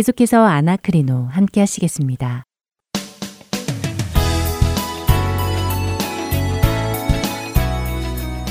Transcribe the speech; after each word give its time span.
계속해서 0.00 0.46
아나크리노 0.46 1.26
함께 1.30 1.60
하시겠습니다. 1.60 2.44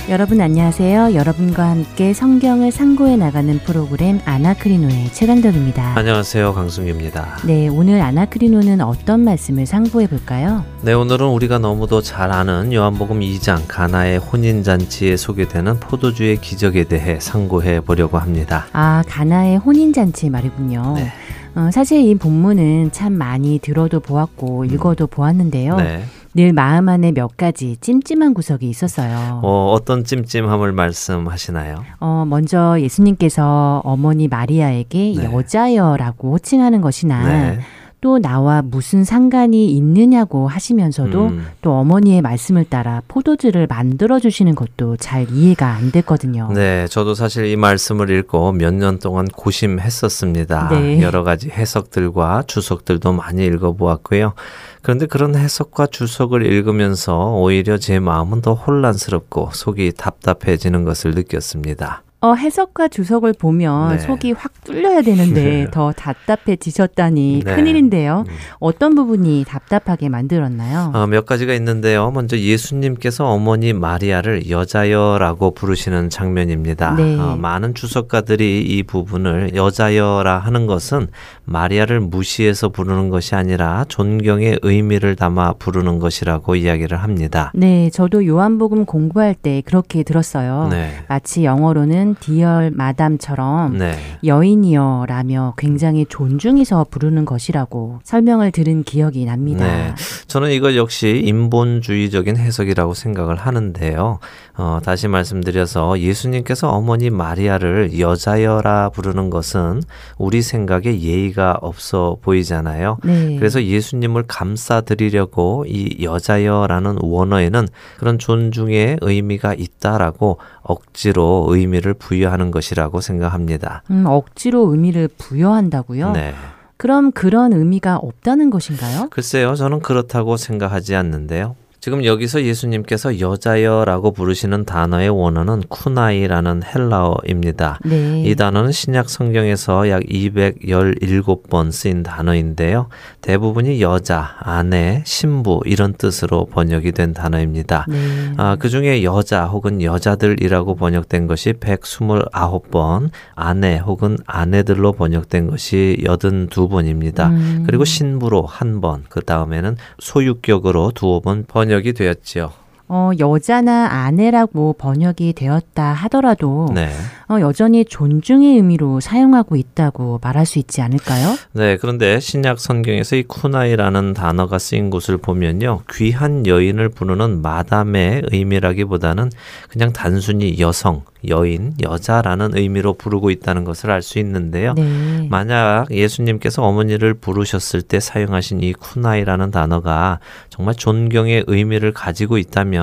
여러분 0.09 0.41
안녕하세요. 0.41 1.15
여러분과 1.15 1.69
함께 1.69 2.13
성경을 2.13 2.71
상고해 2.71 3.15
나가는 3.15 3.57
프로그램 3.59 4.19
아나크리노의 4.25 5.11
최강덕입니다. 5.13 5.97
안녕하세요. 5.97 6.53
강승규입니다. 6.53 7.37
네, 7.45 7.67
오늘 7.67 8.01
아나크리노는 8.01 8.81
어떤 8.81 9.21
말씀을 9.21 9.65
상고해 9.65 10.07
볼까요? 10.07 10.63
네, 10.83 10.93
오늘은 10.93 11.27
우리가 11.27 11.57
너무도 11.57 12.01
잘 12.01 12.31
아는 12.31 12.73
요한복음 12.73 13.21
2장 13.21 13.63
가나의 13.67 14.19
혼인 14.19 14.61
잔치에 14.61 15.17
소개되는 15.17 15.79
포도주의 15.79 16.37
기적에 16.37 16.83
대해 16.83 17.19
상고해 17.19 17.81
보려고 17.81 18.19
합니다. 18.19 18.67
아, 18.73 19.03
가나의 19.07 19.57
혼인 19.57 19.93
잔치 19.93 20.29
말이군요. 20.29 20.93
네. 20.95 21.11
어, 21.55 21.69
사실 21.71 22.01
이 22.01 22.15
본문은 22.15 22.91
참 22.91 23.13
많이 23.13 23.59
들어도 23.59 23.99
보았고 23.99 24.65
읽어도 24.65 25.07
보았는데요. 25.07 25.75
네. 25.77 26.03
늘 26.35 26.53
마음 26.53 26.89
안에 26.89 27.11
몇 27.11 27.37
가지 27.37 27.75
찜찜한 27.81 28.35
구석이 28.35 28.69
있었어요. 28.69 29.41
어, 29.43 29.71
어떤 29.73 30.03
찜찜함을 30.03 30.71
말씀하시나요? 30.73 31.83
어, 31.99 32.23
먼저 32.27 32.79
예수님께서 32.79 33.81
어머니 33.83 34.27
마리아에게 34.27 35.13
네. 35.17 35.23
여자여라고 35.23 36.33
호칭하는 36.33 36.81
것이나 36.81 37.27
네. 37.27 37.59
또 38.01 38.17
나와 38.17 38.61
무슨 38.61 39.03
상관이 39.03 39.75
있느냐고 39.75 40.47
하시면서도 40.47 41.25
음. 41.27 41.47
또 41.61 41.73
어머니의 41.73 42.21
말씀을 42.21 42.63
따라 42.65 43.01
포도주를 43.07 43.67
만들어 43.67 44.19
주시는 44.19 44.55
것도 44.55 44.95
잘 44.97 45.29
이해가 45.29 45.67
안 45.67 45.91
됐거든요. 45.91 46.49
네, 46.53 46.87
저도 46.87 47.13
사실 47.13 47.45
이 47.45 47.55
말씀을 47.55 48.09
읽고 48.09 48.53
몇 48.53 48.73
년 48.79 48.99
동안 48.99 49.27
고심했었습니다. 49.27 50.69
네. 50.69 51.01
여러 51.01 51.23
가지 51.23 51.49
해석들과 51.49 52.43
주석들도 52.47 53.11
많이 53.11 53.45
읽어 53.45 53.73
보았고요. 53.73 54.33
그런데 54.81 55.05
그런 55.05 55.35
해석과 55.35 55.87
주석을 55.87 56.45
읽으면서 56.45 57.33
오히려 57.35 57.77
제 57.77 57.99
마음은 57.99 58.41
더 58.41 58.53
혼란스럽고 58.53 59.49
속이 59.53 59.93
답답해지는 59.97 60.85
것을 60.85 61.11
느꼈습니다. 61.11 62.03
어, 62.21 62.33
해석과 62.33 62.89
주석을 62.89 63.33
보면 63.33 63.95
네. 63.95 63.99
속이 63.99 64.33
확 64.33 64.51
뚫려야 64.65 65.01
되는데 65.01 65.41
네. 65.41 65.67
더 65.71 65.93
답답해지셨다니 65.93 67.43
네. 67.45 67.55
큰일인데요. 67.55 68.25
음. 68.27 68.33
어떤 68.59 68.93
부분이 68.93 69.45
답답하게 69.47 70.09
만들었나요? 70.09 70.91
어, 70.93 71.07
몇 71.07 71.25
가지가 71.25 71.53
있는데요. 71.53 72.11
먼저 72.11 72.37
예수님께서 72.37 73.25
어머니 73.25 73.71
마리아를 73.71 74.49
여자여라고 74.49 75.51
부르시는 75.51 76.09
장면입니다. 76.09 76.95
네. 76.95 77.17
어, 77.17 77.37
많은 77.37 77.73
주석가들이 77.73 78.63
이 78.63 78.83
부분을 78.83 79.55
여자여라 79.55 80.39
하는 80.39 80.67
것은 80.67 81.07
마리아를 81.45 82.01
무시해서 82.01 82.67
부르는 82.67 83.09
것이 83.09 83.35
아니라 83.35 83.85
존경의 83.87 84.59
의미를 84.61 85.15
담아 85.15 85.53
부르는 85.53 85.99
것이라고 85.99 86.55
이야기를 86.57 86.97
합니다. 86.97 87.51
네, 87.55 87.89
저도 87.91 88.25
요한복음 88.25 88.83
공부할 88.83 89.35
때 89.35 89.61
그렇게 89.65 90.03
들었어요. 90.03 90.67
네. 90.69 90.91
마치 91.07 91.45
영어로는 91.45 92.08
부르는 92.09 92.15
dear 92.19 92.71
madam처럼 92.71 93.77
네. 93.77 93.97
여인이여라며 94.23 95.53
굉장히 95.57 96.05
존중해서 96.07 96.87
부르는 96.89 97.25
것이라고 97.25 97.99
설명을 98.03 98.51
들은 98.51 98.83
기억이 98.83 99.25
납니다. 99.25 99.65
네. 99.65 99.93
저는 100.27 100.51
이것 100.51 100.75
역시 100.75 101.21
인본주의적인 101.23 102.37
해석이라고 102.37 102.93
생각을 102.93 103.35
하는데요. 103.35 104.19
어, 104.61 104.81
다시 104.83 105.07
말씀드려서 105.07 105.99
예수님께서 105.99 106.67
어머니 106.67 107.09
마리아를 107.09 107.97
여자여라 107.97 108.89
부르는 108.89 109.29
것은 109.29 109.81
우리 110.17 110.41
생각에 110.41 110.99
예의가 110.99 111.57
없어 111.61 112.17
보이잖아요. 112.21 112.97
네. 113.05 113.37
그래서 113.37 113.63
예수님을 113.63 114.23
감싸드리려고 114.27 115.63
이 115.65 116.03
여자여라는 116.03 116.97
원어에는 117.01 117.67
그런 117.99 118.19
존중의 118.19 118.97
의미가 118.99 119.53
있다라고 119.53 120.39
억지로 120.61 121.47
의미를 121.49 121.93
부여하는 121.93 122.51
것이라고 122.51 122.99
생각합니다. 122.99 123.83
음, 123.91 124.07
억지로 124.07 124.71
의미를 124.71 125.07
부여한다고요? 125.07 126.11
네. 126.11 126.33
그럼 126.75 127.13
그런 127.13 127.53
의미가 127.53 127.95
없다는 127.95 128.49
것인가요? 128.49 129.07
글쎄요, 129.09 129.55
저는 129.55 129.79
그렇다고 129.79 130.35
생각하지 130.35 130.95
않는데요. 130.95 131.55
지금 131.81 132.03
여기서 132.03 132.43
예수님께서 132.43 133.21
여자여라고 133.21 134.11
부르시는 134.11 134.65
단어의 134.65 135.07
원어는 135.09 135.63
쿠나이라는 135.69 136.63
헬라어입니다. 136.63 137.79
네. 137.85 138.23
이 138.25 138.35
단어는 138.35 138.73
신약 138.73 139.09
성경에서 139.09 139.89
약 139.89 140.03
217번 140.03 141.71
쓰인 141.71 142.03
단어인데요. 142.03 142.89
대부분이 143.21 143.81
여자, 143.81 144.35
아내, 144.39 145.03
신부 145.05 145.61
이런 145.65 145.93
뜻으로 145.93 146.47
번역이 146.47 146.91
된 146.91 147.13
단어입니다. 147.13 147.85
네. 147.87 148.33
아, 148.35 148.57
그 148.59 148.67
중에 148.67 149.03
여자 149.03 149.45
혹은 149.45 149.81
여자들이라고 149.81 150.75
번역된 150.75 151.27
것이 151.27 151.53
129번, 151.53 153.09
아내 153.35 153.77
혹은 153.77 154.17
아내들로 154.25 154.91
번역된 154.91 155.47
것이 155.47 155.97
82번입니다. 156.03 157.29
음. 157.29 157.63
그리고 157.65 157.85
신부로 157.85 158.45
한 158.45 158.81
번, 158.81 159.05
그 159.07 159.21
다음에는 159.21 159.77
소유격으로 159.99 160.91
두어 160.93 161.21
번 161.21 161.45
번역 161.47 161.68
번역이 161.69 161.93
되었지요. 161.93 162.68
어, 162.91 163.11
여자나 163.19 163.87
아내라고 164.05 164.73
번역이 164.73 165.33
되었다 165.33 165.93
하더라도 165.93 166.67
네. 166.73 166.89
어, 167.29 167.39
여전히 167.39 167.85
존중의 167.85 168.55
의미로 168.55 168.99
사용하고 168.99 169.55
있다고 169.55 170.19
말할 170.23 170.47
수 170.47 170.57
있지 170.57 170.81
않을까요? 170.81 171.35
네, 171.53 171.77
그런데 171.77 172.19
신약 172.19 172.59
성경에서 172.59 173.15
이 173.15 173.23
쿠나이라는 173.23 174.15
단어가 174.15 174.57
쓰인 174.57 174.89
곳을 174.89 175.17
보면요. 175.17 175.81
귀한 175.93 176.47
여인을 176.47 176.89
부르는 176.89 177.43
마담의 177.43 178.23
의미라기보다는 178.31 179.29
그냥 179.69 179.93
단순히 179.93 180.59
여성, 180.59 181.03
여인, 181.27 181.73
여자라는 181.83 182.57
의미로 182.57 182.93
부르고 182.93 183.29
있다는 183.29 183.65
것을 183.65 183.91
알 183.91 184.01
수 184.01 184.17
있는데요. 184.17 184.73
네. 184.75 185.27
만약 185.29 185.85
예수님께서 185.91 186.63
어머니를 186.63 187.13
부르셨을 187.13 187.81
때 187.83 187.99
사용하신 187.99 188.61
이 188.63 188.73
쿠나이라는 188.73 189.51
단어가 189.51 190.19
정말 190.49 190.73
존경의 190.73 191.43
의미를 191.47 191.91
가지고 191.91 192.37
있다면 192.37 192.78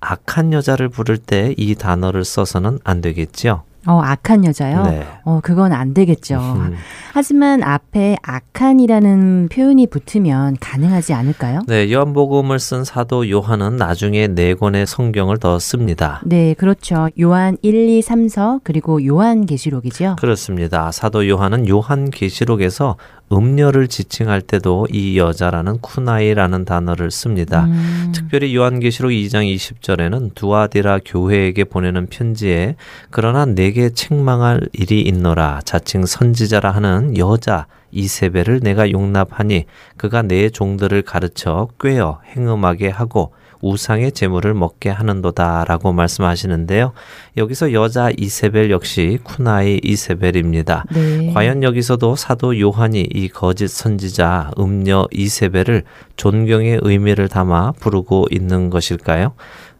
악한 0.00 0.52
여자를 0.52 0.88
부를 0.88 1.18
때 1.18 1.54
이 1.56 1.74
단어를 1.74 2.24
써서는 2.24 2.78
안 2.84 3.00
되겠죠. 3.00 3.62
어, 3.86 4.00
악한 4.02 4.44
여자요? 4.44 4.82
네. 4.84 5.06
어, 5.24 5.40
그건 5.42 5.72
안 5.72 5.94
되겠죠. 5.94 6.36
음. 6.38 6.74
하지만 7.14 7.62
앞에 7.62 8.16
악한이라는 8.22 9.48
표현이 9.50 9.86
붙으면 9.86 10.56
가능하지 10.60 11.14
않을까요? 11.14 11.60
네, 11.66 11.90
요한복음을 11.90 12.58
쓴 12.58 12.84
사도 12.84 13.30
요한은 13.30 13.76
나중에 13.76 14.26
네 14.26 14.54
권의 14.54 14.86
성경을 14.86 15.38
더 15.38 15.58
씁니다. 15.58 16.20
네, 16.24 16.54
그렇죠. 16.54 17.08
요한 17.18 17.56
1, 17.62 17.88
2, 17.88 18.00
3서 18.02 18.60
그리고 18.62 19.04
요한 19.06 19.46
계시록이죠. 19.46 20.16
그렇습니다. 20.18 20.92
사도 20.92 21.26
요한은 21.26 21.66
요한 21.68 22.10
계시록에서 22.10 22.96
음녀를 23.32 23.88
지칭할 23.88 24.42
때도 24.42 24.86
이 24.90 25.18
여자라는 25.18 25.78
쿠나이라는 25.80 26.64
단어를 26.64 27.10
씁니다. 27.10 27.64
음. 27.64 28.12
특별히 28.14 28.54
요한계시록 28.54 29.10
2장 29.10 29.54
20절에는 29.54 30.34
두아디라 30.34 31.00
교회에게 31.04 31.64
보내는 31.64 32.06
편지에 32.06 32.76
그러나 33.10 33.44
내게 33.44 33.90
책망할 33.90 34.68
일이 34.72 35.02
있노라 35.02 35.60
자칭 35.64 36.06
선지자라 36.06 36.70
하는 36.70 37.16
여자 37.16 37.66
이세벨을 37.90 38.60
내가 38.60 38.90
용납하니 38.90 39.64
그가 39.96 40.22
내 40.22 40.50
종들을 40.50 41.02
가르쳐 41.02 41.68
꿰어 41.80 42.20
행음하게 42.34 42.88
하고 42.88 43.32
우상의 43.60 44.12
재물을 44.12 44.54
먹게 44.54 44.90
하는도다라고 44.90 45.92
말씀하시는데요. 45.92 46.92
여기서 47.36 47.72
여자 47.72 48.10
이세벨 48.16 48.70
역시 48.70 49.18
쿠나이 49.22 49.80
이세벨입니다. 49.82 50.84
네. 50.94 51.32
과연 51.32 51.62
여기서도 51.62 52.16
사도 52.16 52.58
요한이 52.58 53.08
이 53.12 53.28
거짓 53.28 53.68
선지자 53.68 54.52
음녀 54.58 55.06
이세벨을 55.12 55.84
존경의 56.16 56.80
의미를 56.82 57.28
담아 57.28 57.72
부르고 57.72 58.26
있는 58.30 58.70
것일까요? 58.70 59.32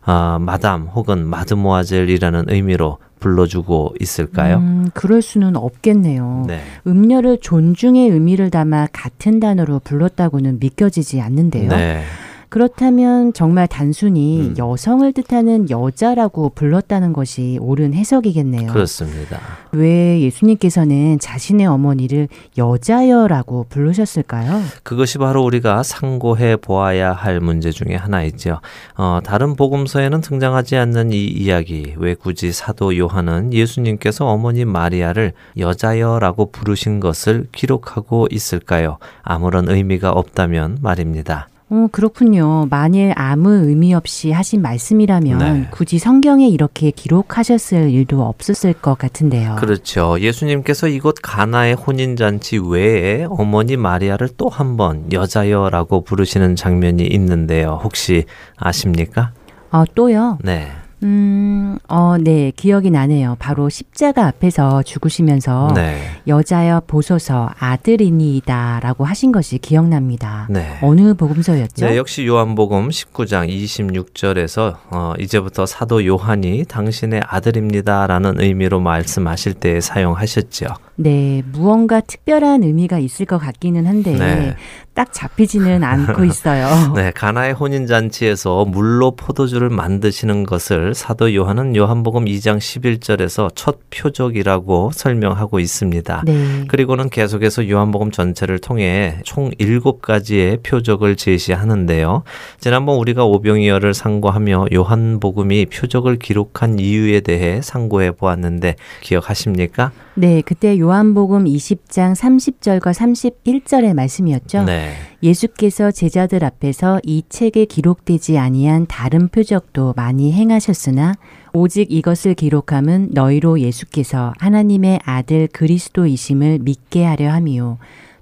아, 0.03 0.39
마담 0.41 0.87
혹은 0.87 1.27
마드모아젤이라는 1.27 2.47
의미로 2.49 2.99
불러주고 3.21 3.95
있을까요? 4.01 4.59
음, 4.59 4.91
그럴 4.95 5.23
수는 5.23 5.57
없겠네요. 5.57 6.45
네. 6.47 6.63
음녀를 6.87 7.39
존중의 7.43 8.09
의미를 8.11 8.51
담아 8.51 8.89
같은 8.93 9.41
단어로 9.41 9.81
불렀다고는 9.81 10.61
믿겨지지 10.61 11.21
않는데요. 11.21 11.69
네. 11.69 12.05
그렇다면 12.49 13.33
정말 13.33 13.67
단순히 13.67 14.41
음. 14.41 14.55
여성을 14.57 15.13
뜻하는 15.13 15.69
여자라고 15.71 16.51
불렀다는 16.51 17.13
것이 17.13 17.59
옳은 17.61 17.95
해석이겠네요. 17.95 18.73
그렇습니다. 18.73 19.39
왜 19.73 20.21
예수님께서는 20.21 21.19
자신의 21.19 21.67
어머니를 21.67 22.29
여자여라고 22.57 23.67
부르셨을까요? 23.69 24.63
그것이 24.83 25.19
바로 25.19 25.43
우리가 25.45 25.83
상고해 25.83 26.57
보아야 26.57 27.13
할 27.13 27.41
문제 27.41 27.71
중에 27.71 27.95
하나이죠. 27.95 28.61
어, 28.97 29.21
다른 29.23 29.55
복음서에는 29.55 30.21
등장하지 30.21 30.77
않는 30.77 31.13
이 31.13 31.27
이야기, 31.27 31.95
왜 31.99 32.15
굳이 32.15 32.53
사도 32.53 32.97
요한은 32.97 33.53
예수님께서 33.53 34.27
어머니 34.27 34.65
마리아를 34.65 35.33
여자여라고 35.59 36.51
부르신 36.51 37.01
것을 37.01 37.47
기록하고 37.53 38.29
있을까요? 38.31 38.99
아무런 39.23 39.69
의미가 39.69 40.11
없다면 40.11 40.79
말입니다. 40.81 41.49
어, 41.71 41.87
그렇군요. 41.93 42.67
만일 42.71 43.13
아무 43.15 43.51
의미 43.51 43.93
없이 43.93 44.31
하신 44.33 44.63
말씀이라면 44.63 45.39
네. 45.39 45.69
굳이 45.71 45.99
성경에 45.99 46.49
이렇게 46.49 46.91
기록하셨을 46.91 47.91
일도 47.91 48.23
없었을 48.23 48.73
것 48.73 48.97
같은데요. 48.97 49.57
그렇죠. 49.57 50.19
예수님께서 50.19 50.89
이곳 50.89 51.17
가나의 51.23 51.75
혼인잔치 51.75 52.59
외에 52.59 53.27
어머니 53.29 53.77
마리아를 53.77 54.29
또 54.37 54.49
한 54.49 54.77
번 54.79 55.13
여자여라고 55.13 56.03
부르시는 56.05 56.57
장면이 56.57 57.05
있는데요. 57.07 57.81
혹시 57.85 58.25
아십니까? 58.57 59.33
어, 59.71 59.85
또요? 59.95 60.39
네. 60.43 60.69
음, 61.03 61.79
어, 61.89 62.17
네, 62.19 62.51
기억이 62.57 62.91
나네요. 62.91 63.37
바로 63.39 63.69
십자가 63.69 64.27
앞에서 64.27 64.83
죽으시면서 64.83 65.73
네. 65.75 66.01
여자여 66.27 66.83
보소서 66.87 67.51
아들이니이다라고 67.59 69.05
하신 69.05 69.31
것이 69.33 69.59
기억납니다. 69.59 70.49
네. 70.51 70.79
어느 70.83 71.15
복음서였죠? 71.15 71.87
네, 71.87 71.97
역시 71.97 72.27
요한복음 72.27 72.89
19장 72.89 73.49
26절에서 73.49 74.77
어, 74.91 75.13
이제부터 75.19 75.67
사도 75.67 76.05
요한이 76.05 76.65
당신의 76.65 77.23
아들입니다라는 77.27 78.41
의미로 78.41 78.81
말씀하실 78.81 79.55
때 79.55 79.81
사용하셨죠. 79.81 80.67
네, 80.97 81.43
무언가 81.53 82.01
특별한 82.01 82.65
의미가 82.65 82.99
있을 82.99 83.25
것 83.25 83.39
같기는 83.39 83.87
한데 83.87 84.13
네. 84.17 84.57
딱 84.99 85.13
잡히지는 85.13 85.85
않고 85.85 86.25
있어요. 86.25 86.67
네, 86.97 87.13
가나의 87.13 87.53
혼인 87.53 87.87
잔치에서 87.87 88.65
물로 88.65 89.13
포도주를 89.13 89.71
만드시는 89.71 90.43
것을 90.43 90.93
사도 90.93 91.33
요한은 91.37 91.77
요한복음 91.77 92.25
2장 92.25 92.59
11절에서 92.59 93.53
첫 93.55 93.79
표적이라고 93.91 94.91
설명하고 94.93 95.61
있습니다. 95.61 96.23
네. 96.27 96.65
그리고는 96.67 97.11
계속해서 97.11 97.69
요한복음 97.69 98.11
전체를 98.11 98.59
통해 98.59 99.21
총 99.23 99.53
7가지의 99.53 100.65
표적을 100.65 101.15
제시하는데요. 101.15 102.25
지난번 102.59 102.97
우리가 102.97 103.25
오병이어를 103.25 103.95
상고하며 103.95 104.67
요한복음이 104.75 105.67
표적을 105.67 106.19
기록한 106.19 106.81
이유에 106.81 107.21
대해 107.21 107.61
상고해 107.63 108.11
보았는데 108.11 108.75
기억하십니까? 109.03 109.93
네, 110.15 110.43
그때 110.45 110.77
요한복음 110.77 111.45
20장 111.45 112.17
30절과 112.17 112.93
31절의 112.93 113.95
말씀이었죠. 113.95 114.65
네. 114.65 114.88
예수께서 115.23 115.91
제자들 115.91 116.45
앞에서 116.45 117.01
이 117.05 117.23
책에 117.29 117.65
기록되지 117.65 118.39
아니한 118.39 118.87
다른 118.87 119.29
표적도 119.29 119.95
많이 119.97 120.33
행하셨으나 120.33 121.15
오직 121.53 121.91
이것을 121.91 122.35
기록함은 122.35 123.11
너희로 123.13 123.61
예수께서 123.61 124.33
하나님의 124.39 125.01
아들 125.05 125.49
그리스도이심을 125.49 126.61
믿게 126.61 127.05
하려 127.05 127.33
함이요. 127.33 127.79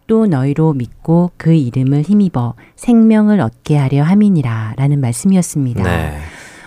또 0.07 0.27
너희로 0.27 0.73
믿고 0.73 1.33
그 1.37 1.53
이름을 1.53 2.03
힘입어 2.03 2.55
생명을 2.77 3.41
얻게 3.41 3.77
하려 3.77 4.05
함이니라 4.05 4.75
라는 4.77 5.01
말씀이었습니다. 5.01 5.83
네. 5.83 6.19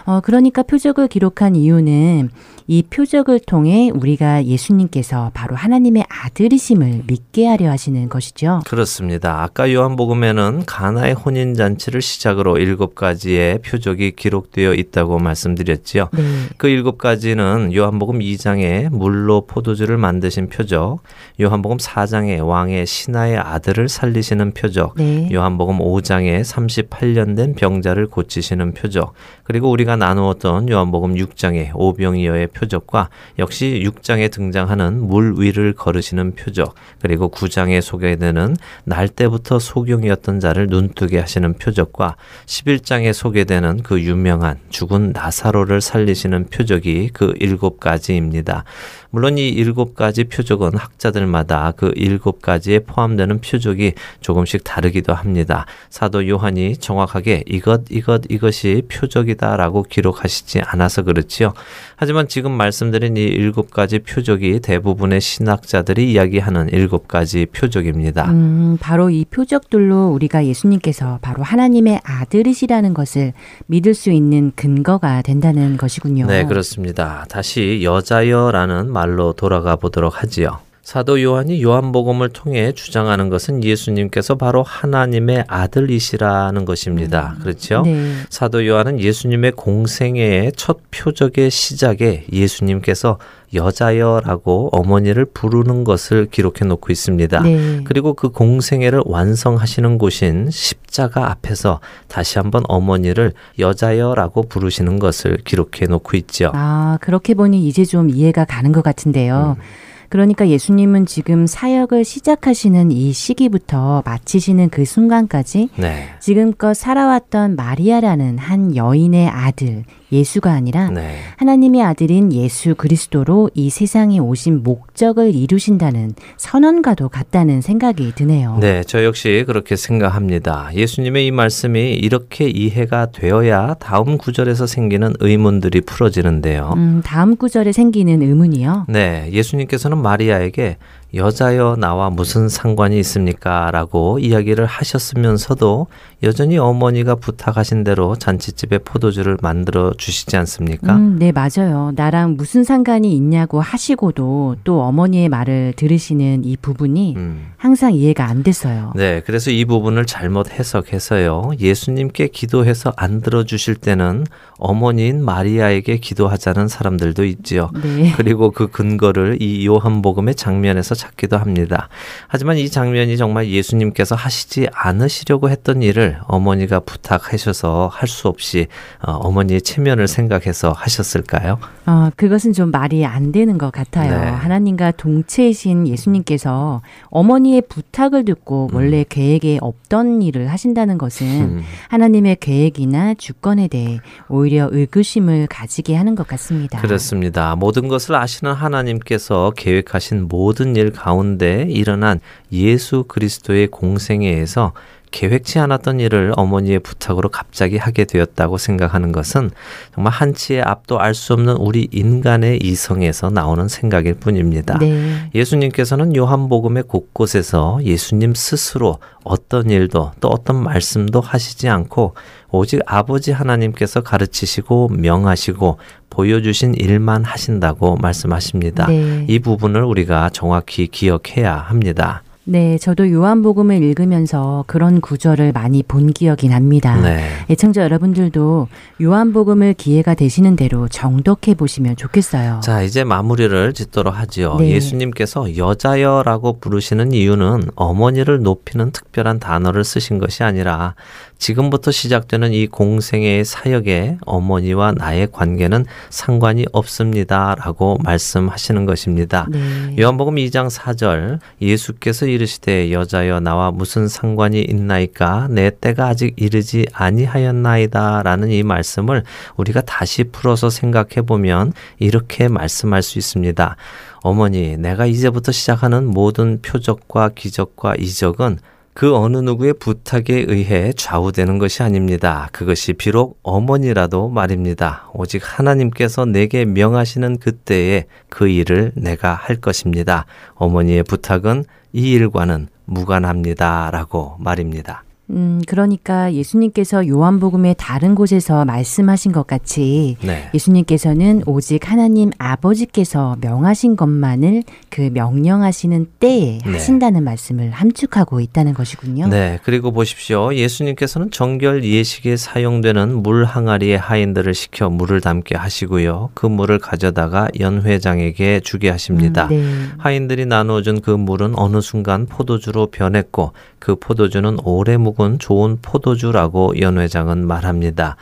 어, 0.10 0.22
그러니까 0.22 0.63
표적을 0.63 1.08
기록한 1.08 1.56
이유는 1.56 2.32
이 2.66 2.84
표적을 2.84 3.39
통해 3.39 3.89
우리가 3.92 4.46
예수님께서 4.46 5.32
바로 5.34 5.56
하나님의 5.56 6.06
아들이심을 6.08 7.01
믿게 7.08 7.48
하려 7.48 7.70
하시는 7.72 8.10
것이죠. 8.10 8.62
그렇습니다. 8.66 9.42
아까 9.42 9.72
요한복음에는 9.72 10.66
가나의 10.68 11.13
혼인 11.16 11.56
잔치를 11.56 12.04
시작으로 12.04 12.58
일곱 12.58 12.94
가지의 12.94 13.60
표적이 13.63 14.12
기록되어 14.16 14.75
있다고 14.75 15.18
말씀드렸지요. 15.18 16.10
네. 16.13 16.24
그 16.58 16.68
일곱 16.68 17.00
가지는 17.00 17.74
요한복음 17.74 18.20
2장에 18.20 18.89
물로 18.89 19.48
포도주를 19.48 19.98
만드신 19.98 20.50
표적, 20.50 21.01
요한복음 21.42 21.78
4장에 21.78 22.46
왕의 22.46 22.86
신하의 22.86 23.38
아들을 23.38 23.89
살리시는 23.89 24.54
표적, 24.54 24.94
네. 24.96 25.28
요한복음 25.32 25.80
5장에 25.80 26.42
38년 26.42 27.36
된 27.36 27.56
병자를 27.56 28.08
고치시는 28.08 28.74
표적, 28.74 29.13
그리고 29.44 29.72
우리가 29.72 29.96
나누었던 30.00 30.70
요한복음 30.70 31.15
6장에 31.15 31.72
오병이어의 31.75 32.48
표적과 32.48 33.10
역시 33.38 33.84
6장에 33.86 34.32
등장하는 34.32 35.08
물 35.08 35.36
위를 35.38 35.74
걸으시는 35.74 36.36
표적, 36.36 36.74
그리고 37.01 37.29
9장에 37.29 37.82
소개되는 37.82 38.56
날 38.86 39.08
때부터 39.08 39.60
소경이었던 39.60 40.39
자를 40.39 40.68
눈뜨게 40.68 41.20
하시는 41.20 41.53
표적과 41.53 42.15
11장에 42.46 43.13
소개되는 43.13 43.84
그 43.84 44.01
유명한 44.01 44.58
죽은 44.70 45.12
나사로를 45.12 45.82
살리시는 45.82 46.48
표적이 46.48 47.10
그 47.13 47.34
일곱 47.39 47.79
가지입니다. 47.79 48.63
물론 49.12 49.38
이 49.38 49.50
일곱 49.50 49.96
가지 49.96 50.24
표적은 50.25 50.78
학자들마다 50.78 51.74
그 51.75 51.92
일곱 51.96 52.42
가지에 52.42 52.80
포함되는 52.80 53.42
표적이 53.42 53.94
조금씩 54.22 54.63
다르기도 54.63 55.13
합니다. 55.13 55.66
사도 55.89 56.28
요한이 56.28 56.78
정확하게 56.78 57.44
이것, 57.48 57.84
이것, 57.89 58.22
이것이 58.30 58.84
표적이다라고 58.88 59.84
기록하시지 59.84 60.62
않아서 60.62 61.01
그렇지요. 61.04 61.54
하지만 61.96 62.28
지금 62.28 62.51
말씀드린 62.51 63.18
이 63.18 63.22
일곱 63.22 63.72
가지 63.72 64.00
표적이 64.00 64.60
대부분의 64.60 65.22
신학자들이 65.22 66.12
이야기하는 66.12 66.70
일곱 66.72 67.08
가지 67.08 67.48
표적입니다. 67.48 68.30
음, 68.32 68.78
바로 68.80 69.10
이 69.10 69.25
표적들로 69.25 70.10
우리가 70.10 70.46
예수님께서 70.46 71.20
바로 71.22 71.44
하나님의 71.44 72.00
아들이시라는 72.04 72.94
것을 72.94 73.34
믿을 73.66 73.94
수 73.94 74.12
있는 74.12 74.51
근거가 74.56 75.24
된다는 75.24 75.78
것이군요. 75.78 76.28
네, 76.28 76.46
그렇습니다. 76.46 77.25
다시 77.28 77.82
여자여라는 77.84 78.99
말로 79.00 79.32
돌아가 79.32 79.77
보도록 79.77 80.22
하지요. 80.22 80.60
사도 80.89 81.22
요한이 81.22 81.62
요한복음을 81.62 82.29
통해 82.29 82.72
주장하는 82.72 83.29
것은 83.29 83.63
예수님께서 83.63 84.34
바로 84.34 84.63
하나님의 84.63 85.43
아들이시라는 85.48 86.65
것입니다. 86.65 87.36
음, 87.38 87.43
그렇죠? 87.43 87.84
네. 87.86 88.12
사도 88.31 88.65
요한은 88.65 89.00
예수님의 89.00 89.51
공생애의 89.51 90.53
첫 90.55 90.79
표적의 90.89 91.51
시작에 91.51 92.25
예수님께서 92.31 93.19
여자여라고 93.53 94.69
어머니를 94.72 95.25
부르는 95.25 95.84
것을 95.84 96.25
기록해 96.25 96.65
놓고 96.65 96.91
있습니다. 96.91 97.39
네. 97.43 97.81
그리고 97.84 98.15
그 98.15 98.29
공생애를 98.29 99.03
완성하시는 99.05 100.00
곳인 100.00 100.50
십자가 100.50 101.29
앞에서 101.29 101.81
다시 102.08 102.39
한번 102.39 102.63
어머니를 102.67 103.34
여자여라고 103.60 104.50
부르시는 104.50 104.98
것을 104.98 105.38
기록해 105.43 105.86
놓고 105.88 106.17
있죠. 106.17 106.51
아, 106.55 106.98
그렇게 107.00 107.36
보니 107.36 107.67
이제 107.67 107.86
좀 107.86 108.10
이해가 108.10 108.46
가는 108.46 108.72
것 108.72 108.81
같은데요. 108.81 109.55
음. 109.60 109.88
그러니까 110.10 110.50
예수님은 110.50 111.06
지금 111.06 111.48
사역을 111.48 112.04
시작하시는 112.04 112.92
이 112.92 113.13
시기부터 113.13 114.01
마치시는 114.06 114.70
그 114.70 114.86
순간까지 114.86 115.70
네. 115.78 116.10
지금껏 116.20 116.74
살아왔던 116.74 117.56
마리아라는 117.56 118.38
한 118.38 118.75
여인의 118.75 119.28
아들 119.28 119.86
예수가 120.12 120.51
아니라 120.51 120.89
네. 120.89 121.18
하나님의 121.38 121.84
아들인 121.84 122.34
예수 122.34 122.75
그리스도로 122.75 123.50
이 123.54 123.70
세상에 123.70 124.20
오신 124.20 124.63
목적을 124.63 125.36
이루신다는 125.36 126.13
선언과도 126.38 127.10
같다는 127.10 127.62
생각이 127.62 128.13
드네요. 128.16 128.58
네, 128.60 128.84
저 128.86 129.04
역시 129.04 129.44
그렇게 129.46 129.75
생각합니다. 129.75 130.70
예수님의 130.74 131.28
이 131.28 131.32
말씀이 131.32 131.94
이렇게 131.94 132.50
이해가 132.50 133.12
되어야 133.12 133.75
다음 133.80 134.18
구절에서 134.18 134.68
생기는 134.68 135.13
의문들이 135.20 135.82
풀어지는데요. 135.82 136.74
음, 136.75 137.01
다음 137.04 137.36
구절에 137.36 137.72
생기는 137.72 138.22
의문이요? 138.22 138.86
네, 138.89 139.30
예수님께서는 139.32 139.98
마리아에게 139.98 140.78
여자여 141.13 141.78
나와 141.80 142.10
무슨 142.10 142.50
상관이 142.50 143.00
있습니까? 143.00 143.72
라고 143.72 144.20
이야기를 144.20 144.66
하셨으면서도 144.66 145.88
여전히 146.22 146.58
어머니가 146.58 147.16
부탁하신 147.16 147.84
대로 147.84 148.16
잔치집에 148.16 148.80
포도주를 148.80 149.38
만들어 149.42 149.94
주시지 149.98 150.36
않습니까? 150.38 150.96
음, 150.96 151.18
네, 151.18 151.32
맞아요. 151.32 151.94
나랑 151.96 152.36
무슨 152.36 152.63
상관이 152.63 153.16
있냐고 153.16 153.62
하시고도 153.62 154.58
또 154.63 154.82
어머니의 154.82 155.30
말을 155.30 155.74
들으시는 155.78 156.44
이 156.44 156.58
부분이 156.58 157.16
음. 157.16 157.51
항상 157.58 157.94
이해가 157.94 158.25
안 158.25 158.44
됐어요. 158.44 158.92
네, 158.96 159.22
그래서 159.25 159.50
이 159.50 159.66
부분을 159.66 160.06
잘못 160.06 160.51
해석해서요. 160.51 161.51
예수님께 161.60 162.28
기도해서 162.28 162.94
안 162.98 163.22
들어주실 163.22 163.75
때는 163.75 164.25
어머니인 164.58 165.24
마리아에게 165.24 165.98
기도하자는 165.98 166.68
사람들도 166.68 167.24
있지요. 167.25 167.72
네. 167.82 168.13
그리고 168.18 168.51
그 168.51 168.68
근거를 168.68 169.42
이 169.42 169.66
요한복음의 169.66 170.36
장면에서 170.36 170.96
찾기도 171.00 171.38
합니다. 171.38 171.88
하지만 172.27 172.58
이 172.58 172.70
장면이 172.70 173.15
정말 173.15 173.48
예수님께서 173.48 174.15
하시지 174.15 174.68
않으시려고 174.74 175.50
했던 175.50 175.82
일을 175.82 176.20
어머니가 176.27 176.82
부탁하셔서 176.82 177.89
할 177.91 178.10
수 178.10 178.27
없이 178.27 178.68
어, 179.01 179.12
어머니의 179.13 179.62
체면을 179.62 180.08
생각해서 180.08 180.72
하셨을까요? 180.72 181.60
어, 181.86 182.10
그것은 182.15 182.53
좀 182.53 182.72
말이 182.72 183.06
안 183.06 183.32
되는 183.32 183.58
것 183.58 183.72
같아요. 183.72 184.20
네. 184.20 184.29
하나님과 184.32 184.91
동체이신 184.91 185.88
예수님께서 185.88 186.82
어머니의 187.06 187.62
부탁을 187.70 188.25
듣고 188.25 188.70
음. 188.72 188.75
원래 188.75 189.06
계획에 189.08 189.60
없던 189.62 190.22
일을 190.24 190.51
하신다는 190.51 190.98
것은 190.98 191.27
음. 191.27 191.62
하나님의 191.89 192.38
계획이나 192.39 193.13
주권에 193.13 193.68
대해 193.68 194.00
오히려 194.27 194.68
의구심을 194.72 195.48
가지게 195.48 195.96
하는 195.96 196.15
것 196.15 196.27
같습니다. 196.27 196.82
그렇습니다. 196.82 197.56
모든 197.56 197.88
것을 197.88 198.15
아시는 198.15 198.53
하나님께서 198.53 199.53
계획하신 199.56 200.27
모든 200.27 200.75
일 200.75 200.88
가운데 200.91 201.65
일어난 201.69 202.19
예수 202.51 203.03
그리스도의 203.08 203.67
공생애에서 203.67 204.74
계획치 205.12 205.60
않았던 205.60 206.00
일을 206.00 206.34
어머니의 206.36 206.80
부탁으로 206.80 207.30
갑자기 207.30 207.78
하게 207.78 208.06
되었다고 208.06 208.58
생각하는 208.58 209.12
것은 209.12 209.51
정말 209.94 210.13
한치의 210.13 210.62
앞도 210.62 211.00
알 211.00 211.13
수 211.13 211.34
없는 211.34 211.56
우리 211.58 211.88
인간의 211.92 212.60
이성에서 212.63 213.30
나오는 213.30 213.68
생각일 213.68 214.13
뿐입니다. 214.13 214.78
네. 214.78 215.30
예수님께서는 215.36 216.16
요한복음의 216.16 216.84
곳곳에서 216.84 217.80
예수님 217.84 218.34
스스로 218.36 219.00
어떤 219.24 219.70
일도 219.70 220.12
또 220.22 220.30
어떤 220.30 220.63
말씀도 220.63 221.20
하시지 221.20 221.68
않고 221.68 222.13
오직 222.51 222.82
아버지 222.86 223.32
하나님께서 223.32 224.01
가르치시고 224.01 224.89
명하시고 224.89 225.78
보여주신 226.10 226.75
일만 226.75 227.24
하신다고 227.24 227.98
말씀하십니다. 227.98 228.88
네. 228.88 229.25
이 229.28 229.39
부분을 229.39 229.84
우리가 229.84 230.30
정확히 230.30 230.88
기억해야 230.88 231.56
합니다. 231.56 232.24
네, 232.51 232.79
저도 232.79 233.12
요한복음을 233.12 233.84
읽으면서 233.84 234.63
그런 234.65 235.01
구절을 235.01 235.51
많이 235.51 235.84
본 235.84 236.12
기억이 236.12 236.50
납니다. 236.50 237.00
네. 237.00 237.24
애청자 237.48 237.84
여러분들도 237.84 238.68
요한복음을 239.00 239.75
기회가 239.75 240.15
되시는 240.15 240.56
대로 240.56 240.88
정독해 240.88 241.53
보시면 241.56 241.96
좋겠어요. 241.96 242.62
자, 242.63 242.82
이제 242.82 243.03
마무리를 243.03 243.74
짓도록 243.74 244.18
하지요. 244.18 244.56
네. 244.56 244.72
예수님께서 244.72 245.58
여자여라고 245.58 246.60
부르시는 246.60 247.12
이유는 247.12 247.65
어머니를 247.75 248.41
높이는 248.41 248.89
특별한 248.91 249.38
단어를 249.38 249.84
쓰신 249.84 250.18
것이 250.18 250.41
아니라 250.41 250.96
지금부터 251.39 251.89
시작되는 251.91 252.53
이 252.53 252.67
공생의 252.67 253.46
사역에 253.46 254.17
어머니와 254.25 254.91
나의 254.91 255.29
관계는 255.31 255.86
상관이 256.10 256.65
없습니다. 256.74 257.55
라고 257.58 257.98
말씀하시는 258.03 258.86
것입니다. 258.86 259.48
네. 259.50 259.96
요한복음 259.98 260.36
2장 260.36 260.69
4절 260.69 261.39
예수께서 261.62 262.27
이르시되 262.27 262.91
여자여 262.91 263.39
나와 263.39 263.72
무슨 263.72 264.08
상관이 264.08 264.62
있나이까 264.62 265.48
내 265.50 265.72
때가 265.72 266.08
아직 266.08 266.34
이르지 266.36 266.86
아니하였나이다. 266.91 268.22
라는 268.24 268.51
이 268.51 268.62
말씀을 268.62 269.24
우리가 269.55 269.81
다시 269.81 270.25
풀어서 270.25 270.69
생각해 270.69 271.22
보면 271.25 271.72
이렇게 272.00 272.50
말씀할 272.50 273.01
수 273.01 273.17
있습니다. 273.17 273.77
어머니, 274.22 274.77
내가 274.77 275.05
이제부터 275.05 275.53
시작하는 275.53 276.05
모든 276.05 276.62
표적과 276.62 277.29
기적과 277.29 277.96
이적은 277.98 278.60
그 278.93 279.15
어느 279.15 279.38
누구의 279.38 279.75
부탁에 279.75 280.46
의해 280.48 280.91
좌우되는 280.93 281.58
것이 281.58 281.84
아닙니다. 281.84 282.50
그것이 282.51 282.93
비록 282.93 283.39
어머니라도 283.43 284.29
말입니다. 284.29 285.10
오직 285.13 285.41
하나님께서 285.43 286.25
내게 286.25 286.65
명하시는 286.65 287.38
그때에 287.38 288.05
그 288.29 288.48
일을 288.48 288.91
내가 288.96 289.34
할 289.34 289.55
것입니다. 289.55 290.25
어머니의 290.55 291.03
부탁은 291.03 291.63
이 291.93 292.12
일과는 292.12 292.67
무관합니다. 292.86 293.89
라고 293.91 294.36
말입니다. 294.39 295.03
음, 295.32 295.62
그러니까 295.68 296.34
예수님께서 296.34 297.08
요한복음의 297.08 297.76
다른 297.78 298.16
곳에서 298.16 298.66
말씀하신 298.66 299.32
것 299.32 299.46
같이 299.46 300.18
네. 300.22 300.50
예수님께서는 300.54 301.44
오직 301.46 301.90
하나님 301.92 302.32
아버지께서 302.40 303.38
명하신 303.42 303.96
것만을 303.96 304.64
그 304.90 305.12
명령하시는 305.14 306.08
때에 306.20 306.60
네. 306.66 306.72
하신다는 306.72 307.24
말씀을 307.24 307.70
함축하고 307.72 308.40
있다는 308.40 308.74
것이군요. 308.74 309.28
네. 309.28 309.60
그리고 309.64 309.92
보십시오. 309.92 310.54
예수님께서는 310.54 311.30
정결 311.30 311.84
예식에 311.84 312.36
사용되는 312.36 313.22
물 313.22 313.46
항아리에 313.46 313.96
하인들을 313.96 314.54
시켜 314.54 314.90
물을 314.90 315.22
담게 315.22 315.56
하시고요. 315.56 316.32
그 316.34 316.48
물을 316.48 316.80
가져다가 316.80 317.50
연회장에게 317.60 318.62
주게 318.62 318.90
하십니다. 318.90 319.46
음, 319.46 319.50
네. 319.50 319.96
하인들이 319.98 320.48
나누어준 320.48 321.02
그 321.02 321.12
물은 321.12 321.54
어느 321.58 321.82
순간 321.82 322.26
포도주로 322.26 322.88
변했고 322.88 323.54
그 323.78 323.96
포도주는 323.96 324.58
오래 324.64 324.98
묵은 324.98 325.19
좋은 325.38 325.80
포도주라고 325.82 326.80
연 326.80 326.98
회장은 326.98 327.46
말합니다. 327.46 328.16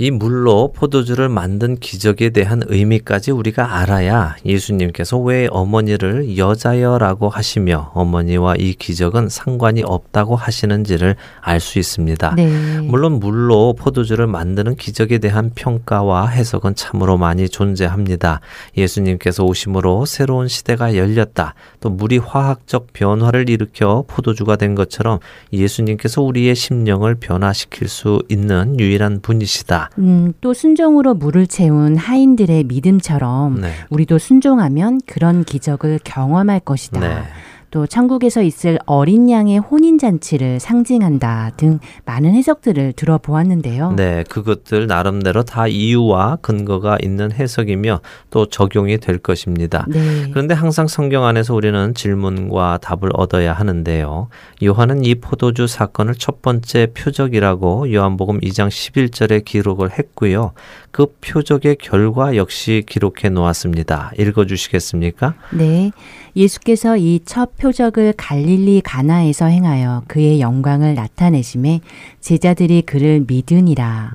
이 0.00 0.10
물로 0.10 0.72
포도주를 0.72 1.28
만든 1.28 1.76
기적에 1.76 2.30
대한 2.30 2.62
의미까지 2.66 3.32
우리가 3.32 3.80
알아야 3.80 4.34
예수님께서 4.46 5.18
왜 5.18 5.46
어머니를 5.50 6.38
여자여라고 6.38 7.28
하시며 7.28 7.90
어머니와 7.92 8.54
이 8.56 8.72
기적은 8.72 9.28
상관이 9.28 9.82
없다고 9.84 10.36
하시는지를 10.36 11.16
알 11.42 11.60
수 11.60 11.78
있습니다. 11.78 12.34
네. 12.36 12.80
물론 12.80 13.20
물로 13.20 13.74
포도주를 13.74 14.26
만드는 14.26 14.76
기적에 14.76 15.18
대한 15.18 15.52
평가와 15.54 16.28
해석은 16.28 16.76
참으로 16.76 17.18
많이 17.18 17.50
존재합니다. 17.50 18.40
예수님께서 18.78 19.44
오심으로 19.44 20.06
새로운 20.06 20.48
시대가 20.48 20.96
열렸다. 20.96 21.52
또 21.80 21.90
물이 21.90 22.16
화학적 22.16 22.94
변화를 22.94 23.50
일으켜 23.50 24.04
포도주가 24.08 24.56
된 24.56 24.74
것처럼 24.74 25.18
예수님께서 25.52 26.22
우리의 26.22 26.54
심령을 26.54 27.16
변화시킬 27.16 27.88
수 27.88 28.22
있는 28.30 28.80
유일한 28.80 29.20
분이시다. 29.20 29.89
음, 29.98 30.32
또 30.40 30.54
순종으로 30.54 31.14
물을 31.14 31.46
채운 31.46 31.96
하인들의 31.96 32.64
믿음처럼 32.64 33.60
네. 33.60 33.72
우리도 33.90 34.18
순종하면 34.18 35.00
그런 35.06 35.44
기적을 35.44 36.00
경험할 36.04 36.60
것이다. 36.60 37.00
네. 37.00 37.22
또 37.70 37.86
천국에서 37.86 38.42
있을 38.42 38.78
어린 38.86 39.30
양의 39.30 39.58
혼인 39.58 39.98
잔치를 39.98 40.60
상징한다 40.60 41.52
등 41.56 41.78
많은 42.04 42.34
해석들을 42.34 42.94
들어보았는데요. 42.94 43.92
네, 43.92 44.24
그것들 44.28 44.86
나름대로 44.86 45.42
다 45.42 45.66
이유와 45.66 46.38
근거가 46.42 46.98
있는 47.02 47.32
해석이며 47.32 48.00
또 48.30 48.46
적용이 48.46 48.98
될 48.98 49.18
것입니다. 49.18 49.86
네. 49.88 50.28
그런데 50.30 50.54
항상 50.54 50.86
성경 50.86 51.24
안에서 51.24 51.54
우리는 51.54 51.94
질문과 51.94 52.78
답을 52.78 53.10
얻어야 53.14 53.52
하는데요. 53.52 54.28
요한은 54.62 55.04
이 55.04 55.14
포도주 55.14 55.66
사건을 55.66 56.14
첫 56.16 56.42
번째 56.42 56.88
표적이라고 56.94 57.92
요한복음 57.92 58.40
2장 58.40 58.68
11절에 58.68 59.44
기록을 59.44 59.90
했고요. 59.98 60.52
그 60.90 61.06
표적의 61.20 61.76
결과 61.80 62.36
역시 62.36 62.82
기록해 62.86 63.28
놓았습니다. 63.30 64.12
읽어 64.18 64.44
주시겠습니까? 64.46 65.34
네. 65.52 65.92
예수께서 66.36 66.96
이 66.96 67.20
첫 67.24 67.56
표적을 67.56 68.14
갈릴리 68.16 68.80
가나에서 68.82 69.46
행하여 69.46 70.02
그의 70.08 70.40
영광을 70.40 70.94
나타내심에 70.94 71.80
제자들이 72.20 72.82
그를 72.82 73.24
믿으니라. 73.26 74.14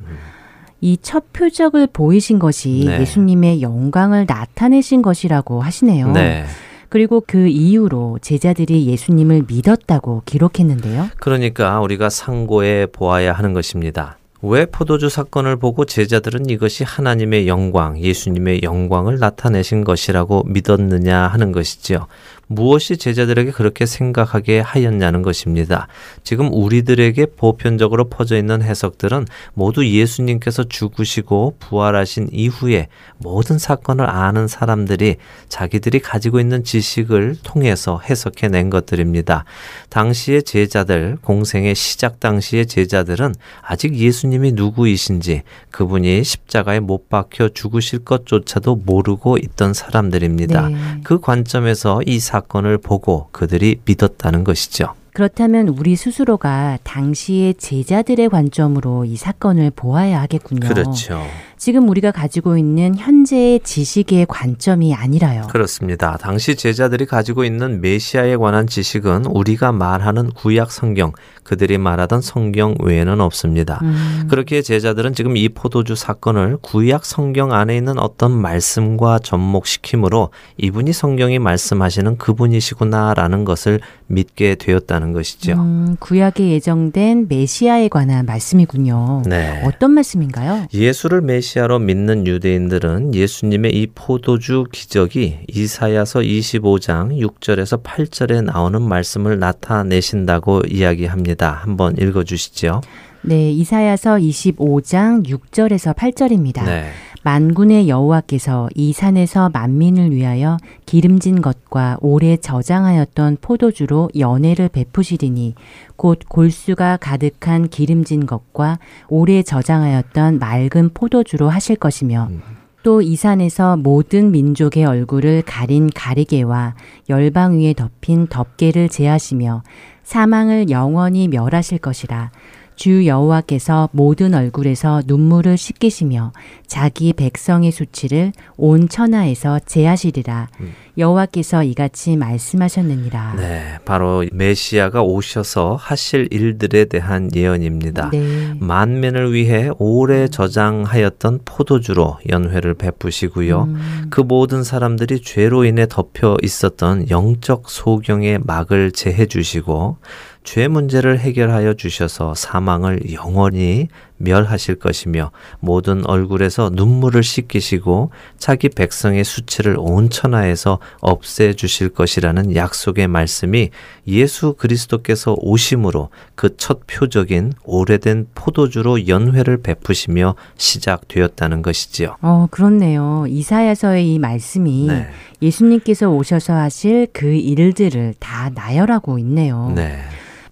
이첫 0.81 1.31
표적을 1.33 1.87
보이신 1.87 2.39
것이 2.39 2.83
네. 2.85 3.01
예수님의 3.01 3.61
영광을 3.61 4.25
나타내신 4.27 5.01
것이라고 5.01 5.61
하시네요. 5.61 6.11
네. 6.11 6.45
그리고 6.89 7.23
그 7.25 7.47
이후로 7.47 8.19
제자들이 8.21 8.85
예수님을 8.87 9.45
믿었다고 9.47 10.23
기록했는데요. 10.25 11.09
그러니까 11.19 11.79
우리가 11.79 12.09
상고해 12.09 12.87
보아야 12.87 13.33
하는 13.33 13.53
것입니다. 13.53 14.17
왜 14.41 14.65
포도주 14.65 15.09
사건을 15.09 15.55
보고 15.55 15.85
제자들은 15.85 16.49
이것이 16.49 16.83
하나님의 16.83 17.47
영광, 17.47 17.99
예수님의 17.99 18.61
영광을 18.63 19.17
나타내신 19.17 19.83
것이라고 19.83 20.43
믿었느냐 20.45 21.27
하는 21.27 21.51
것이지요. 21.51 22.07
무엇이 22.47 22.97
제자들에게 22.97 23.51
그렇게 23.51 23.85
생각하게 23.85 24.59
하였냐는 24.59 25.21
것입니다. 25.21 25.87
지금 26.23 26.53
우리들에게 26.53 27.27
보편적으로 27.37 28.05
퍼져 28.05 28.37
있는 28.37 28.61
해석들은 28.61 29.25
모두 29.53 29.87
예수님께서 29.87 30.65
죽으시고 30.65 31.55
부활하신 31.59 32.29
이후에 32.31 32.87
모든 33.17 33.57
사건을 33.57 34.09
아는 34.09 34.47
사람들이 34.47 35.15
자기들이 35.49 35.99
가지고 35.99 36.39
있는 36.39 36.63
지식을 36.63 37.37
통해서 37.43 37.99
해석해 38.03 38.49
낸 38.49 38.69
것들입니다. 38.69 39.45
당시의 39.89 40.43
제자들, 40.43 41.17
공생의 41.21 41.75
시작 41.75 42.19
당시의 42.19 42.67
제자들은 42.67 43.33
아직 43.61 43.95
예수님이 43.95 44.51
누구이신지 44.51 45.43
그분이 45.71 46.23
십자가에 46.23 46.79
못 46.79 47.09
박혀 47.09 47.49
죽으실 47.49 47.99
것조차도 47.99 48.75
모르고 48.85 49.37
있던 49.37 49.73
사람들입니다. 49.73 50.69
네. 50.69 50.75
그 51.03 51.19
관점에서 51.19 52.01
이 52.05 52.19
사 52.25 52.34
건을 52.41 52.77
보고 52.77 53.29
그들이 53.31 53.79
믿었다는 53.85 54.43
것이죠. 54.43 54.93
그렇다면 55.13 55.69
우리 55.69 55.95
스스로가 55.95 56.77
당시의 56.83 57.53
제자들의 57.53 58.27
관점으로 58.27 59.05
이 59.05 59.15
사건을 59.15 59.71
보아야 59.73 60.21
하겠군요. 60.21 60.67
그렇죠. 60.67 61.23
지금 61.57 61.87
우리가 61.87 62.11
가지고 62.11 62.57
있는 62.57 62.95
현재의 62.95 63.61
지식의 63.61 64.25
관점이 64.27 64.93
아니라요. 64.93 65.47
그렇습니다. 65.51 66.17
당시 66.17 66.55
제자들이 66.55 67.05
가지고 67.05 67.45
있는 67.45 67.81
메시아에 67.81 68.35
관한 68.35 68.67
지식은 68.67 69.25
우리가 69.27 69.71
말하는 69.71 70.31
구약 70.31 70.71
성경, 70.71 71.13
그들이 71.43 71.77
말하던 71.77 72.21
성경 72.21 72.75
외에는 72.83 73.21
없습니다. 73.21 73.79
음. 73.83 74.27
그렇게 74.29 74.61
제자들은 74.61 75.13
지금 75.13 75.37
이 75.37 75.47
포도주 75.49 75.95
사건을 75.95 76.57
구약 76.61 77.05
성경 77.05 77.53
안에 77.53 77.77
있는 77.77 77.99
어떤 77.99 78.31
말씀과 78.31 79.19
접목시키므로 79.19 80.31
이분이 80.57 80.91
성경이 80.91 81.39
말씀하시는 81.39 82.17
그분이시구나라는 82.17 83.45
것을 83.45 83.79
믿게 84.07 84.55
되었다는 84.55 85.13
것이죠. 85.13 85.53
음, 85.53 85.95
구약에 85.99 86.49
예정된 86.49 87.27
메시아에 87.29 87.87
관한 87.87 88.25
말씀이군요. 88.25 89.23
네. 89.25 89.61
어떤 89.65 89.91
말씀인가요? 89.91 90.65
예수를 90.73 91.21
메 91.21 91.39
메시아로 91.45 91.79
믿는 91.79 92.25
유대인들은 92.25 93.13
예수님의 93.13 93.73
이 93.73 93.87
포도주 93.93 94.65
기적이 94.71 95.39
이사야서 95.47 96.21
25장 96.21 97.19
6절에서 97.19 97.83
8절에 97.83 98.43
나오는 98.43 98.81
말씀을 98.81 99.37
나타내신다고 99.37 100.61
이야기합니다. 100.69 101.51
한번 101.51 101.95
읽어 101.99 102.23
주시죠. 102.23 102.81
네, 103.21 103.51
이사야서 103.51 104.15
25장 104.15 105.27
6절에서 105.27 105.95
8절입니다. 105.95 106.65
네. 106.65 106.89
만군의 107.25 107.89
여호와께서 107.89 108.69
이 108.75 108.93
산에서 108.93 109.49
만민을 109.49 110.11
위하여 110.11 110.57
기름진 110.85 111.41
것과 111.41 111.97
오래 112.01 112.37
저장하였던 112.37 113.39
포도주로 113.41 114.11
연회를 114.15 114.69
베푸시리니 114.69 115.55
곧 115.95 116.19
골수가 116.29 116.97
가득한 116.97 117.69
기름진 117.69 118.27
것과 118.27 118.77
오래 119.09 119.41
저장하였던 119.41 120.37
맑은 120.37 120.91
포도주로 120.93 121.49
하실 121.49 121.77
것이며 121.77 122.27
음. 122.29 122.41
또이 122.83 123.15
산에서 123.15 123.75
모든 123.75 124.29
민족의 124.29 124.85
얼굴을 124.85 125.41
가린 125.47 125.89
가리개와 125.89 126.75
열방 127.09 127.57
위에 127.57 127.73
덮인 127.73 128.27
덮개를 128.27 128.89
제하시며 128.89 129.63
사망을 130.03 130.69
영원히 130.69 131.27
멸하실 131.27 131.79
것이라 131.79 132.29
주 132.75 133.05
여호와께서 133.05 133.89
모든 133.91 134.33
얼굴에서 134.33 135.01
눈물을 135.05 135.57
씻기시며 135.57 136.33
자기 136.67 137.13
백성의 137.13 137.71
수치를 137.71 138.31
온 138.57 138.89
천하에서 138.89 139.59
제하시리라. 139.65 140.49
음. 140.59 140.73
여호와께서 140.97 141.63
이같이 141.63 142.15
말씀하셨느니라. 142.15 143.35
네, 143.37 143.77
바로 143.83 144.25
메시아가 144.31 145.03
오셔서 145.03 145.75
하실 145.79 146.27
일들에 146.31 146.85
대한 146.85 147.29
예언입니다. 147.35 148.11
네. 148.11 148.53
만민을 148.59 149.33
위해 149.33 149.69
오래 149.77 150.27
저장하였던 150.27 151.41
포도주로 151.43 152.17
연회를 152.29 152.75
베푸시고요. 152.75 153.63
음. 153.63 154.07
그 154.09 154.21
모든 154.21 154.63
사람들이 154.63 155.21
죄로 155.21 155.65
인해 155.65 155.85
덮여 155.89 156.37
있었던 156.41 157.09
영적 157.09 157.69
소경의 157.69 158.39
막을 158.43 158.91
제해 158.91 159.25
주시고 159.25 159.97
죄 160.45 160.67
문제를 160.67 161.19
해결하여 161.19 161.73
주셔서 161.73 162.33
사망을 162.33 163.13
영원히 163.13 163.89
멸하실 164.17 164.75
것이며 164.75 165.31
모든 165.59 166.05
얼굴에서 166.05 166.69
눈물을 166.71 167.21
씻기시고 167.21 168.11
자기 168.37 168.69
백성의 168.69 169.25
수치를 169.25 169.75
온 169.77 170.09
천하에서 170.09 170.79
없애 171.01 171.53
주실 171.53 171.89
것이라는 171.89 172.55
약속의 172.55 173.09
말씀이 173.09 173.71
예수 174.07 174.53
그리스도께서 174.53 175.35
오심으로 175.37 176.09
그 176.35 176.55
첫 176.57 176.87
표적인 176.87 177.53
오래된 177.63 178.27
포도주로 178.33 179.07
연회를 179.07 179.61
베푸시며 179.61 180.35
시작되었다는 180.57 181.61
것이지요. 181.61 182.17
어, 182.21 182.47
그렇네요. 182.49 183.25
이사야서의 183.27 184.13
이 184.13 184.19
말씀이 184.19 184.87
네. 184.87 185.07
예수님께서 185.41 186.09
오셔서 186.09 186.53
하실 186.53 187.07
그 187.13 187.27
일들을 187.27 188.15
다 188.19 188.49
나열하고 188.53 189.19
있네요. 189.19 189.71
네. 189.75 189.99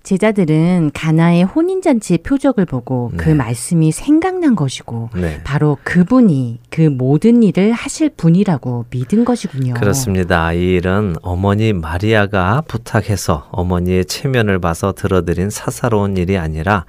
제자들은 0.03 0.91
가나의 0.93 1.43
혼인잔치의 1.43 2.19
표적을 2.19 2.65
보고 2.65 3.09
그 3.11 3.17
네. 3.17 3.23
그 3.23 3.29
말씀이 3.29 3.91
생각난 3.91 4.55
것이고 4.55 5.09
네. 5.15 5.39
바로 5.43 5.77
그분이 5.83 6.59
그 6.69 6.81
모든 6.81 7.41
일을 7.41 7.71
하실 7.71 8.09
분이라고 8.09 8.85
믿은 8.89 9.23
것이군요. 9.25 9.75
그렇습니다. 9.75 10.51
이 10.51 10.73
일은 10.73 11.15
어머니 11.21 11.71
마리아가 11.71 12.61
부탁해서 12.67 13.47
어머니의 13.51 14.05
체면을 14.05 14.59
봐서 14.59 14.91
들어드린 14.93 15.49
사사로운 15.49 16.17
일이 16.17 16.37
아니라 16.37 16.85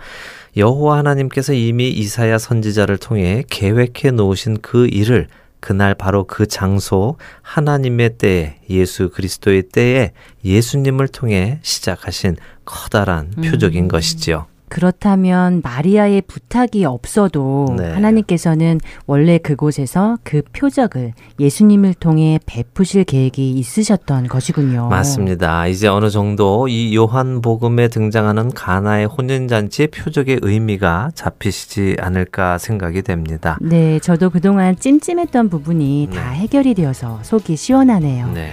여호와 0.56 0.98
하나님께서 0.98 1.52
이미 1.52 1.90
이사야 1.90 2.38
선지자를 2.38 2.98
통해 2.98 3.44
계획해 3.48 4.10
놓으신 4.12 4.58
그 4.60 4.86
일을 4.88 5.28
그날 5.64 5.94
바로 5.94 6.24
그 6.24 6.46
장소 6.46 7.16
하나님의 7.40 8.18
때에 8.18 8.56
예수 8.68 9.08
그리스도의 9.08 9.62
때에 9.72 10.12
예수님을 10.44 11.08
통해 11.08 11.58
시작하신 11.62 12.36
커다란 12.66 13.32
음. 13.38 13.42
표적인 13.44 13.88
것이지요. 13.88 14.44
그렇다면 14.74 15.60
마리아의 15.62 16.22
부탁이 16.26 16.84
없어도 16.84 17.76
네. 17.78 17.92
하나님께서는 17.92 18.80
원래 19.06 19.38
그곳에서 19.38 20.18
그 20.24 20.42
표적을 20.52 21.12
예수님을 21.38 21.94
통해 21.94 22.40
베푸실 22.44 23.04
계획이 23.04 23.52
있으셨던 23.52 24.26
것이군요. 24.26 24.88
맞습니다. 24.88 25.68
이제 25.68 25.86
어느 25.86 26.10
정도 26.10 26.66
이 26.66 26.96
요한복음에 26.96 27.86
등장하는 27.86 28.50
가나의 28.50 29.06
혼인잔치의 29.06 29.88
표적의 29.92 30.40
의미가 30.42 31.10
잡히시지 31.14 31.94
않을까 32.00 32.58
생각이 32.58 33.02
됩니다. 33.02 33.56
네, 33.60 34.00
저도 34.00 34.28
그동안 34.28 34.76
찜찜했던 34.76 35.50
부분이 35.50 36.08
네. 36.10 36.16
다 36.16 36.30
해결이 36.30 36.74
되어서 36.74 37.20
속이 37.22 37.54
시원하네요. 37.54 38.32
네. 38.32 38.50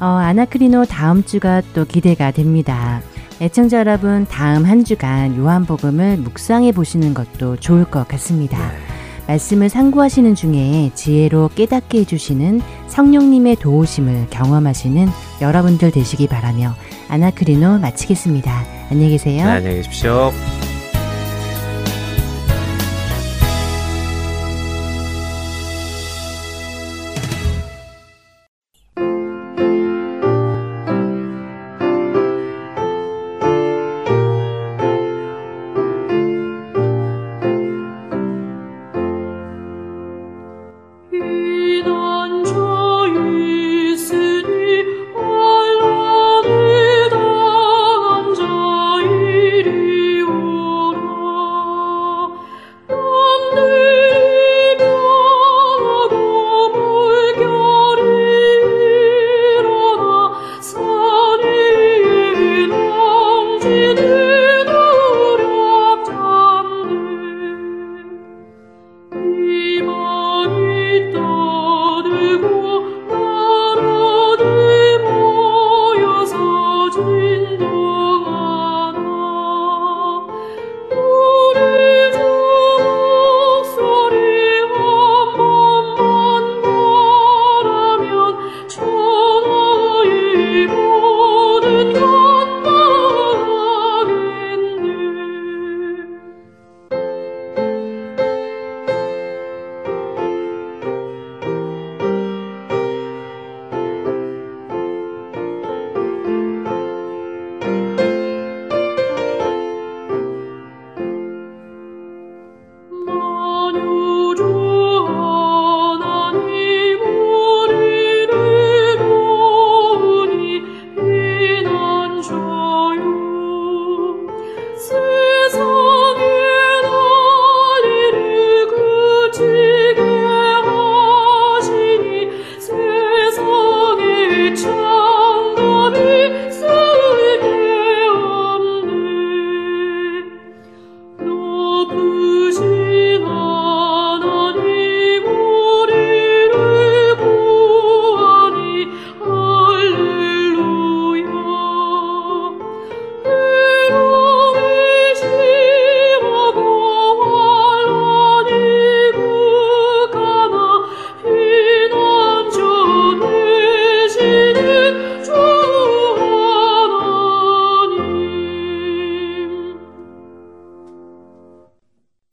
어, 0.00 0.04
아나크리노 0.04 0.84
다음 0.84 1.24
주가 1.24 1.62
또 1.72 1.86
기대가 1.86 2.30
됩니다. 2.30 3.00
애청자 3.42 3.78
여러분, 3.80 4.24
다음 4.30 4.64
한 4.64 4.84
주간 4.84 5.36
요한복음을 5.36 6.18
묵상해 6.18 6.70
보시는 6.70 7.12
것도 7.12 7.56
좋을 7.56 7.84
것 7.84 8.06
같습니다. 8.06 8.56
네. 8.56 8.78
말씀을 9.26 9.68
상고하시는 9.68 10.36
중에 10.36 10.92
지혜로 10.94 11.50
깨닫게 11.56 11.98
해주시는 12.00 12.60
성령님의 12.86 13.56
도우심을 13.56 14.28
경험하시는 14.30 15.08
여러분들 15.40 15.90
되시기 15.90 16.28
바라며 16.28 16.76
아나크리노 17.08 17.78
마치겠습니다. 17.78 18.64
안녕히 18.90 19.10
계세요. 19.10 19.44
네, 19.44 19.50
안녕히 19.50 19.76
계십시오. 19.78 20.30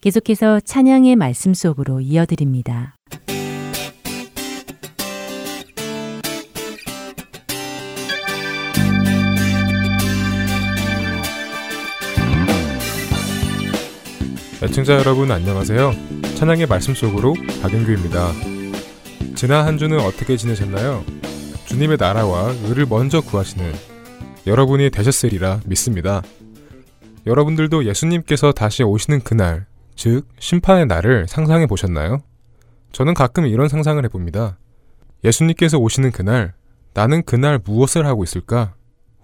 계속해서 0.09 0.59
찬양의 0.61 1.17
말씀 1.17 1.53
속으로 1.53 2.01
이어드립니다. 2.01 2.95
애청자 14.63 14.97
여러분 14.97 15.29
안녕하세요. 15.31 15.91
찬양의 16.37 16.65
말씀 16.65 16.95
속으로 16.95 17.35
박영규입니다. 17.61 18.31
지난 19.35 19.67
한 19.67 19.77
주는 19.77 19.99
어떻게 19.99 20.37
지내셨나요? 20.37 21.05
주님의 21.67 21.97
나라와 21.97 22.49
의를 22.63 22.87
먼저 22.89 23.21
구하시는 23.21 23.71
여러분이 24.47 24.89
되셨으리라 24.89 25.59
믿습니다. 25.67 26.23
여러분들도 27.27 27.85
예수님께서 27.85 28.53
다시 28.53 28.81
오시는 28.81 29.19
그날, 29.19 29.67
즉 29.99 30.29
심판의 30.39 30.85
날을 30.85 31.27
상상해 31.27 31.65
보셨나요? 31.65 32.19
저는 32.93 33.13
가끔 33.13 33.45
이런 33.45 33.67
상상을 33.67 34.01
해봅니다. 34.05 34.57
예수님께서 35.25 35.77
오시는 35.77 36.11
그날, 36.11 36.53
나는 36.93 37.21
그날 37.21 37.59
무엇을 37.61 38.05
하고 38.05 38.23
있을까? 38.23 38.75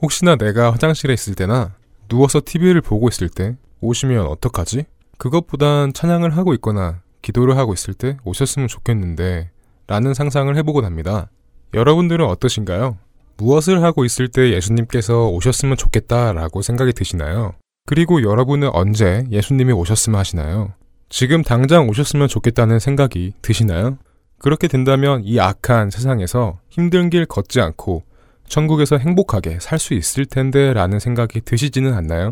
혹시나 0.01 0.35
내가 0.35 0.73
화장실에 0.73 1.13
있을 1.13 1.33
때나 1.33 1.75
누워서 2.09 2.41
TV를 2.43 2.81
보고 2.81 3.07
있을 3.07 3.29
때 3.29 3.55
오시면 3.79 4.27
어떡하지? 4.27 4.83
그것보단 5.17 5.93
찬양을 5.93 6.35
하고 6.35 6.53
있거나 6.55 6.99
기도를 7.21 7.55
하고 7.55 7.71
있을 7.71 7.93
때 7.93 8.17
오셨으면 8.25 8.67
좋겠는데 8.67 9.51
라는 9.87 10.13
상상을 10.13 10.53
해보곤 10.57 10.83
합니다. 10.83 11.31
여러분들은 11.73 12.25
어떠신가요? 12.25 12.97
무엇을 13.37 13.81
하고 13.81 14.03
있을 14.03 14.27
때 14.27 14.51
예수님께서 14.51 15.29
오셨으면 15.29 15.77
좋겠다라고 15.77 16.61
생각이 16.61 16.91
드시나요? 16.91 17.53
그리고 17.85 18.23
여러분은 18.23 18.69
언제 18.73 19.25
예수님이 19.29 19.71
오셨으면 19.73 20.19
하시나요? 20.19 20.73
지금 21.07 21.43
당장 21.43 21.87
오셨으면 21.87 22.27
좋겠다는 22.27 22.79
생각이 22.79 23.33
드시나요? 23.43 23.97
그렇게 24.39 24.67
된다면 24.67 25.21
이 25.23 25.39
악한 25.39 25.91
세상에서 25.91 26.59
힘든 26.69 27.09
길 27.11 27.25
걷지 27.25 27.61
않고 27.61 28.03
천국에서 28.47 28.97
행복하게 28.97 29.59
살 29.59 29.79
수 29.79 29.93
있을 29.93 30.25
텐데 30.25 30.73
라는 30.73 30.99
생각이 30.99 31.41
드시지는 31.41 31.93
않나요? 31.93 32.31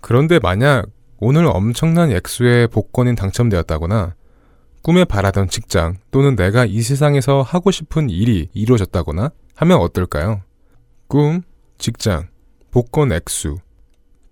그런데 0.00 0.38
만약 0.38 0.86
오늘 1.18 1.46
엄청난 1.46 2.12
액수의 2.12 2.68
복권이 2.68 3.16
당첨되었다거나 3.16 4.14
꿈에 4.82 5.04
바라던 5.04 5.48
직장 5.48 5.96
또는 6.12 6.36
내가 6.36 6.64
이 6.64 6.82
세상에서 6.82 7.42
하고 7.42 7.70
싶은 7.70 8.10
일이 8.10 8.48
이루어졌다거나 8.52 9.30
하면 9.56 9.78
어떨까요? 9.78 10.42
꿈, 11.08 11.42
직장, 11.78 12.28
복권 12.70 13.12
액수 13.12 13.56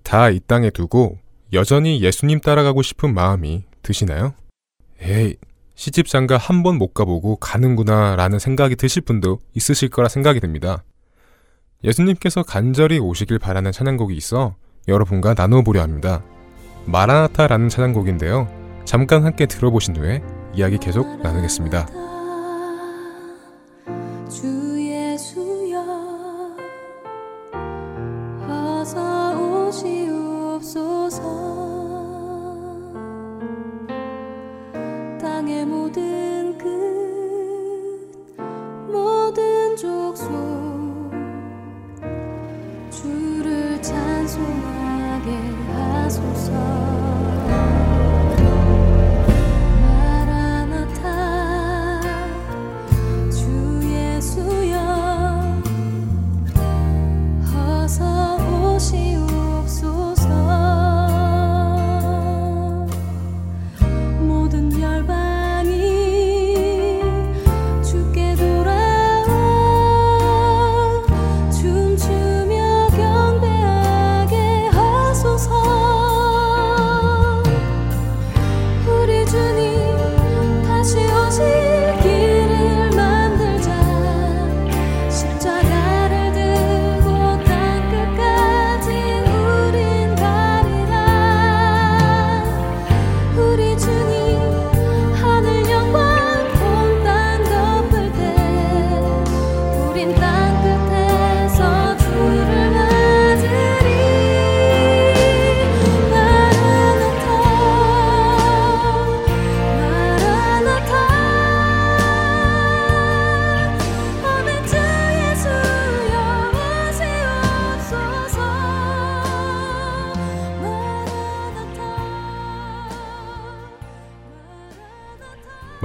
다 0.02 0.30
이 0.30 0.40
땅에 0.46 0.70
두고 0.70 1.18
여전히 1.52 2.00
예수님 2.02 2.40
따라가고 2.40 2.82
싶은 2.82 3.12
마음이 3.14 3.64
드시나요? 3.82 4.34
에이, 5.00 5.36
시집 5.74 6.06
장가 6.06 6.36
한 6.36 6.62
번 6.62 6.78
못 6.78 6.94
가보고 6.94 7.36
가는구나 7.36 8.16
라는 8.16 8.38
생각이 8.38 8.76
드실 8.76 9.02
분도 9.02 9.38
있으실 9.54 9.88
거라 9.88 10.08
생각이 10.08 10.40
듭니다. 10.40 10.84
예수님께서 11.84 12.42
간절히 12.42 12.98
오시길 12.98 13.38
바라는 13.38 13.72
찬양곡이 13.72 14.16
있어 14.16 14.54
여러분과 14.88 15.34
나눠보려 15.36 15.82
합니다. 15.82 16.22
마라나타라는 16.86 17.68
찬양곡인데요. 17.68 18.48
잠깐 18.84 19.24
함께 19.24 19.46
들어보신 19.46 19.96
후에 19.96 20.22
이야기 20.54 20.78
계속 20.78 21.20
나누겠습니다. 21.22 22.01
하시옵소서 29.72 31.22
땅의 35.18 35.64
모든 35.64 36.58
끝 36.58 36.66
모든 38.90 39.74
족속 39.76 40.30
주를 42.90 43.80
찬송하게 43.80 45.30
하소서. 45.72 47.01
Umudun 64.42 64.70
yar 64.70 65.08
ben. 65.08 65.31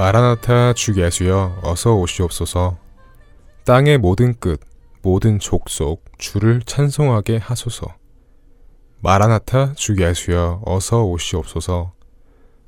마라나타 0.08 0.72
주 0.72 0.94
예수여 0.96 1.60
어서 1.64 1.94
오시옵소서. 1.96 2.78
땅의 3.66 3.98
모든 3.98 4.34
끝 4.40 4.62
모든 5.02 5.38
족속 5.38 6.06
주를 6.18 6.62
찬송하게 6.62 7.36
하소서. 7.36 7.94
마라나타 9.02 9.74
주 9.74 9.98
예수여 10.00 10.62
어서 10.66 11.04
오시옵소서. 11.04 11.92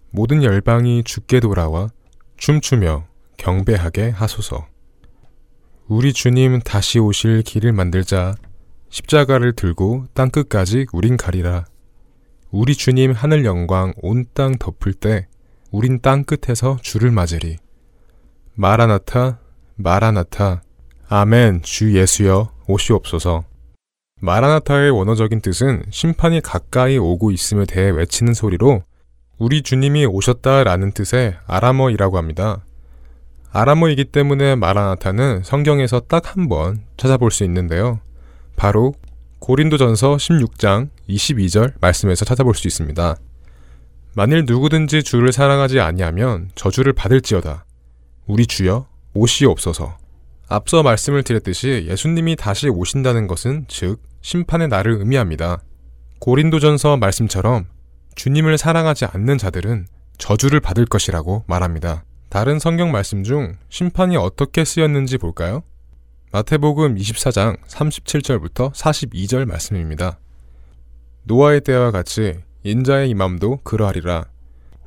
모든 0.10 0.44
열방이 0.44 1.06
주께 1.06 1.40
돌아와 1.40 1.88
춤추며 2.36 3.06
경배하게 3.38 4.10
하소서. 4.10 4.68
우리 5.88 6.12
주님 6.12 6.60
다시 6.60 7.00
오실 7.00 7.44
길을 7.44 7.72
만들자 7.72 8.36
십자가를 8.90 9.54
들고 9.54 10.08
땅끝까지 10.14 10.88
우린 10.92 11.16
가리라. 11.16 11.64
우리 12.52 12.76
주님 12.76 13.14
하늘 13.14 13.46
영광 13.46 13.94
온 14.02 14.26
땅 14.34 14.58
덮을 14.60 14.92
때 14.92 15.29
우린 15.72 16.00
땅 16.02 16.24
끝에서 16.24 16.78
주를 16.82 17.12
맞으리. 17.12 17.58
마라나타, 18.56 19.40
마라나타, 19.76 20.62
아멘, 21.08 21.62
주 21.62 21.96
예수여, 21.96 22.52
오시옵소서. 22.68 23.44
마라나타의 24.22 24.92
원어적인 24.92 25.42
뜻은 25.42 25.84
심판이 25.92 26.42
가까이 26.42 26.98
오고 26.98 27.32
있음에 27.32 27.66
대해 27.66 27.90
외치는 27.90 28.34
소리로 28.34 28.84
우리 29.38 29.62
주님이 29.62 30.06
오셨다라는 30.06 30.92
뜻의 30.92 31.38
아람어이라고 31.48 32.18
합니다. 32.18 32.66
아람어이기 33.52 34.06
때문에 34.06 34.56
마라나타는 34.56 35.44
성경에서 35.44 36.02
딱 36.02 36.36
한 36.36 36.50
번 36.50 36.82
찾아볼 36.98 37.32
수 37.32 37.44
있는데요. 37.46 38.00
바로 38.58 38.94
고린도전서 39.40 40.18
16장 40.18 40.90
22절 41.08 41.74
말씀에서 41.80 42.26
찾아볼 42.26 42.54
수 42.56 42.68
있습니다. 42.68 43.16
만일 44.20 44.44
누구든지 44.46 45.02
주를 45.04 45.32
사랑하지 45.32 45.80
아니하면 45.80 46.52
저주를 46.56 46.92
받을지어다. 46.92 47.64
우리 48.28 48.46
주여 48.48 48.86
오시옵소서. 49.14 49.98
앞서 50.50 50.84
말씀을 50.84 51.24
드렸듯이 51.24 51.86
예수님이 51.88 52.36
다시 52.36 52.68
오신다는 52.68 53.28
것은 53.28 53.64
즉 53.70 54.02
심판의 54.20 54.68
날을 54.68 54.98
의미합니다. 55.00 55.62
고린도전서 56.20 56.98
말씀처럼 56.98 57.68
주님을 58.16 58.58
사랑하지 58.58 59.06
않는 59.06 59.38
자들은 59.38 59.88
저주를 60.18 60.60
받을 60.60 60.86
것이라고 60.86 61.46
말합니다. 61.48 62.04
다른 62.28 62.60
성경 62.60 62.92
말씀 62.92 63.24
중 63.24 63.56
심판이 63.70 64.18
어떻게 64.18 64.66
쓰였는지 64.66 65.18
볼까요? 65.18 65.64
마태복음 66.34 66.96
24장 66.96 67.58
37절부터 67.70 68.74
42절 68.74 69.46
말씀입니다. 69.46 70.20
노아의 71.24 71.62
때와 71.62 71.92
같이 71.92 72.34
인자의 72.64 73.10
임함도 73.12 73.60
그러하리라. 73.64 74.26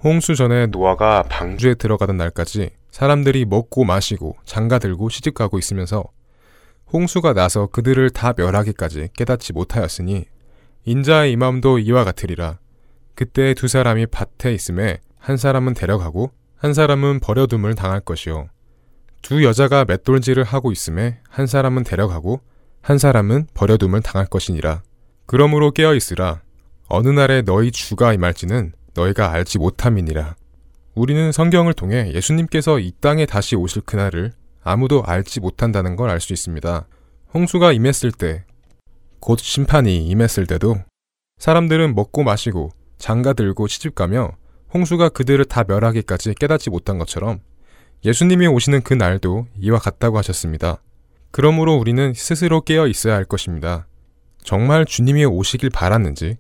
홍수 0.05 0.35
전에 0.35 0.67
노아가 0.67 1.23
방주에 1.23 1.75
들어가던 1.75 2.17
날까지 2.17 2.71
사람들이 2.91 3.47
먹고 3.47 3.85
마시고 3.85 4.37
장가 4.45 4.79
들고 4.79 5.09
시집 5.09 5.35
가고 5.35 5.59
있으면서 5.59 6.05
홍수가 6.93 7.33
나서 7.33 7.69
그들을 7.69 8.11
다 8.11 8.35
멸하기까지 8.37 9.09
깨닫지 9.17 9.55
못하였으니 9.55 10.27
인자의 10.85 11.33
이맘도 11.33 11.79
이와 11.79 12.05
같으리라. 12.05 12.59
그때 13.15 13.55
두 13.55 13.69
사람이 13.69 14.07
밭에 14.07 14.53
있음에 14.53 14.99
한 15.19 15.37
사람은 15.37 15.75
데려가고 15.75 16.33
한 16.57 16.75
사람은 16.75 17.21
버려둠을 17.21 17.75
당할 17.75 18.01
것이요. 18.01 18.49
두 19.23 19.45
여자가 19.45 19.85
맷돌질을 19.87 20.45
하고 20.45 20.73
있음에 20.73 21.21
한 21.29 21.47
사람은 21.47 21.85
데려가고 21.85 22.41
한 22.83 22.99
사람은 22.99 23.47
버려둠을 23.55 24.03
당할 24.03 24.27
것이니라. 24.27 24.83
그러므로 25.27 25.71
깨어 25.71 25.95
있으라. 25.95 26.43
어느 26.89 27.09
날에 27.09 27.43
너희 27.43 27.71
주가 27.71 28.13
임할지는 28.13 28.73
너희가 28.95 29.33
알지 29.33 29.59
못함이니라. 29.59 30.37
우리는 30.95 31.33
성경을 31.33 31.73
통해 31.73 32.13
예수님께서 32.15 32.79
이 32.79 32.93
땅에 33.01 33.25
다시 33.25 33.57
오실 33.57 33.83
그날을 33.83 34.33
아무도 34.63 35.03
알지 35.05 35.41
못한다는 35.41 35.97
걸 35.97 36.11
알 36.11 36.21
수 36.21 36.33
있습니다. 36.33 36.87
홍수가 37.35 37.73
임했을 37.73 38.13
때, 38.13 38.45
곧 39.21 39.39
심판이 39.39 40.07
임했을 40.09 40.47
때도 40.47 40.77
사람들은 41.39 41.95
먹고 41.95 42.23
마시고 42.25 42.71
장가 42.99 43.33
들고 43.33 43.67
시집 43.67 43.95
가며 43.95 44.33
홍수가 44.75 45.11
그들을 45.11 45.45
다 45.47 45.65
멸하기까지 45.67 46.35
깨닫지 46.35 46.71
못한 46.71 46.99
것처럼 46.99 47.41
예수님이 48.05 48.47
오시는 48.49 48.83
그 48.83 48.95
날도 48.95 49.47
이와 49.59 49.79
같다고 49.79 50.19
하셨습니다. 50.19 50.83
그러므로 51.31 51.77
우리는 51.77 52.13
스스로 52.15 52.61
깨어 52.61 52.87
있어야 52.87 53.15
할 53.15 53.25
것입니다. 53.25 53.87
정말 54.43 54.85
주님이 54.85 55.25
오시길 55.25 55.71
바랐는지, 55.71 56.37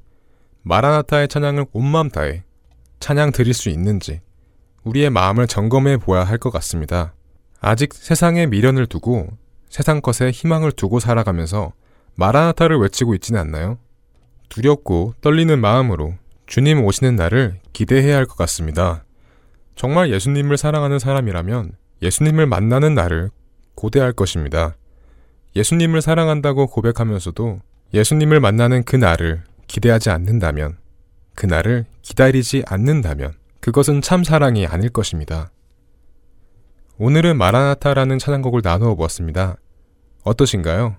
마라나타의 0.62 1.28
찬양을 1.28 1.66
온 1.72 1.86
마음 1.86 2.08
다해 2.08 2.44
찬양 3.00 3.32
드릴 3.32 3.52
수 3.54 3.68
있는지, 3.68 4.20
우리의 4.84 5.10
마음을 5.10 5.46
점검해 5.46 5.98
보아야 5.98 6.24
할 6.24 6.38
것 6.38 6.50
같습니다. 6.50 7.14
아직 7.60 7.94
세상에 7.94 8.46
미련을 8.46 8.86
두고 8.86 9.28
세상 9.68 10.00
것에 10.00 10.30
희망을 10.30 10.72
두고 10.72 11.00
살아가면서 11.00 11.72
마라나타를 12.16 12.78
외치고 12.78 13.14
있지는 13.14 13.40
않나요? 13.40 13.78
두렵고 14.48 15.14
떨리는 15.20 15.58
마음으로 15.58 16.14
주님 16.46 16.84
오시는 16.84 17.16
날을 17.16 17.60
기대해야 17.72 18.16
할 18.16 18.26
것 18.26 18.36
같습니다. 18.36 19.04
정말 19.74 20.12
예수님을 20.12 20.58
사랑하는 20.58 20.98
사람이라면 20.98 21.72
예수님을 22.02 22.46
만나는 22.46 22.94
날을 22.94 23.30
고대할 23.74 24.12
것입니다. 24.12 24.76
예수님을 25.56 26.02
사랑한다고 26.02 26.66
고백하면서도 26.66 27.60
예수님을 27.94 28.40
만나는 28.40 28.82
그 28.84 28.96
날을 28.96 29.44
기대하지 29.72 30.10
않는다면, 30.10 30.76
그 31.34 31.46
날을 31.46 31.86
기다리지 32.02 32.64
않는다면, 32.66 33.32
그것은 33.60 34.02
참 34.02 34.22
사랑이 34.22 34.66
아닐 34.66 34.90
것입니다. 34.90 35.50
오늘은 36.98 37.38
마라나타라는 37.38 38.18
찬양곡을 38.18 38.60
나누어 38.62 38.94
보았습니다. 38.96 39.56
어떠신가요? 40.24 40.96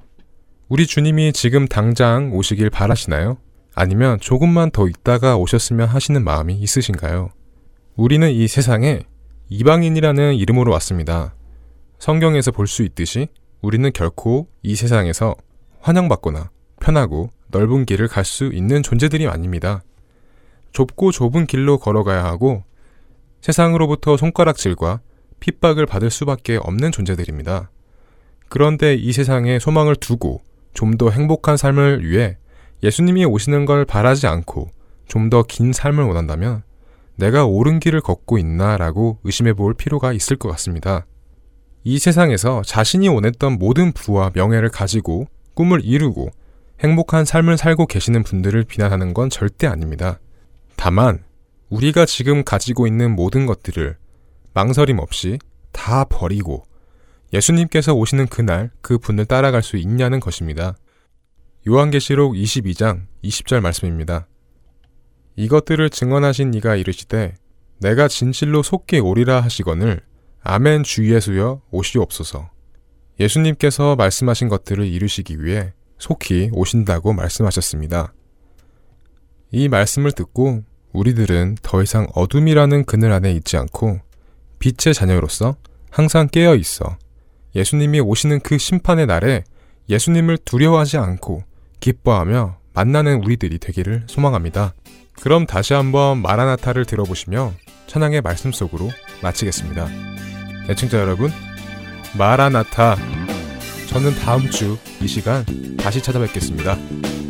우리 0.69 0.87
주님이 0.87 1.33
지금 1.33 1.67
당장 1.67 2.33
오시길 2.33 2.71
바라시나요? 2.71 3.37
아니면 3.75 4.19
조금만 4.19 4.71
더 4.71 4.87
있다가 4.87 5.37
오셨으면 5.37 5.87
하시는 5.87 6.23
마음이 6.23 6.55
있으신가요? 6.55 7.29
우리는 7.95 8.27
이 8.31 8.47
세상에 8.47 9.03
이방인이라는 9.49 10.33
이름으로 10.33 10.71
왔습니다. 10.71 11.35
성경에서 11.99 12.49
볼 12.51 12.65
수 12.65 12.81
있듯이 12.81 13.27
우리는 13.61 13.91
결코 13.93 14.47
이 14.63 14.75
세상에서 14.75 15.35
환영받거나 15.79 16.49
편하고 16.81 17.29
넓은 17.53 17.85
길을 17.85 18.07
갈 18.09 18.25
수 18.25 18.47
있는 18.51 18.83
존재들이 18.83 19.27
아닙니다. 19.27 19.83
좁고 20.73 21.11
좁은 21.11 21.45
길로 21.45 21.77
걸어가야 21.77 22.23
하고 22.25 22.63
세상으로부터 23.41 24.17
손가락질과 24.17 24.99
핍박을 25.39 25.85
받을 25.85 26.09
수밖에 26.09 26.57
없는 26.57 26.91
존재들입니다. 26.91 27.69
그런데 28.49 28.95
이 28.95 29.11
세상에 29.13 29.59
소망을 29.59 29.95
두고 29.95 30.41
좀 30.73 30.97
더 30.97 31.09
행복한 31.11 31.55
삶을 31.55 32.03
위해 32.09 32.37
예수님이 32.81 33.25
오시는 33.25 33.65
걸 33.65 33.85
바라지 33.85 34.25
않고 34.27 34.69
좀 35.07 35.29
더 35.29 35.43
긴 35.43 35.71
삶을 35.73 36.03
원한다면 36.03 36.63
내가 37.15 37.45
옳은 37.45 37.79
길을 37.79 38.01
걷고 38.01 38.39
있나 38.39 38.77
라고 38.77 39.19
의심해 39.23 39.53
볼 39.53 39.75
필요가 39.75 40.11
있을 40.13 40.35
것 40.37 40.49
같습니다. 40.49 41.05
이 41.83 41.99
세상에서 41.99 42.63
자신이 42.65 43.07
원했던 43.09 43.59
모든 43.59 43.91
부와 43.91 44.31
명예를 44.33 44.69
가지고 44.69 45.27
꿈을 45.53 45.81
이루고 45.83 46.31
행복한 46.83 47.23
삶을 47.23 47.57
살고 47.57 47.85
계시는 47.87 48.23
분들을 48.23 48.65
비난하는 48.65 49.13
건 49.13 49.29
절대 49.29 49.67
아닙니다. 49.67 50.19
다만, 50.75 51.23
우리가 51.69 52.05
지금 52.05 52.43
가지고 52.43 52.87
있는 52.87 53.15
모든 53.15 53.45
것들을 53.45 53.95
망설임 54.53 54.99
없이 54.99 55.39
다 55.71 56.03
버리고 56.03 56.63
예수님께서 57.31 57.93
오시는 57.93 58.27
그날 58.27 58.69
그 58.81 58.97
분을 58.97 59.25
따라갈 59.25 59.63
수 59.63 59.77
있냐는 59.77 60.19
것입니다. 60.19 60.75
요한계시록 61.67 62.33
22장 62.33 63.07
20절 63.23 63.61
말씀입니다. 63.61 64.27
이것들을 65.37 65.89
증언하신 65.89 66.53
이가 66.53 66.75
이르시되 66.75 67.35
내가 67.79 68.07
진실로 68.07 68.61
속히 68.61 68.99
오리라 68.99 69.39
하시거늘 69.41 70.01
아멘 70.41 70.83
주 70.83 71.09
예수여 71.11 71.61
오시옵소서. 71.71 72.51
예수님께서 73.19 73.95
말씀하신 73.95 74.49
것들을 74.49 74.85
이루시기 74.85 75.43
위해 75.43 75.73
속히 75.97 76.49
오신다고 76.53 77.13
말씀하셨습니다. 77.13 78.13
이 79.51 79.69
말씀을 79.69 80.11
듣고 80.11 80.63
우리들은 80.93 81.57
더 81.61 81.81
이상 81.81 82.07
어둠이라는 82.13 82.85
그늘 82.85 83.11
안에 83.11 83.31
있지 83.33 83.57
않고 83.57 83.99
빛의 84.59 84.93
자녀로서 84.93 85.55
항상 85.89 86.27
깨어 86.27 86.55
있어 86.55 86.97
예수님이 87.55 87.99
오시는 87.99 88.39
그 88.39 88.57
심판의 88.57 89.05
날에 89.05 89.43
예수님을 89.89 90.39
두려워하지 90.39 90.97
않고 90.97 91.43
기뻐하며 91.79 92.57
만나는 92.73 93.23
우리들이 93.23 93.59
되기를 93.59 94.03
소망합니다. 94.07 94.73
그럼 95.21 95.45
다시 95.45 95.73
한번 95.73 96.21
마라나타를 96.21 96.85
들어보시며 96.85 97.53
천황의 97.87 98.21
말씀 98.21 98.51
속으로 98.51 98.89
마치겠습니다. 99.21 99.87
애청자 100.69 100.99
여러분, 100.99 101.29
마라나타. 102.17 102.95
저는 103.93 104.15
다음 104.15 104.49
주 104.49 104.77
이 105.03 105.07
시간 105.07 105.43
다시 105.77 106.01
찾아뵙겠습니다. 106.01 106.77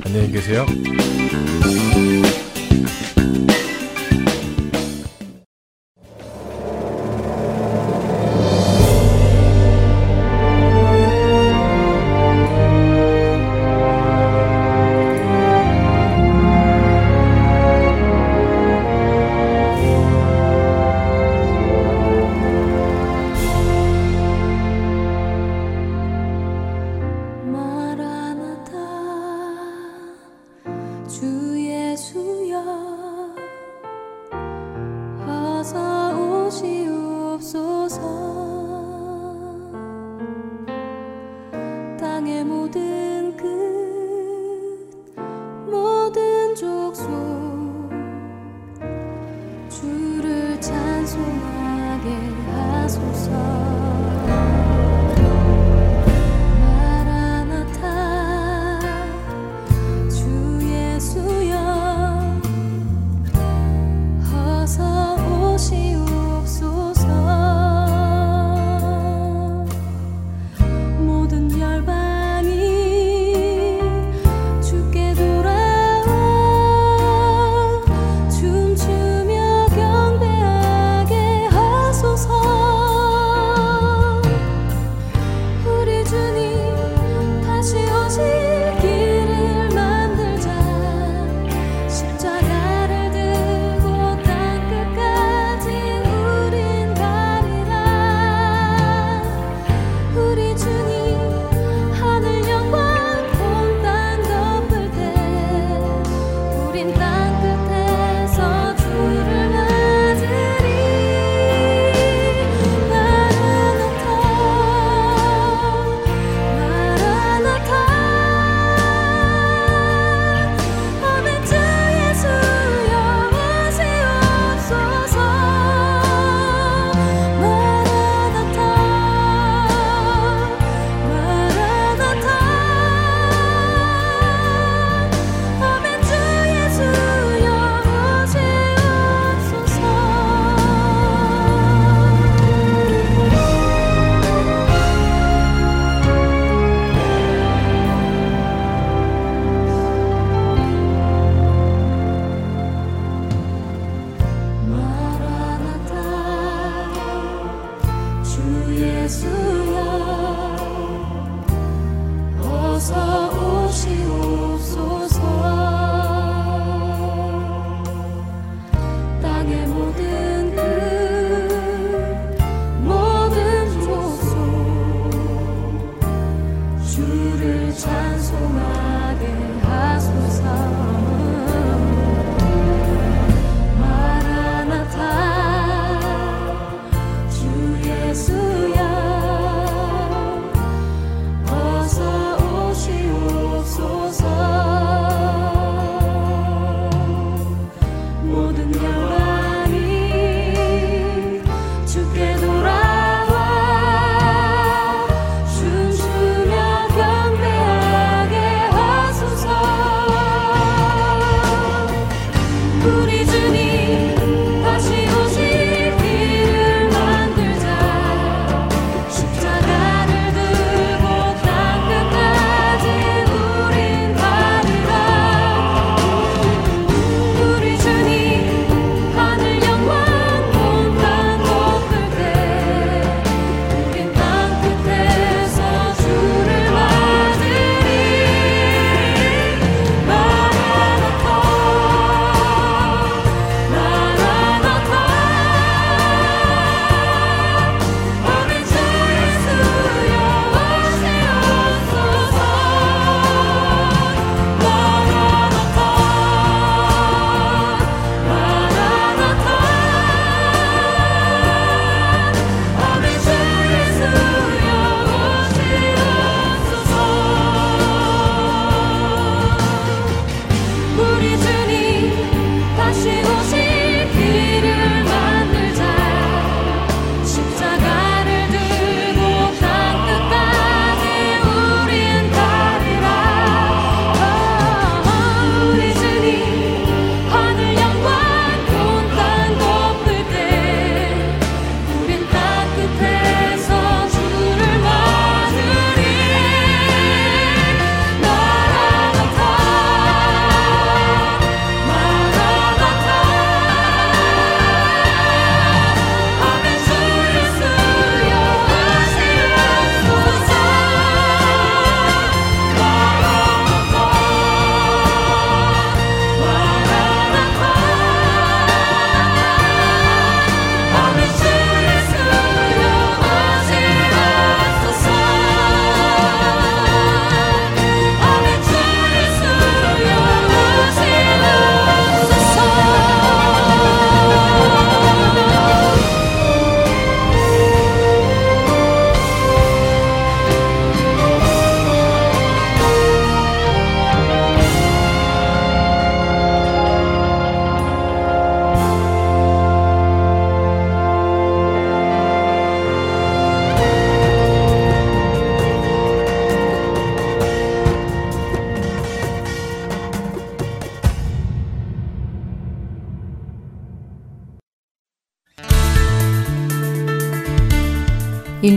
안녕히 0.06 0.32
계세요. 0.32 0.63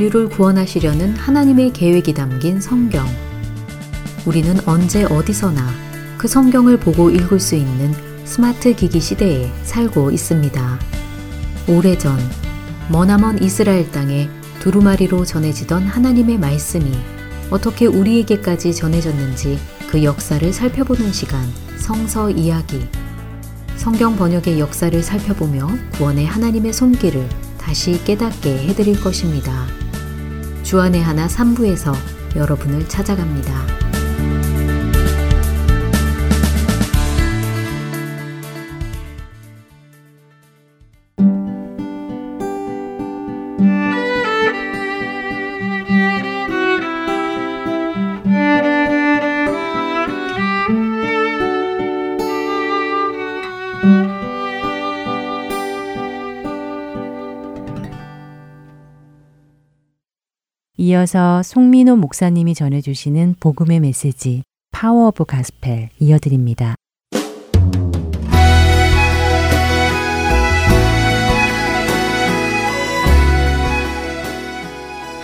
인류를 0.06 0.28
구원하시려는 0.28 1.16
하나님의 1.16 1.72
계획이 1.72 2.14
담긴 2.14 2.60
성경. 2.60 3.06
우리는 4.24 4.56
언제 4.66 5.04
어디서나 5.04 5.68
그 6.18 6.28
성경을 6.28 6.78
보고 6.78 7.10
읽을 7.10 7.40
수 7.40 7.54
있는 7.54 7.92
스마트 8.24 8.74
기기 8.74 9.00
시대에 9.00 9.50
살고 9.62 10.10
있습니다. 10.10 10.78
오래전 11.68 12.18
머나먼 12.90 13.42
이스라엘 13.42 13.90
땅에 13.90 14.28
두루마리로 14.60 15.24
전해지던 15.24 15.84
하나님의 15.84 16.38
말씀이 16.38 16.92
어떻게 17.50 17.86
우리에게까지 17.86 18.74
전해졌는지 18.74 19.58
그 19.88 20.02
역사를 20.02 20.52
살펴보는 20.52 21.12
시간 21.12 21.46
성서 21.76 22.30
이야기 22.30 22.86
성경 23.76 24.16
번역의 24.16 24.58
역사를 24.58 25.00
살펴보며 25.02 25.68
구원의 25.92 26.26
하나님의 26.26 26.72
손길을 26.72 27.28
다시 27.58 28.02
깨닫게 28.04 28.68
해드릴 28.68 29.00
것입니다. 29.00 29.66
주안의 30.66 31.00
하나 31.00 31.28
3부에서 31.28 31.94
여러분을 32.34 32.88
찾아갑니다. 32.88 33.75
이어서 60.86 61.42
송민호 61.42 61.96
목사님이 61.96 62.54
전해주시는 62.54 63.36
복음의 63.40 63.80
메시지 63.80 64.44
Power 64.70 65.08
of 65.08 65.24
Gospel 65.24 65.88
이어드립니다. 65.98 66.76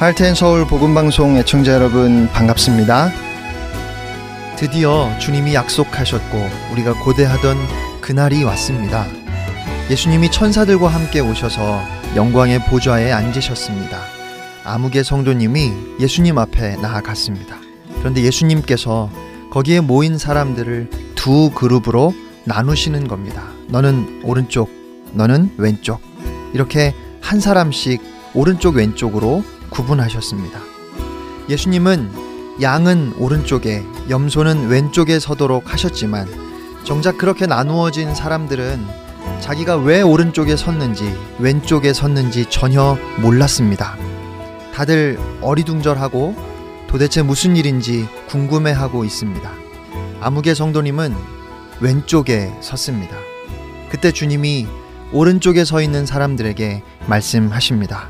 할텐 0.00 0.34
서울 0.34 0.66
복음방송 0.66 1.36
애청자 1.36 1.74
여러분 1.74 2.26
반갑습니다. 2.32 3.10
드디어 4.56 5.16
주님이 5.20 5.54
약속하셨고 5.54 6.38
우리가 6.72 6.94
고대하던 7.04 7.56
그날이 8.00 8.42
왔습니다. 8.42 9.06
예수님이 9.88 10.28
천사들과 10.32 10.88
함께 10.88 11.20
오셔서 11.20 11.82
영광의 12.16 12.66
보좌에 12.66 13.12
앉으셨습니다. 13.12 14.11
아무개 14.64 15.02
성도님이 15.02 15.72
예수님 16.00 16.38
앞에 16.38 16.76
나아갔습니다. 16.76 17.56
그런데 17.98 18.22
예수님께서 18.22 19.10
거기에 19.50 19.80
모인 19.80 20.18
사람들을 20.18 20.90
두 21.14 21.50
그룹으로 21.50 22.14
나누시는 22.44 23.08
겁니다. 23.08 23.42
너는 23.68 24.22
오른쪽, 24.24 24.70
너는 25.12 25.52
왼쪽. 25.56 26.00
이렇게 26.52 26.94
한 27.20 27.40
사람씩 27.40 28.00
오른쪽 28.34 28.76
왼쪽으로 28.76 29.44
구분하셨습니다. 29.70 30.60
예수님은 31.48 32.10
양은 32.60 33.14
오른쪽에, 33.18 33.82
염소는 34.10 34.68
왼쪽에 34.68 35.18
서도록 35.18 35.72
하셨지만 35.72 36.28
정작 36.84 37.18
그렇게 37.18 37.46
나누어진 37.46 38.14
사람들은 38.14 39.02
자기가 39.40 39.76
왜 39.76 40.02
오른쪽에 40.02 40.56
섰는지, 40.56 41.14
왼쪽에 41.38 41.92
섰는지 41.92 42.46
전혀 42.48 42.96
몰랐습니다. 43.20 43.96
다들 44.72 45.18
어리둥절하고 45.40 46.34
도대체 46.88 47.22
무슨 47.22 47.56
일인지 47.56 48.06
궁금해하고 48.28 49.04
있습니다. 49.04 49.50
아무개 50.20 50.54
성도님은 50.54 51.14
왼쪽에 51.80 52.52
섰습니다. 52.60 53.16
그때 53.90 54.12
주님이 54.12 54.66
오른쪽에 55.12 55.64
서 55.64 55.82
있는 55.82 56.06
사람들에게 56.06 56.82
말씀하십니다. 57.06 58.08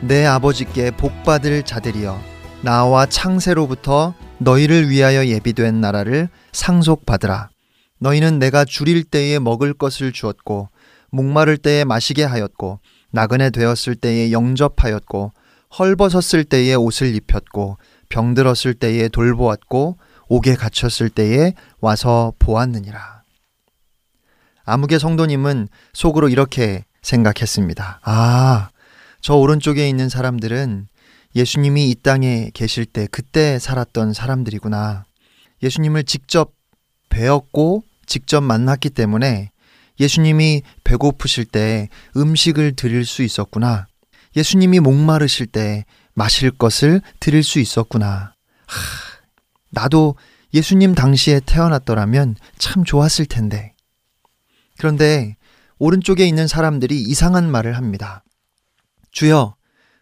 내 0.00 0.24
아버지께 0.24 0.92
복받을 0.92 1.64
자들이여 1.64 2.20
나와 2.62 3.06
창세로부터 3.06 4.14
너희를 4.38 4.88
위하여 4.88 5.26
예비된 5.26 5.80
나라를 5.80 6.28
상속받으라. 6.52 7.50
너희는 7.98 8.38
내가 8.38 8.64
줄일 8.64 9.02
때에 9.02 9.40
먹을 9.40 9.74
것을 9.74 10.12
주었고 10.12 10.68
목마를 11.10 11.56
때에 11.56 11.84
마시게 11.84 12.22
하였고 12.22 12.78
나그네 13.10 13.50
되었을 13.50 13.96
때에 13.96 14.30
영접하였고 14.30 15.32
헐벗었을 15.76 16.44
때에 16.44 16.74
옷을 16.74 17.14
입혔고 17.14 17.78
병들었을 18.08 18.74
때에 18.74 19.08
돌보았고 19.08 19.98
옥에 20.28 20.54
갇혔을 20.54 21.10
때에 21.10 21.54
와서 21.80 22.32
보았느니라. 22.38 23.22
아무개 24.64 24.98
성도님은 24.98 25.68
속으로 25.94 26.28
이렇게 26.28 26.84
생각했습니다. 27.02 28.00
아, 28.02 28.68
저 29.20 29.34
오른쪽에 29.34 29.88
있는 29.88 30.08
사람들은 30.08 30.88
예수님이 31.34 31.90
이 31.90 31.94
땅에 31.94 32.50
계실 32.52 32.84
때 32.84 33.06
그때 33.10 33.58
살았던 33.58 34.12
사람들이구나. 34.12 35.04
예수님을 35.62 36.04
직접 36.04 36.52
배웠고 37.08 37.84
직접 38.06 38.42
만났기 38.42 38.90
때문에 38.90 39.50
예수님이 40.00 40.62
배고프실 40.84 41.46
때 41.46 41.88
음식을 42.16 42.76
드릴 42.76 43.04
수 43.04 43.22
있었구나. 43.22 43.86
예수님이 44.36 44.80
목마르실 44.80 45.46
때 45.46 45.84
마실 46.14 46.50
것을 46.50 47.00
드릴 47.20 47.42
수 47.42 47.58
있었구나. 47.60 48.34
하, 48.66 48.76
나도 49.70 50.16
예수님 50.54 50.94
당시에 50.94 51.40
태어났더라면 51.44 52.36
참 52.58 52.84
좋았을 52.84 53.26
텐데. 53.26 53.74
그런데 54.78 55.36
오른쪽에 55.78 56.26
있는 56.26 56.46
사람들이 56.46 57.00
이상한 57.00 57.50
말을 57.50 57.76
합니다. 57.76 58.24
주여, 59.12 59.54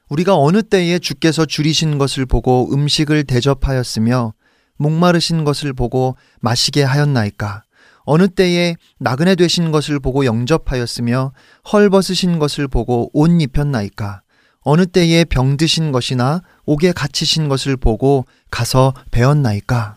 우리가 0.09 0.37
어느 0.37 0.63
때에 0.63 0.99
주께서 0.99 1.47
줄이신 1.47 1.99
것을 1.99 2.27
보고 2.27 2.73
음식을 2.73 3.25
대접하였으며 3.25 4.35
목마르신 4.77 5.45
것을 5.45 5.73
보고 5.73 6.17
마시게 6.41 6.83
하였나이까? 6.83 7.65
어느 8.07 8.29
때에 8.29 8.77
나그네 8.99 9.35
되신 9.35 9.73
것을 9.73 9.99
보고 9.99 10.25
영접하였으며 10.25 11.33
헐벗으신 11.71 12.39
것을 12.39 12.69
보고 12.69 13.11
옷 13.13 13.29
입혔나이까? 13.29 14.23
어느 14.61 14.87
때에 14.87 15.25
병드신 15.25 15.93
것이나 15.93 16.41
옥에 16.65 16.93
갇히신 16.93 17.49
것을 17.49 17.77
보고 17.77 18.25
가서 18.51 18.95
배웠나이까? 19.11 19.97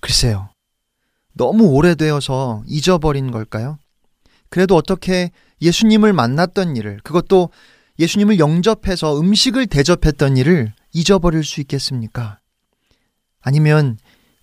글쎄요. 0.00 0.50
너무 1.34 1.68
오래되어서 1.68 2.64
잊어버린 2.66 3.30
걸까요? 3.30 3.78
그래도 4.50 4.76
어떻게 4.76 5.30
예수님을 5.62 6.12
만났던 6.12 6.76
일을, 6.76 7.00
그것도 7.02 7.50
예수님을 7.98 8.38
영접해서 8.38 9.18
음식을 9.18 9.66
대접했던 9.66 10.36
일을 10.36 10.72
잊어버릴 10.92 11.44
수 11.44 11.60
있겠습니까? 11.60 12.38
아니면 13.40 13.98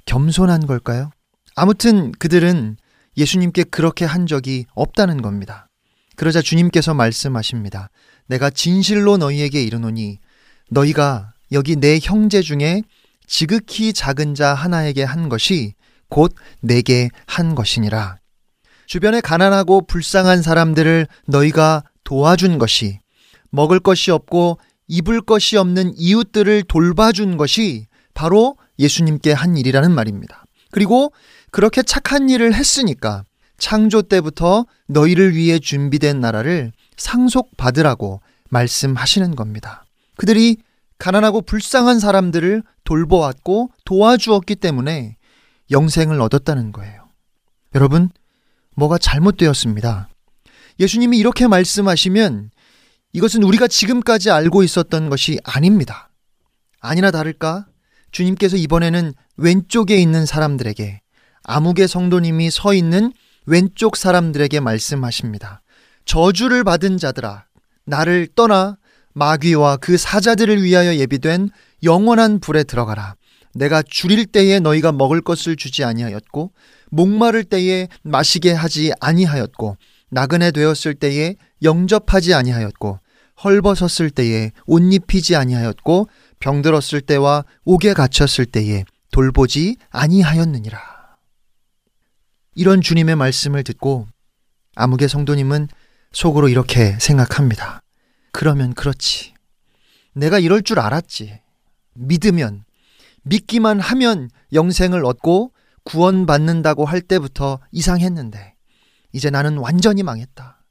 겸손한 0.06 0.66
걸까요? 0.66 1.12
아무튼 1.56 2.12
그들은 2.14 2.78
예수님께 3.18 3.64
그렇게 3.66 4.06
한 4.06 4.28
적이 4.28 4.66
없다는 4.74 5.22
겁니다. 5.22 5.68
그러자 6.16 6.42
주님께서 6.42 6.94
말씀하십니다. 6.94 7.90
내가 8.28 8.50
진실로 8.50 9.18
너희에게 9.18 9.64
이르노니 9.64 10.20
너희가 10.70 11.34
여기 11.52 11.76
내 11.76 12.00
형제 12.02 12.42
중에 12.42 12.82
지극히 13.28 13.94
작은 13.94 14.36
자 14.36 14.54
하나에게 14.54 15.04
한 15.04 15.30
것이 15.30 15.74
곧 16.10 16.34
내게 16.62 17.10
한 17.28 17.56
것이니라. 17.56 18.18
주변에 18.86 19.22
가난하고 19.22 19.86
불쌍한 19.88 20.42
사람들을 20.42 21.08
너희가 21.28 21.84
도와준 22.04 22.60
것이 22.60 23.00
먹을 23.50 23.80
것이 23.80 24.12
없고 24.12 24.60
입을 24.88 25.22
것이 25.22 25.58
없는 25.58 25.94
이웃들을 25.98 26.64
돌봐준 26.68 27.38
것이 27.38 27.88
바로 28.14 28.58
예수님께 28.78 29.32
한 29.32 29.58
일이라는 29.58 29.92
말입니다. 29.92 30.46
그리고 30.72 31.12
그렇게 31.56 31.84
착한 31.84 32.28
일을 32.28 32.54
했으니까 32.54 33.24
창조 33.58 34.02
때부터 34.02 34.66
너희를 34.88 35.38
위해 35.38 35.58
준비된 35.58 36.20
나라를 36.20 36.74
상속받으라고 36.98 38.20
말씀하시는 38.50 39.38
겁니다. 39.38 39.86
그들이 40.18 40.58
가난하고 40.98 41.42
불쌍한 41.44 42.02
사람들을 42.02 42.62
돌보았고 42.84 43.72
도와주었기 43.86 44.58
때문에 44.58 45.16
영생을 45.72 46.20
얻었다는 46.20 46.74
거예요. 46.74 47.08
여러분, 47.74 48.10
뭐가 48.76 48.98
잘못되었습니다. 48.98 50.10
예수님이 50.82 51.18
이렇게 51.18 51.48
말씀하시면 51.48 52.52
이것은 53.14 53.44
우리가 53.44 53.70
지금까지 53.70 54.30
알고 54.30 54.62
있었던 54.64 55.10
것이 55.10 55.40
아닙니다. 55.46 56.10
아니나 56.82 57.12
다를까? 57.12 57.66
주님께서 58.12 58.58
이번에는 58.58 59.14
왼쪽에 59.38 59.96
있는 59.96 60.26
사람들에게 60.26 61.00
아무개 61.46 61.88
성도님이 61.88 62.52
서 62.52 62.74
있는 62.74 63.14
왼쪽 63.46 63.96
사람들에게 63.96 64.60
말씀하십니다. 64.60 65.62
저주를 66.06 66.64
받은 66.64 66.98
자들아, 66.98 67.46
나를 67.86 68.28
떠나 68.36 68.78
마귀와 69.14 69.78
그 69.78 69.98
사자들을 69.98 70.62
위하여 70.64 70.96
예비된 70.96 71.50
영원한 71.84 72.40
불에 72.40 72.64
들어가라. 72.64 73.16
내가 73.54 73.82
줄일 73.82 74.26
때에 74.26 74.60
너희가 74.60 74.92
먹을 74.92 75.22
것을 75.22 75.56
주지 75.56 75.84
아니하였고 75.84 76.52
목마를 76.92 77.46
때에 77.46 77.88
마시게 78.04 78.52
하지 78.52 78.92
아니하였고 79.00 79.78
나그네 80.10 80.52
되었을 80.52 80.96
때에 80.96 81.36
영접하지 81.64 82.34
아니하였고 82.34 83.00
헐벗었을 83.44 84.10
때에 84.10 84.52
옷 84.66 84.82
입히지 84.94 85.36
아니하였고 85.36 86.10
병들었을 86.40 87.02
때와 87.02 87.46
옥에 87.64 87.94
갇혔을 87.94 88.46
때에 88.46 88.84
돌보지 89.12 89.78
아니하였느니라. 89.90 90.95
이런 92.58 92.80
주님의 92.80 93.18
말씀을 93.18 93.66
듣고 93.66 94.08
아무개 94.76 95.10
성도님은 95.10 95.68
속으로 96.14 96.48
이렇게 96.48 96.98
생각합니다. 97.00 97.82
그러면 98.32 98.74
그렇지. 98.74 99.34
내가 100.14 100.40
이럴 100.40 100.62
줄 100.62 100.80
알았지. 100.80 101.42
믿으면, 101.96 102.64
믿기만 103.24 103.82
하면 103.82 104.30
영생을 104.54 105.04
얻고 105.06 105.52
구원받는다고 105.84 106.86
할 106.86 107.02
때부터 107.02 107.60
이상했는데, 107.74 108.56
이제 109.12 109.30
나는 109.30 109.58
완전히 109.58 110.04
망했다. 110.04 110.64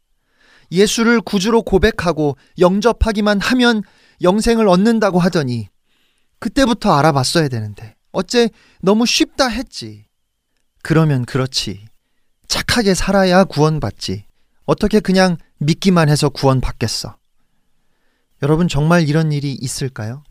예수를 0.72 1.20
구주로 1.20 1.62
고백하고 1.62 2.38
영접하기만 2.58 3.40
하면 3.40 3.82
영생을 4.22 4.68
얻는다고 4.68 5.18
하더니, 5.18 5.68
그때부터 6.38 6.94
알아봤어야 6.94 7.48
되는데, 7.48 7.94
어째 8.12 8.48
너무 8.80 9.04
쉽다 9.04 9.48
했지. 9.48 10.06
그러면 10.84 11.24
그렇지. 11.24 11.86
착하게 12.46 12.92
살아야 12.92 13.44
구원받지. 13.44 14.26
어떻게 14.66 15.00
그냥 15.00 15.38
믿기만 15.56 16.10
해서 16.10 16.28
구원받겠어. 16.28 17.16
여러분 18.42 18.68
정말 18.68 19.08
이런 19.08 19.32
일이 19.32 19.56
있을까요? 19.58 20.22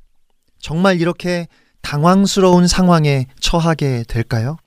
정말 0.60 1.02
이렇게 1.02 1.48
당황스러운 1.82 2.68
상황에 2.68 3.26
처하게 3.40 4.04
될까요? 4.08 4.58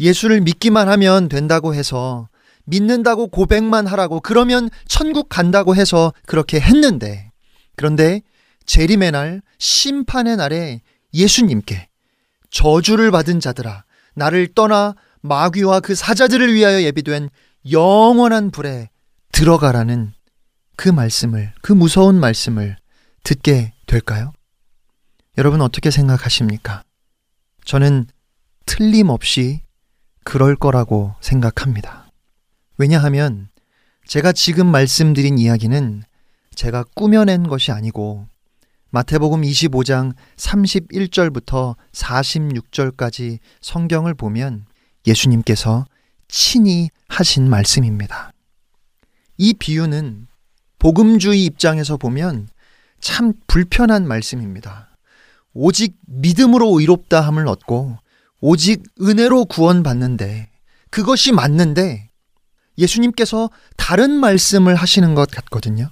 예수를 0.00 0.40
믿기만 0.40 0.88
하면 0.88 1.28
된다고 1.28 1.76
해서 1.76 2.28
믿는다고 2.64 3.28
고백만 3.28 3.86
하라고 3.86 4.18
그러면 4.18 4.68
천국 4.88 5.28
간다고 5.28 5.76
해서 5.76 6.12
그렇게 6.26 6.58
했는데 6.58 7.30
그런데 7.76 8.20
재림의 8.66 9.12
날 9.12 9.42
심판의 9.58 10.38
날에 10.38 10.80
예수님께 11.12 11.88
저주를 12.50 13.12
받은 13.12 13.38
자들아 13.38 13.84
나를 14.14 14.48
떠나 14.54 14.94
마귀와 15.24 15.80
그 15.80 15.94
사자들을 15.94 16.52
위하여 16.52 16.82
예비된 16.82 17.30
영원한 17.70 18.50
불에 18.50 18.90
들어가라는 19.32 20.12
그 20.76 20.90
말씀을, 20.90 21.54
그 21.62 21.72
무서운 21.72 22.20
말씀을 22.20 22.76
듣게 23.22 23.72
될까요? 23.86 24.32
여러분 25.38 25.62
어떻게 25.62 25.90
생각하십니까? 25.90 26.82
저는 27.64 28.06
틀림없이 28.66 29.62
그럴 30.24 30.56
거라고 30.56 31.14
생각합니다. 31.22 32.06
왜냐하면 32.76 33.48
제가 34.06 34.32
지금 34.32 34.66
말씀드린 34.66 35.38
이야기는 35.38 36.02
제가 36.54 36.84
꾸며낸 36.94 37.48
것이 37.48 37.72
아니고 37.72 38.26
마태복음 38.90 39.40
25장 39.40 40.14
31절부터 40.36 41.76
46절까지 41.92 43.38
성경을 43.62 44.12
보면 44.12 44.66
예수님께서 45.06 45.86
친히 46.28 46.90
하신 47.08 47.48
말씀입니다. 47.48 48.32
이 49.36 49.54
비유는 49.54 50.26
복음주의 50.78 51.44
입장에서 51.44 51.96
보면 51.96 52.48
참 53.00 53.32
불편한 53.46 54.06
말씀입니다. 54.06 54.96
오직 55.52 55.94
믿음으로 56.06 56.78
의롭다 56.78 57.20
함을 57.20 57.46
얻고 57.48 57.98
오직 58.40 58.82
은혜로 59.00 59.46
구원받는데 59.46 60.50
그것이 60.90 61.32
맞는데 61.32 62.10
예수님께서 62.76 63.50
다른 63.76 64.10
말씀을 64.12 64.74
하시는 64.74 65.14
것 65.14 65.30
같거든요. 65.30 65.90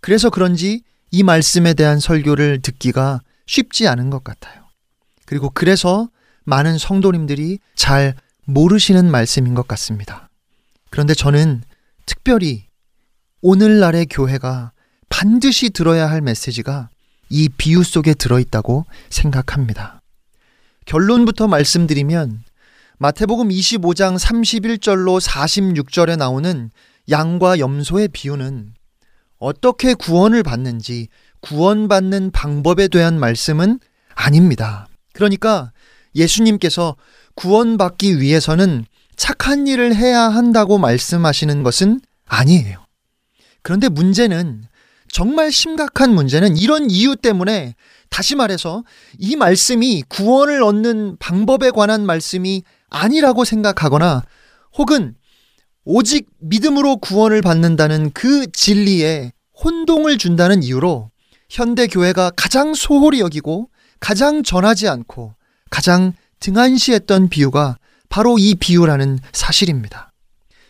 그래서 0.00 0.30
그런지 0.30 0.82
이 1.10 1.22
말씀에 1.22 1.74
대한 1.74 2.00
설교를 2.00 2.62
듣기가 2.62 3.20
쉽지 3.46 3.86
않은 3.88 4.10
것 4.10 4.24
같아요. 4.24 4.64
그리고 5.24 5.50
그래서 5.50 6.08
많은 6.44 6.78
성도님들이 6.78 7.58
잘 7.74 8.14
모르시는 8.46 9.10
말씀인 9.10 9.54
것 9.54 9.68
같습니다. 9.68 10.28
그런데 10.90 11.14
저는 11.14 11.62
특별히 12.06 12.64
오늘날의 13.42 14.06
교회가 14.06 14.72
반드시 15.08 15.70
들어야 15.70 16.08
할 16.08 16.20
메시지가 16.20 16.88
이 17.28 17.48
비유 17.48 17.82
속에 17.82 18.14
들어있다고 18.14 18.86
생각합니다. 19.10 20.00
결론부터 20.86 21.48
말씀드리면 21.48 22.42
마태복음 22.98 23.48
25장 23.48 24.18
31절로 24.18 25.20
46절에 25.20 26.16
나오는 26.16 26.70
양과 27.10 27.58
염소의 27.58 28.08
비유는 28.08 28.74
어떻게 29.38 29.94
구원을 29.94 30.42
받는지 30.42 31.08
구원받는 31.40 32.30
방법에 32.30 32.88
대한 32.88 33.18
말씀은 33.18 33.80
아닙니다. 34.14 34.86
그러니까 35.12 35.72
예수님께서 36.14 36.96
구원받기 37.36 38.20
위해서는 38.20 38.84
착한 39.16 39.66
일을 39.66 39.94
해야 39.94 40.22
한다고 40.22 40.78
말씀하시는 40.78 41.62
것은 41.62 42.00
아니에요. 42.26 42.84
그런데 43.62 43.88
문제는 43.88 44.64
정말 45.10 45.50
심각한 45.50 46.14
문제는 46.14 46.56
이런 46.56 46.90
이유 46.90 47.16
때문에 47.16 47.74
다시 48.10 48.34
말해서 48.34 48.84
이 49.18 49.36
말씀이 49.36 50.02
구원을 50.08 50.62
얻는 50.62 51.16
방법에 51.18 51.70
관한 51.70 52.04
말씀이 52.04 52.62
아니라고 52.90 53.44
생각하거나 53.44 54.24
혹은 54.76 55.14
오직 55.84 56.28
믿음으로 56.40 56.98
구원을 56.98 57.42
받는다는 57.42 58.10
그 58.12 58.50
진리에 58.52 59.32
혼동을 59.64 60.18
준다는 60.18 60.62
이유로 60.62 61.10
현대 61.48 61.86
교회가 61.86 62.32
가장 62.36 62.74
소홀히 62.74 63.20
여기고 63.20 63.70
가장 64.00 64.42
전하지 64.42 64.88
않고 64.88 65.34
가장 65.70 66.12
등한시했던 66.40 67.28
비유가 67.28 67.78
바로 68.08 68.38
이 68.38 68.54
비유라는 68.54 69.18
사실입니다. 69.32 70.12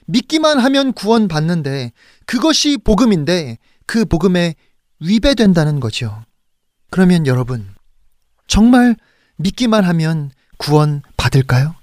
믿기만 0.06 0.58
하면 0.58 0.92
구원받는데 0.92 1.92
그것이 2.26 2.78
복음인데 2.78 3.58
그 3.86 4.04
복음에 4.04 4.54
위배된다는 5.00 5.80
거죠. 5.80 6.24
그러면 6.90 7.26
여러분, 7.26 7.74
정말 8.46 8.96
믿기만 9.36 9.84
하면 9.84 10.30
구원 10.56 11.02
받을까요? 11.16 11.74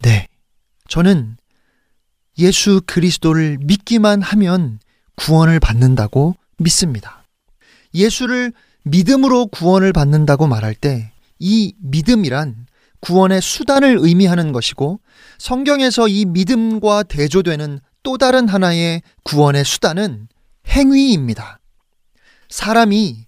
네. 0.00 0.28
저는 0.88 1.36
예수 2.38 2.80
그리스도를 2.86 3.58
믿기만 3.60 4.22
하면 4.22 4.78
구원을 5.16 5.60
받는다고 5.60 6.36
믿습니다. 6.58 7.24
예수를 7.94 8.52
믿음으로 8.84 9.46
구원을 9.46 9.92
받는다고 9.92 10.46
말할 10.46 10.74
때 10.74 11.12
이 11.42 11.74
믿음이란 11.80 12.66
구원의 13.00 13.42
수단을 13.42 13.98
의미하는 14.00 14.52
것이고 14.52 15.00
성경에서 15.38 16.06
이 16.06 16.24
믿음과 16.24 17.02
대조되는 17.02 17.80
또 18.04 18.16
다른 18.16 18.48
하나의 18.48 19.02
구원의 19.24 19.64
수단은 19.64 20.28
행위입니다. 20.68 21.58
사람이 22.48 23.26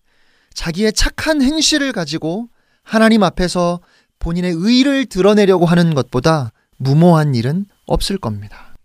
자기의 0.55 0.93
착한 0.93 1.43
행실을 1.43 1.91
가지고 1.91 2.49
하나님 2.85 3.25
앞에서 3.25 3.81
본인의 4.21 4.53
의를 4.55 5.07
드러내려고 5.07 5.67
하는 5.67 5.93
것보다 5.95 6.53
무모한 6.77 7.35
일은 7.35 7.67
없을 7.87 8.17
겁니다. 8.17 8.77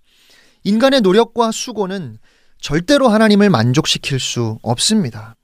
인간의 0.64 1.02
노력과 1.02 1.52
수고는 1.52 2.18
절대로 2.60 3.10
하나님을 3.10 3.52
만족시킬 3.52 4.20
수 4.20 4.58
없습니다. 4.64 5.36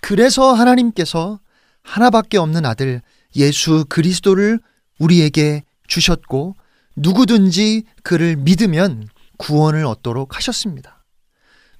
그래서 0.00 0.52
하나님께서 0.52 1.38
하나밖에 1.82 2.36
없는 2.36 2.66
아들 2.66 3.00
예수 3.36 3.84
그리스도를 3.88 4.60
우리에게 4.98 5.62
주셨고 5.86 6.56
누구든지 6.96 7.84
그를 8.02 8.36
믿으면 8.36 9.08
구원을 9.36 9.86
얻도록 9.86 10.36
하셨습니다. 10.36 11.04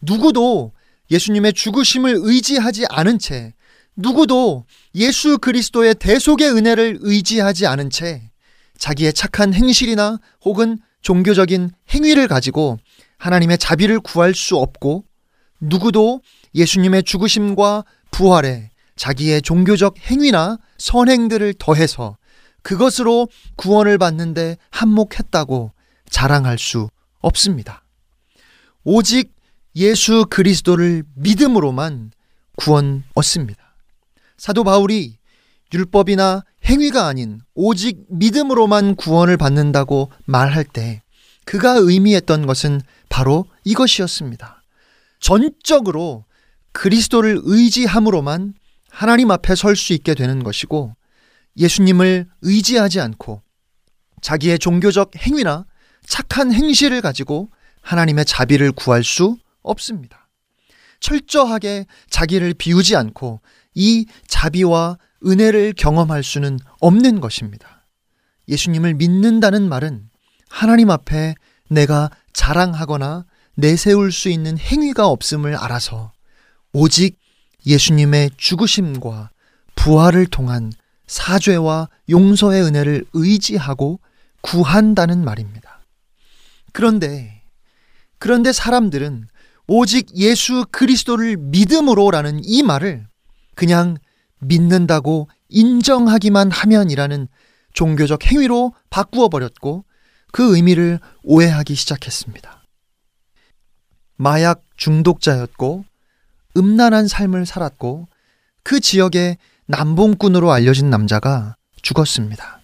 누구도 0.00 0.72
예수님의 1.10 1.54
죽으심을 1.54 2.16
의지하지 2.20 2.86
않은 2.88 3.18
채 3.18 3.54
누구도 3.96 4.64
예수 4.94 5.38
그리스도의 5.38 5.96
대속의 5.96 6.50
은혜를 6.50 6.98
의지하지 7.00 7.66
않은 7.66 7.90
채 7.90 8.30
자기의 8.76 9.12
착한 9.12 9.52
행실이나 9.52 10.18
혹은 10.44 10.78
종교적인 11.02 11.70
행위를 11.92 12.28
가지고 12.28 12.78
하나님의 13.18 13.58
자비를 13.58 13.98
구할 14.00 14.34
수 14.34 14.56
없고 14.56 15.04
누구도 15.60 16.20
예수님의 16.54 17.02
죽으심과 17.02 17.84
부활에 18.12 18.70
자기의 18.94 19.42
종교적 19.42 19.96
행위나 19.98 20.58
선행들을 20.78 21.54
더해서 21.58 22.16
그것으로 22.62 23.28
구원을 23.56 23.98
받는데 23.98 24.56
한몫했다고 24.70 25.72
자랑할 26.08 26.58
수 26.58 26.88
없습니다. 27.20 27.84
오직 28.84 29.34
예수 29.76 30.26
그리스도를 30.28 31.04
믿음으로만 31.14 32.12
구원 32.56 33.04
얻습니다. 33.14 33.76
사도 34.36 34.64
바울이 34.64 35.18
율법이나 35.72 36.44
행위가 36.64 37.06
아닌 37.06 37.40
오직 37.54 38.04
믿음으로만 38.08 38.96
구원을 38.96 39.36
받는다고 39.36 40.10
말할 40.24 40.64
때 40.64 41.02
그가 41.44 41.72
의미했던 41.72 42.46
것은 42.46 42.80
바로 43.08 43.46
이것이었습니다. 43.64 44.62
전적으로 45.20 46.24
그리스도를 46.72 47.40
의지함으로만 47.42 48.54
하나님 48.90 49.30
앞에 49.30 49.54
설 49.54 49.76
수 49.76 49.92
있게 49.92 50.14
되는 50.14 50.42
것이고 50.42 50.94
예수님을 51.56 52.26
의지하지 52.42 53.00
않고 53.00 53.42
자기의 54.22 54.58
종교적 54.58 55.12
행위나 55.16 55.66
착한 56.06 56.52
행실을 56.52 57.00
가지고 57.00 57.50
하나님의 57.82 58.24
자비를 58.24 58.72
구할 58.72 59.04
수 59.04 59.36
없습니다. 59.62 60.28
철저하게 61.00 61.86
자기를 62.10 62.54
비우지 62.54 62.96
않고 62.96 63.40
이 63.74 64.06
자비와 64.26 64.98
은혜를 65.24 65.74
경험할 65.76 66.22
수는 66.22 66.58
없는 66.80 67.20
것입니다. 67.20 67.86
예수님을 68.48 68.94
믿는다는 68.94 69.68
말은 69.68 70.08
하나님 70.48 70.90
앞에 70.90 71.34
내가 71.68 72.10
자랑하거나 72.32 73.26
내세울 73.54 74.12
수 74.12 74.28
있는 74.28 74.56
행위가 74.58 75.08
없음을 75.08 75.56
알아서 75.56 76.12
오직 76.72 77.18
예수님의 77.66 78.30
죽으심과 78.36 79.30
부활을 79.74 80.26
통한 80.26 80.72
사죄와 81.06 81.88
용서의 82.08 82.62
은혜를 82.62 83.04
의지하고 83.12 84.00
구한다는 84.40 85.24
말입니다. 85.24 85.80
그런데, 86.72 87.42
그런데 88.18 88.52
사람들은 88.52 89.28
오직 89.66 90.16
예수 90.16 90.64
그리스도를 90.70 91.36
믿음으로라는 91.36 92.40
이 92.44 92.62
말을 92.62 93.06
그냥 93.54 93.96
믿는다고 94.40 95.28
인정하기만 95.48 96.50
하면이라는 96.50 97.28
종교적 97.72 98.24
행위로 98.24 98.72
바꾸어 98.90 99.28
버렸고 99.28 99.84
그 100.32 100.56
의미를 100.56 101.00
오해하기 101.22 101.74
시작했습니다. 101.74 102.64
마약 104.16 104.64
중독자였고 104.76 105.84
음란한 106.58 107.06
삶을 107.06 107.46
살았고 107.46 108.08
그 108.64 108.80
지역의 108.80 109.38
남봉꾼으로 109.66 110.50
알려진 110.50 110.90
남자가 110.90 111.56
죽었습니다. 111.82 112.60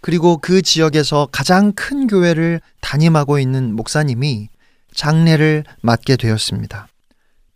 그리고 0.00 0.38
그 0.38 0.62
지역에서 0.62 1.28
가장 1.32 1.72
큰 1.72 2.06
교회를 2.06 2.60
담임하고 2.80 3.38
있는 3.38 3.74
목사님이 3.74 4.48
장례를 4.94 5.64
맡게 5.82 6.16
되었습니다. 6.16 6.86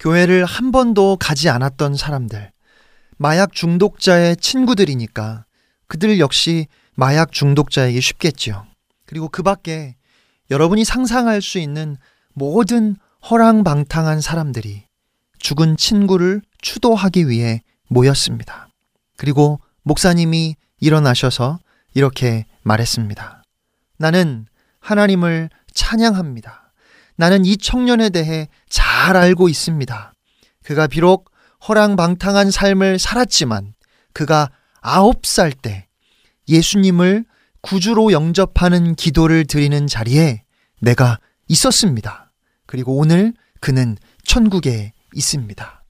교회를 0.01 0.45
한 0.45 0.73
번도 0.73 1.16
가지 1.21 1.49
않았던 1.49 1.95
사람들, 1.95 2.51
마약 3.18 3.53
중독자의 3.53 4.37
친구들이니까 4.39 5.45
그들 5.87 6.18
역시 6.18 6.66
마약 6.95 7.33
중독자에게 7.33 8.01
쉽겠지요. 8.01 8.66
그리고 9.07 9.29
그 9.29 9.43
밖에 9.43 9.97
여러분이 10.51 10.85
상상할 10.85 11.43
수 11.43 11.59
있는 11.59 11.97
모든 12.33 12.97
허랑방탕한 13.31 14.21
사람들이 14.21 14.89
죽은 15.41 15.76
친구를 15.76 16.43
추도하기 16.62 17.28
위해 17.28 17.62
모였습니다. 17.88 18.68
그리고 19.16 19.61
목사님이 19.82 20.57
일어나셔서 20.80 21.59
이렇게 21.95 22.47
말했습니다. 22.62 23.43
나는 23.99 24.47
하나님을 24.80 25.51
찬양합니다. 25.74 26.72
나는 27.16 27.45
이 27.45 27.57
청년에 27.57 28.11
대해 28.11 28.49
잘 28.68 29.16
알고 29.16 29.49
있습니다. 29.49 30.12
그가 30.64 30.86
비록 30.86 31.30
허랑방탕한 31.68 32.51
삶을 32.51 32.99
살았지만 32.99 33.74
그가 34.12 34.51
아홉 34.80 35.26
살 35.26 35.53
때 35.53 35.86
예수님을 36.49 37.24
구주로 37.61 38.12
영접하는 38.12 38.95
기도를 38.95 39.45
드리는 39.45 39.86
자리에 39.86 40.43
내가 40.80 41.18
있었습니다. 41.49 42.32
그리고 42.66 42.97
오늘 42.97 43.34
그는 43.61 43.97
천국에 44.24 44.93
있습니다. 45.15 45.85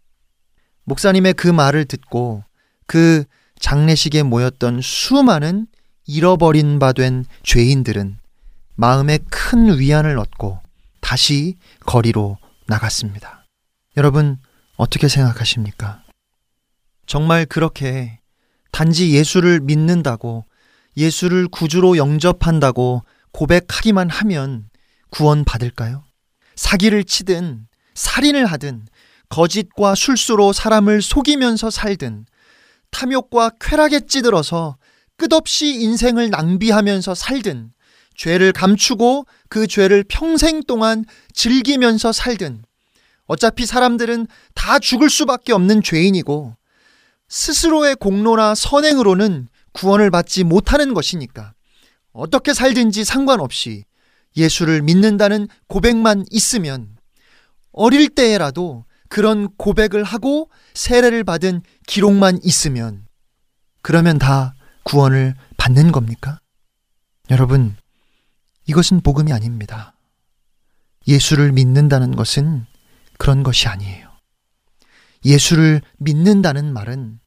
목사님의 0.84 1.34
그 1.34 1.48
말을 1.48 1.84
듣고 1.84 2.44
그 2.86 3.24
장례식에 3.60 4.22
모였던 4.22 4.80
수많은 4.80 5.66
잃어버린 6.06 6.78
바 6.78 6.92
된 6.92 7.24
죄인들은 7.42 8.18
마음에 8.74 9.18
큰 9.30 9.78
위안을 9.78 10.18
얻고 10.18 10.60
다시 11.00 11.56
거리로 11.86 12.38
나갔습니다. 12.66 13.44
여러분, 13.96 14.38
어떻게 14.76 15.08
생각하십니까? 15.08 16.02
정말 17.06 17.44
그렇게 17.44 18.20
단지 18.72 19.12
예수를 19.12 19.60
믿는다고 19.60 20.46
예수를 20.96 21.48
구주로 21.48 21.96
영접한다고 21.96 23.04
고백하기만 23.32 24.08
하면 24.10 24.70
구원 25.10 25.44
받을까요? 25.44 26.04
사기를 26.56 27.04
치든 27.04 27.66
살인을 27.94 28.46
하든 28.46 28.86
거짓과 29.30 29.94
술수로 29.94 30.52
사람을 30.52 31.00
속이면서 31.00 31.70
살든 31.70 32.26
탐욕과 32.90 33.52
쾌락에 33.60 34.00
찌들어서 34.00 34.76
끝없이 35.16 35.74
인생을 35.80 36.30
낭비하면서 36.30 37.14
살든 37.14 37.70
죄를 38.16 38.52
감추고 38.52 39.24
그 39.48 39.66
죄를 39.66 40.04
평생 40.06 40.62
동안 40.64 41.04
즐기면서 41.32 42.12
살든 42.12 42.64
어차피 43.26 43.64
사람들은 43.64 44.26
다 44.54 44.78
죽을 44.78 45.08
수밖에 45.08 45.52
없는 45.52 45.82
죄인이고 45.82 46.56
스스로의 47.28 47.94
공로나 47.94 48.56
선행으로는 48.56 49.48
구원을 49.72 50.10
받지 50.10 50.42
못하는 50.42 50.92
것이니까 50.92 51.54
어떻게 52.12 52.52
살든지 52.52 53.04
상관없이 53.04 53.84
예수를 54.36 54.82
믿는다는 54.82 55.46
고백만 55.68 56.24
있으면 56.30 56.96
어릴 57.72 58.08
때에라도 58.08 58.84
그런 59.10 59.52
고백을 59.56 60.04
하고 60.04 60.48
세례를 60.72 61.24
받은 61.24 61.62
기록만 61.86 62.38
있으면 62.42 63.06
그러면 63.82 64.18
다 64.18 64.54
구원을 64.84 65.34
받는 65.56 65.92
겁니까? 65.92 66.40
여러분, 67.30 67.76
이것은 68.66 69.00
복음이 69.02 69.32
아닙니다. 69.32 69.94
예수를 71.06 71.52
믿는다는 71.52 72.14
것은 72.14 72.66
그런 73.18 73.42
것이 73.42 73.68
아니에요. 73.68 74.08
예수를 75.24 75.82
믿는다는 75.98 76.72
말은 76.72 77.20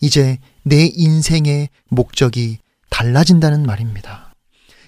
이제 0.00 0.38
내 0.62 0.86
인생의 0.86 1.68
목적이 1.88 2.58
달라진다는 2.90 3.64
말입니다. 3.64 4.32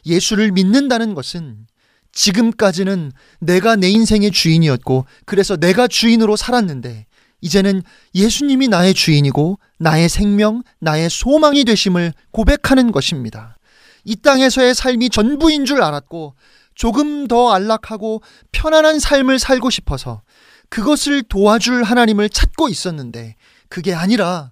예수를 0.07 0.53
믿는다는 0.53 1.15
것은 1.15 1.67
지금까지는 2.13 3.13
내가 3.41 3.77
내 3.77 3.89
인생의 3.89 4.31
주인이었고, 4.31 5.07
그래서 5.25 5.57
내가 5.57 5.87
주인으로 5.87 6.37
살았는데, 6.37 7.07
이제는 7.41 7.83
예수님이 8.15 8.69
나의 8.69 8.95
주인이고, 8.95 9.59
나의 9.79 10.09
생명, 10.09 10.63
나의 10.81 11.09
소망이 11.09 11.65
되심을 11.65 12.13
고백하는 12.33 12.93
것입니다. 12.93 13.57
이 14.05 14.17
땅에서의 14.17 14.75
삶이 14.75 15.11
전부인 15.11 15.65
줄 15.65 15.83
알았고, 15.83 16.35
조금 16.81 17.27
더 17.27 17.53
안락하고 17.53 18.23
편안한 18.53 19.01
삶을 19.01 19.39
살고 19.39 19.69
싶어서 19.69 20.23
그것을 20.71 21.23
도와줄 21.25 21.83
하나님을 21.83 22.31
찾고 22.31 22.71
있었는데 22.71 23.37
그게 23.69 23.93
아니라 23.93 24.51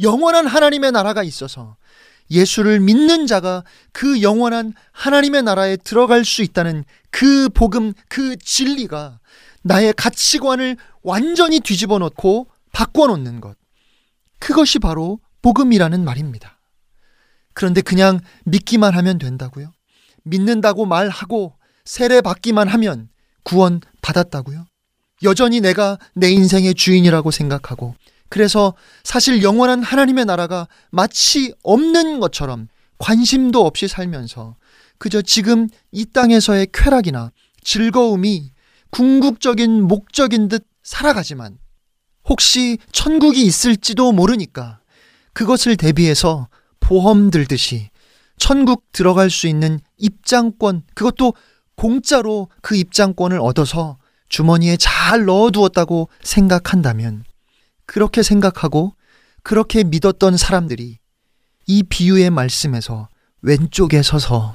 영원한 0.00 0.46
하나님의 0.46 0.92
나라가 0.92 1.22
있어서 1.22 1.76
예수를 2.30 2.80
믿는 2.80 3.26
자가 3.26 3.64
그 3.92 4.22
영원한 4.22 4.72
하나님의 4.92 5.42
나라에 5.42 5.76
들어갈 5.76 6.24
수 6.24 6.42
있다는 6.42 6.84
그 7.10 7.48
복음, 7.48 7.92
그 8.08 8.36
진리가 8.36 9.18
나의 9.62 9.92
가치관을 9.94 10.76
완전히 11.02 11.60
뒤집어 11.60 11.98
놓고 11.98 12.48
바꿔 12.72 13.06
놓는 13.08 13.40
것. 13.40 13.56
그것이 14.38 14.78
바로 14.78 15.20
복음이라는 15.42 16.04
말입니다. 16.04 16.60
그런데 17.52 17.80
그냥 17.80 18.20
믿기만 18.44 18.94
하면 18.94 19.18
된다고요? 19.18 19.72
믿는다고 20.22 20.86
말하고 20.86 21.54
세례 21.84 22.20
받기만 22.20 22.68
하면 22.68 23.08
구원 23.42 23.80
받았다고요? 24.02 24.66
여전히 25.22 25.60
내가 25.60 25.98
내 26.14 26.30
인생의 26.30 26.74
주인이라고 26.74 27.30
생각하고 27.30 27.94
그래서 28.30 28.74
사실 29.04 29.42
영원한 29.42 29.82
하나님의 29.82 30.24
나라가 30.24 30.66
마치 30.90 31.52
없는 31.62 32.20
것처럼 32.20 32.68
관심도 32.98 33.66
없이 33.66 33.88
살면서 33.88 34.56
그저 34.98 35.20
지금 35.20 35.68
이 35.90 36.06
땅에서의 36.06 36.68
쾌락이나 36.72 37.32
즐거움이 37.62 38.52
궁극적인 38.90 39.82
목적인 39.82 40.48
듯 40.48 40.66
살아가지만 40.82 41.58
혹시 42.28 42.78
천국이 42.92 43.44
있을지도 43.44 44.12
모르니까 44.12 44.80
그것을 45.32 45.76
대비해서 45.76 46.48
보험 46.78 47.30
들듯이 47.30 47.90
천국 48.36 48.90
들어갈 48.92 49.28
수 49.30 49.46
있는 49.46 49.80
입장권, 49.98 50.84
그것도 50.94 51.34
공짜로 51.76 52.48
그 52.62 52.74
입장권을 52.74 53.38
얻어서 53.40 53.98
주머니에 54.28 54.76
잘 54.78 55.24
넣어두었다고 55.24 56.08
생각한다면 56.22 57.24
그렇게 57.90 58.22
생각하고 58.22 58.94
그렇게 59.42 59.82
믿었던 59.82 60.36
사람들이 60.36 60.98
이 61.66 61.82
비유의 61.82 62.30
말씀에서 62.30 63.08
왼쪽에 63.42 64.04
서서 64.04 64.54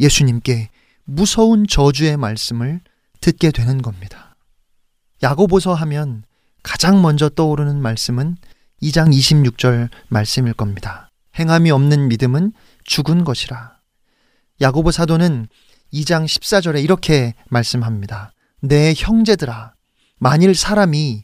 예수님께 0.00 0.68
무서운 1.04 1.68
저주의 1.68 2.16
말씀을 2.16 2.80
듣게 3.20 3.52
되는 3.52 3.82
겁니다. 3.82 4.34
야고보서 5.22 5.74
하면 5.74 6.24
가장 6.64 7.00
먼저 7.02 7.28
떠오르는 7.28 7.80
말씀은 7.80 8.36
2장 8.82 9.14
26절 9.14 9.88
말씀일 10.08 10.52
겁니다. 10.52 11.08
행함이 11.38 11.70
없는 11.70 12.08
믿음은 12.08 12.52
죽은 12.82 13.22
것이라. 13.22 13.76
야고보 14.60 14.90
사도는 14.90 15.46
2장 15.92 16.24
14절에 16.24 16.82
이렇게 16.82 17.34
말씀합니다. 17.48 18.32
내 18.58 18.92
형제들아 18.96 19.74
만일 20.18 20.56
사람이 20.56 21.22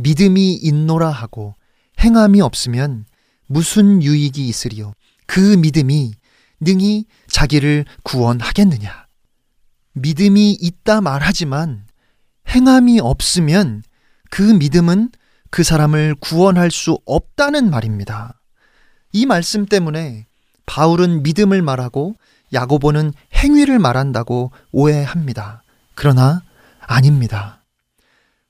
믿음이 0.00 0.54
있노라 0.54 1.10
하고 1.10 1.54
행함이 2.00 2.40
없으면 2.40 3.04
무슨 3.46 4.02
유익이 4.02 4.46
있으리요 4.46 4.92
그 5.26 5.40
믿음이 5.56 6.12
능히 6.60 7.04
자기를 7.28 7.84
구원하겠느냐 8.02 9.06
믿음이 9.92 10.52
있다 10.60 11.00
말하지만 11.00 11.84
행함이 12.48 13.00
없으면 13.00 13.82
그 14.30 14.42
믿음은 14.42 15.10
그 15.50 15.62
사람을 15.62 16.14
구원할 16.20 16.70
수 16.70 16.98
없다는 17.04 17.70
말입니다. 17.70 18.40
이 19.12 19.26
말씀 19.26 19.66
때문에 19.66 20.26
바울은 20.66 21.22
믿음을 21.24 21.60
말하고 21.62 22.14
야고보는 22.52 23.12
행위를 23.34 23.78
말한다고 23.78 24.52
오해합니다. 24.70 25.62
그러나 25.94 26.42
아닙니다. 26.80 27.62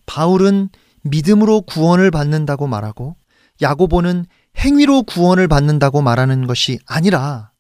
바울은 0.06 0.68
믿음으로 1.02 1.62
구원을 1.62 2.10
받는다고 2.10 2.66
말하고 2.66 3.16
야고보는 3.62 4.26
행위로 4.58 5.04
구원을 5.04 5.48
받는다고 5.48 6.02
말하는 6.02 6.46
것이 6.46 6.78
아니라 6.86 7.50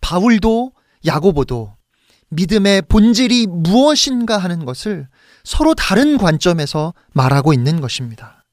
바울도 0.00 0.72
야고보도 1.06 1.76
믿음의 2.30 2.82
본질이 2.82 3.46
무엇인가 3.46 4.38
하는 4.38 4.64
것을 4.64 5.08
서로 5.44 5.74
다른 5.74 6.16
관점에서 6.18 6.94
말하고 7.12 7.52
있는 7.52 7.80
것입니다. 7.80 8.44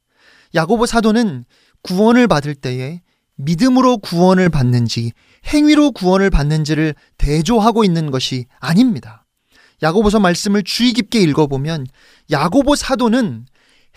야고보 0.53 0.85
사도는 0.85 1.45
구원을 1.81 2.27
받을 2.27 2.55
때에 2.55 3.01
믿음으로 3.35 3.99
구원을 3.99 4.49
받는지 4.49 5.13
행위로 5.47 5.91
구원을 5.91 6.29
받는지를 6.29 6.93
대조하고 7.17 7.85
있는 7.85 8.11
것이 8.11 8.45
아닙니다. 8.59 9.25
야고보서 9.81 10.19
말씀을 10.19 10.63
주의 10.63 10.91
깊게 10.91 11.21
읽어보면 11.21 11.87
야고보 12.31 12.75
사도는 12.75 13.45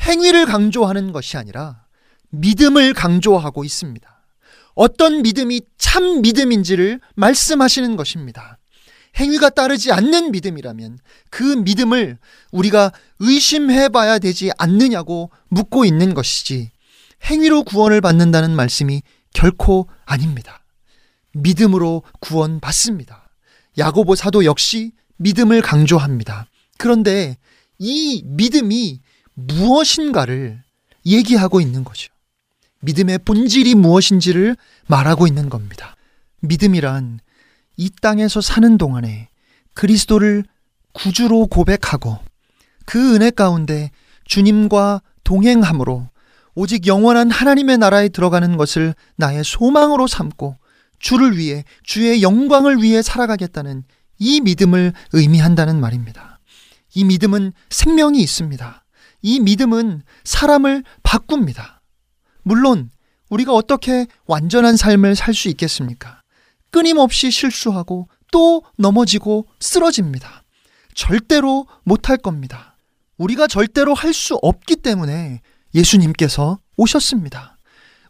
행위를 0.00 0.46
강조하는 0.46 1.12
것이 1.12 1.36
아니라 1.36 1.84
믿음을 2.30 2.94
강조하고 2.94 3.64
있습니다. 3.64 4.08
어떤 4.74 5.22
믿음이 5.22 5.62
참 5.76 6.22
믿음인지를 6.22 7.00
말씀하시는 7.14 7.96
것입니다. 7.96 8.58
행위가 9.16 9.50
따르지 9.50 9.92
않는 9.92 10.32
믿음이라면 10.32 10.98
그 11.30 11.42
믿음을 11.42 12.18
우리가 12.50 12.92
의심해 13.18 13.90
봐야 13.90 14.18
되지 14.18 14.50
않느냐고 14.56 15.30
묻고 15.48 15.84
있는 15.84 16.14
것이지 16.14 16.70
행위로 17.24 17.64
구원을 17.64 18.00
받는다는 18.00 18.56
말씀이 18.56 19.02
결코 19.34 19.88
아닙니다. 20.06 20.64
믿음으로 21.32 22.02
구원받습니다. 22.20 23.30
야고보 23.78 24.14
사도 24.14 24.44
역시 24.44 24.92
믿음을 25.16 25.62
강조합니다. 25.62 26.46
그런데 26.78 27.36
이 27.78 28.22
믿음이 28.24 29.00
무엇인가를 29.34 30.62
얘기하고 31.06 31.60
있는 31.60 31.84
거죠. 31.84 32.12
믿음의 32.80 33.20
본질이 33.20 33.74
무엇인지를 33.74 34.56
말하고 34.86 35.26
있는 35.26 35.48
겁니다. 35.48 35.96
믿음이란 36.40 37.20
이 37.76 37.90
땅에서 38.00 38.40
사는 38.40 38.76
동안에 38.76 39.28
그리스도를 39.74 40.44
구주로 40.92 41.46
고백하고 41.46 42.18
그 42.84 43.14
은혜 43.14 43.30
가운데 43.30 43.90
주님과 44.24 45.02
동행함으로 45.24 46.08
오직 46.54 46.86
영원한 46.86 47.30
하나님의 47.30 47.78
나라에 47.78 48.08
들어가는 48.08 48.56
것을 48.56 48.94
나의 49.16 49.42
소망으로 49.44 50.06
삼고 50.06 50.58
주를 50.98 51.38
위해 51.38 51.64
주의 51.82 52.22
영광을 52.22 52.82
위해 52.82 53.02
살아가겠다는 53.02 53.84
이 54.18 54.40
믿음을 54.40 54.92
의미한다는 55.12 55.80
말입니다. 55.80 56.38
이 56.94 57.04
믿음은 57.04 57.52
생명이 57.70 58.20
있습니다. 58.20 58.81
이 59.22 59.40
믿음은 59.40 60.02
사람을 60.24 60.84
바꿉니다. 61.02 61.80
물론 62.42 62.90
우리가 63.30 63.52
어떻게 63.54 64.06
완전한 64.26 64.76
삶을 64.76 65.16
살 65.16 65.32
수 65.34 65.48
있겠습니까? 65.48 66.20
끊임없이 66.70 67.30
실수하고 67.30 68.08
또 68.30 68.62
넘어지고 68.76 69.46
쓰러집니다. 69.60 70.42
절대로 70.94 71.66
못할 71.84 72.16
겁니다. 72.16 72.76
우리가 73.16 73.46
절대로 73.46 73.94
할 73.94 74.12
수 74.12 74.34
없기 74.42 74.76
때문에 74.76 75.40
예수님께서 75.74 76.58
오셨습니다. 76.76 77.56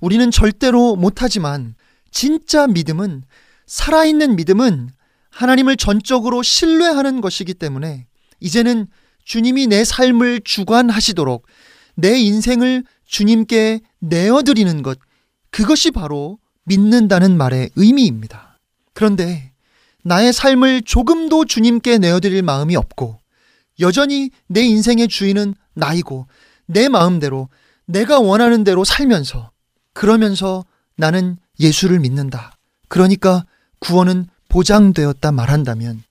우리는 0.00 0.30
절대로 0.30 0.96
못하지만 0.96 1.74
진짜 2.10 2.66
믿음은 2.66 3.22
살아있는 3.66 4.36
믿음은 4.36 4.90
하나님을 5.30 5.76
전적으로 5.76 6.42
신뢰하는 6.42 7.20
것이기 7.20 7.54
때문에 7.54 8.06
이제는 8.40 8.86
주님이 9.24 9.66
내 9.66 9.84
삶을 9.84 10.42
주관하시도록 10.44 11.46
내 11.94 12.18
인생을 12.18 12.84
주님께 13.06 13.80
내어드리는 14.00 14.82
것, 14.82 14.98
그것이 15.50 15.90
바로 15.90 16.38
믿는다는 16.64 17.36
말의 17.36 17.70
의미입니다. 17.76 18.58
그런데 18.94 19.52
나의 20.02 20.32
삶을 20.32 20.82
조금도 20.82 21.44
주님께 21.44 21.98
내어드릴 21.98 22.42
마음이 22.42 22.76
없고 22.76 23.20
여전히 23.80 24.30
내 24.46 24.62
인생의 24.62 25.08
주인은 25.08 25.54
나이고 25.74 26.26
내 26.66 26.88
마음대로 26.88 27.48
내가 27.86 28.18
원하는 28.18 28.64
대로 28.64 28.84
살면서 28.84 29.50
그러면서 29.92 30.64
나는 30.96 31.36
예수를 31.60 32.00
믿는다. 32.00 32.56
그러니까 32.88 33.44
구원은 33.78 34.26
보장되었다 34.48 35.32
말한다면 35.32 36.02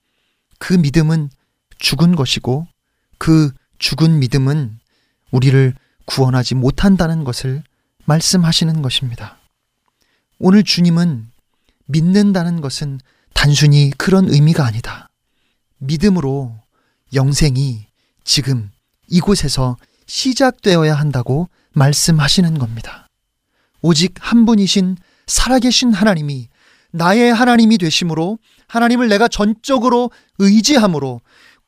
그 0.58 0.74
믿음은 0.74 1.30
죽은 1.78 2.14
것이고 2.16 2.66
그 3.22 3.52
죽은 3.78 4.18
믿음은 4.18 4.80
우리를 5.30 5.74
구원하지 6.06 6.56
못한다는 6.56 7.22
것을 7.22 7.62
말씀하시는 8.04 8.82
것입니다. 8.82 9.38
오늘 10.40 10.64
주님은 10.64 11.30
믿는다는 11.86 12.60
것은 12.60 12.98
단순히 13.32 13.92
그런 13.96 14.28
의미가 14.28 14.66
아니다. 14.66 15.08
믿음으로 15.78 16.58
영생이 17.14 17.86
지금 18.24 18.72
이곳에서 19.06 19.76
시작되어야 20.06 20.92
한다고 20.92 21.48
말씀하시는 21.74 22.58
겁니다. 22.58 23.06
오직 23.82 24.14
한 24.18 24.44
분이신 24.46 24.96
살아계신 25.28 25.92
하나님이 25.92 26.48
나의 26.90 27.32
하나님이 27.32 27.78
되심으로 27.78 28.40
하나님을 28.66 29.08
내가 29.08 29.28
전적으로 29.28 30.10
의지함으로 30.40 31.20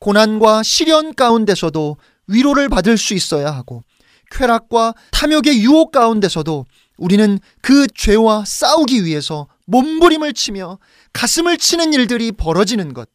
고난과 0.05 0.61
시련 0.61 1.15
가운데서도 1.15 1.97
위로를 2.27 2.69
받을 2.69 2.95
수 2.95 3.15
있어야 3.15 3.49
하고 3.49 3.83
쾌락과 4.29 4.93
탐욕의 5.09 5.63
유혹 5.63 5.91
가운데서도 5.91 6.67
우리는 6.97 7.39
그 7.63 7.87
죄와 7.87 8.45
싸우기 8.45 9.03
위해서 9.03 9.47
몸부림을 9.65 10.33
치며 10.33 10.77
가슴을 11.11 11.57
치는 11.57 11.91
일들이 11.93 12.31
벌어지는 12.31 12.93
것. 12.93 13.09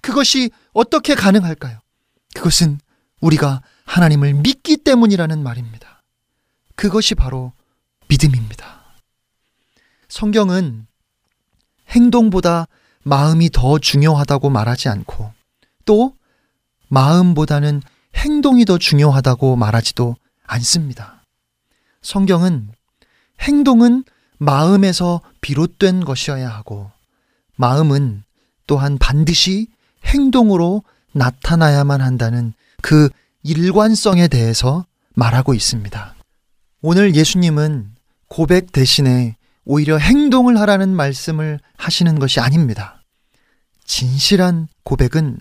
그것이 0.00 0.50
어떻게 0.72 1.14
가능할까요? 1.14 1.78
그것은 2.34 2.80
우리가 3.20 3.60
하나님을 3.84 4.32
믿기 4.32 4.78
때문이라는 4.78 5.42
말입니다. 5.42 6.02
그것이 6.74 7.14
바로 7.14 7.52
믿음입니다. 8.08 8.96
성경은 10.08 10.86
행동보다 11.90 12.66
마음이 13.02 13.50
더 13.50 13.78
중요하다고 13.78 14.48
말하지 14.48 14.88
않고 14.88 15.34
또 15.84 16.14
마음보다는 16.90 17.80
행동이 18.16 18.64
더 18.64 18.76
중요하다고 18.76 19.56
말하지도 19.56 20.16
않습니다. 20.44 21.24
성경은 22.02 22.68
행동은 23.40 24.04
마음에서 24.38 25.20
비롯된 25.40 26.04
것이어야 26.04 26.48
하고 26.48 26.90
마음은 27.56 28.24
또한 28.66 28.98
반드시 28.98 29.68
행동으로 30.04 30.82
나타나야만 31.12 32.00
한다는 32.00 32.52
그 32.82 33.08
일관성에 33.42 34.28
대해서 34.28 34.86
말하고 35.14 35.54
있습니다. 35.54 36.14
오늘 36.82 37.14
예수님은 37.14 37.94
고백 38.28 38.72
대신에 38.72 39.36
오히려 39.64 39.98
행동을 39.98 40.58
하라는 40.60 40.88
말씀을 40.94 41.60
하시는 41.76 42.18
것이 42.18 42.40
아닙니다. 42.40 43.02
진실한 43.84 44.68
고백은 44.84 45.40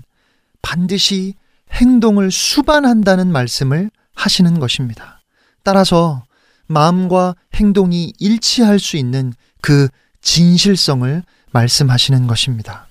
반드시 0.61 1.35
행동을 1.71 2.31
수반한다는 2.31 3.31
말씀을 3.31 3.89
하시는 4.15 4.59
것입니다. 4.59 5.21
따라서 5.63 6.23
마음과 6.67 7.35
행동이 7.55 8.13
일치할 8.19 8.79
수 8.79 8.97
있는 8.97 9.33
그 9.61 9.87
진실성을 10.21 11.23
말씀하시는 11.51 12.27
것입니다. 12.27 12.87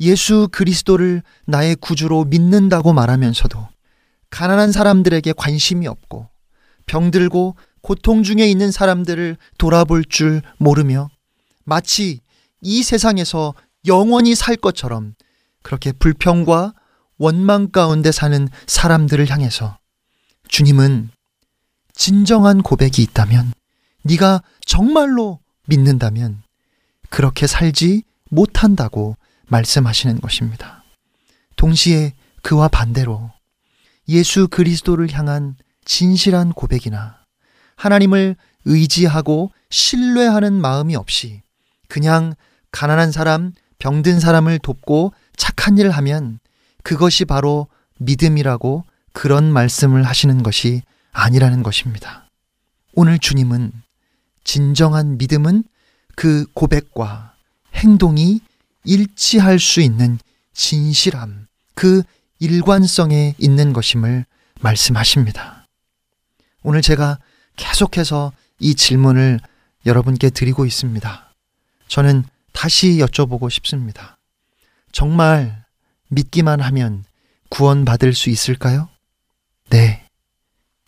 예수 0.00 0.48
그리스도를 0.50 1.22
나의 1.46 1.76
구주로 1.76 2.24
믿는다고 2.24 2.92
말하면서도 2.92 3.68
가난한 4.30 4.72
사람들에게 4.72 5.32
관심이 5.36 5.86
없고 5.86 6.28
병들고 6.86 7.56
고통 7.82 8.22
중에 8.22 8.46
있는 8.46 8.70
사람들을 8.70 9.36
돌아볼 9.58 10.04
줄 10.04 10.42
모르며 10.58 11.08
마치 11.64 12.20
이 12.60 12.82
세상에서 12.82 13.54
영원히 13.86 14.34
살 14.34 14.56
것처럼 14.56 15.14
그렇게 15.62 15.92
불평과 15.92 16.74
원망 17.20 17.68
가운데 17.70 18.10
사는 18.12 18.48
사람들을 18.66 19.28
향해서 19.30 19.78
주님은 20.48 21.10
진정한 21.92 22.62
고백이 22.62 23.02
있다면 23.02 23.52
네가 24.04 24.42
정말로 24.64 25.38
믿는다면 25.66 26.42
그렇게 27.10 27.46
살지 27.46 28.04
못한다고 28.30 29.18
말씀하시는 29.48 30.18
것입니다. 30.22 30.82
동시에 31.56 32.14
그와 32.42 32.68
반대로 32.68 33.30
예수 34.08 34.48
그리스도를 34.48 35.12
향한 35.12 35.56
진실한 35.84 36.54
고백이나 36.54 37.18
하나님을 37.76 38.34
의지하고 38.64 39.52
신뢰하는 39.68 40.54
마음이 40.54 40.96
없이 40.96 41.42
그냥 41.86 42.34
가난한 42.72 43.12
사람, 43.12 43.52
병든 43.78 44.20
사람을 44.20 44.58
돕고 44.60 45.12
착한 45.36 45.76
일을 45.76 45.90
하면 45.90 46.40
그것이 46.82 47.24
바로 47.24 47.66
믿음이라고 47.98 48.84
그런 49.12 49.52
말씀을 49.52 50.04
하시는 50.04 50.42
것이 50.42 50.82
아니라는 51.12 51.62
것입니다. 51.62 52.28
오늘 52.94 53.18
주님은 53.18 53.72
진정한 54.44 55.18
믿음은 55.18 55.64
그 56.16 56.46
고백과 56.54 57.34
행동이 57.74 58.40
일치할 58.84 59.58
수 59.58 59.80
있는 59.80 60.18
진실함, 60.52 61.46
그 61.74 62.02
일관성에 62.38 63.34
있는 63.38 63.72
것임을 63.72 64.24
말씀하십니다. 64.60 65.66
오늘 66.62 66.82
제가 66.82 67.18
계속해서 67.56 68.32
이 68.58 68.74
질문을 68.74 69.40
여러분께 69.86 70.30
드리고 70.30 70.66
있습니다. 70.66 71.34
저는 71.88 72.24
다시 72.52 72.98
여쭤보고 72.98 73.50
싶습니다. 73.50 74.18
정말 74.92 75.59
믿기만 76.10 76.60
하면 76.60 77.04
구원받을 77.48 78.14
수 78.14 78.30
있을까요? 78.30 78.88
네. 79.70 80.06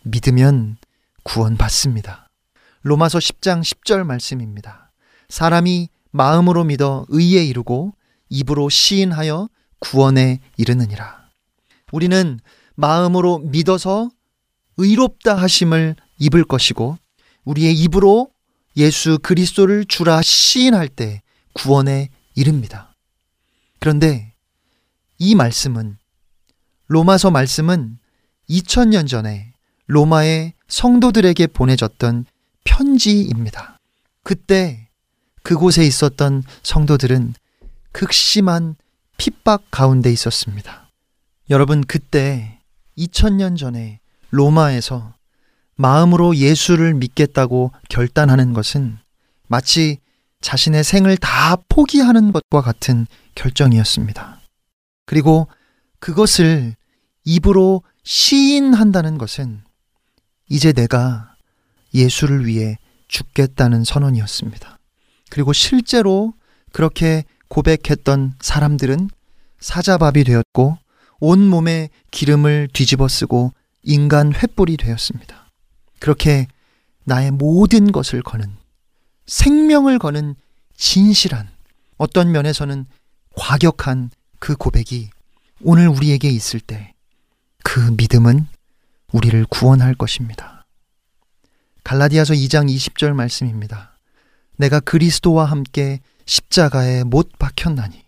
믿으면 0.04 0.76
구원받습니다. 1.22 2.28
로마서 2.82 3.18
10장 3.18 3.62
10절 3.62 4.04
말씀입니다. 4.04 4.92
사람이 5.28 5.88
마음으로 6.10 6.64
믿어 6.64 7.06
의에 7.08 7.44
이르고 7.44 7.94
입으로 8.28 8.68
시인하여 8.68 9.48
구원에 9.78 10.40
이르느니라. 10.56 11.28
우리는 11.92 12.40
마음으로 12.74 13.38
믿어서 13.38 14.10
의롭다 14.76 15.36
하심을 15.36 15.96
입을 16.18 16.44
것이고 16.44 16.98
우리의 17.44 17.74
입으로 17.74 18.30
예수 18.76 19.18
그리스도를 19.18 19.84
주라 19.84 20.22
시인할 20.22 20.88
때 20.88 21.22
구원에 21.52 22.08
이릅니다. 22.34 22.94
그런데 23.78 24.31
이 25.24 25.36
말씀은 25.36 25.98
로마서 26.88 27.30
말씀은 27.30 27.96
2000년 28.50 29.06
전에 29.06 29.52
로마의 29.86 30.54
성도들에게 30.66 31.46
보내졌던 31.46 32.26
편지입니다. 32.64 33.78
그때 34.24 34.88
그곳에 35.44 35.86
있었던 35.86 36.42
성도들은 36.64 37.34
극심한 37.92 38.74
핍박 39.16 39.70
가운데 39.70 40.10
있었습니다. 40.10 40.90
여러분, 41.50 41.82
그때 41.82 42.58
2000년 42.98 43.56
전에 43.56 44.00
로마에서 44.30 45.14
마음으로 45.76 46.34
예수를 46.34 46.94
믿겠다고 46.94 47.70
결단하는 47.88 48.54
것은 48.54 48.98
마치 49.46 49.98
자신의 50.40 50.82
생을 50.82 51.16
다 51.16 51.54
포기하는 51.68 52.32
것과 52.32 52.60
같은 52.60 53.06
결정이었습니다. 53.36 54.31
그리고 55.04 55.48
그것을 55.98 56.76
입으로 57.24 57.82
시인한다는 58.04 59.18
것은 59.18 59.62
이제 60.48 60.72
내가 60.72 61.36
예수를 61.94 62.46
위해 62.46 62.78
죽겠다는 63.08 63.84
선언이었습니다. 63.84 64.78
그리고 65.30 65.52
실제로 65.52 66.34
그렇게 66.72 67.24
고백했던 67.48 68.34
사람들은 68.40 69.08
사자밥이 69.60 70.24
되었고 70.24 70.78
온 71.20 71.46
몸에 71.46 71.90
기름을 72.10 72.68
뒤집어 72.72 73.06
쓰고 73.06 73.52
인간 73.82 74.32
횃불이 74.32 74.78
되었습니다. 74.78 75.50
그렇게 76.00 76.48
나의 77.04 77.30
모든 77.30 77.92
것을 77.92 78.22
거는 78.22 78.56
생명을 79.26 79.98
거는 79.98 80.34
진실한 80.76 81.48
어떤 81.96 82.32
면에서는 82.32 82.86
과격한 83.36 84.10
그 84.42 84.56
고백이 84.56 85.10
오늘 85.60 85.88
우리에게 85.88 86.28
있을 86.28 86.58
때 86.58 86.92
그 87.62 87.80
믿음은 87.96 88.46
우리를 89.12 89.46
구원할 89.48 89.94
것입니다. 89.94 90.66
갈라디아서 91.84 92.34
2장 92.34 92.68
20절 92.68 93.14
말씀입니다. 93.14 93.96
내가 94.56 94.80
그리스도와 94.80 95.46
함께 95.46 96.00
십자가에 96.26 97.04
못 97.04 97.30
박혔나니 97.38 98.02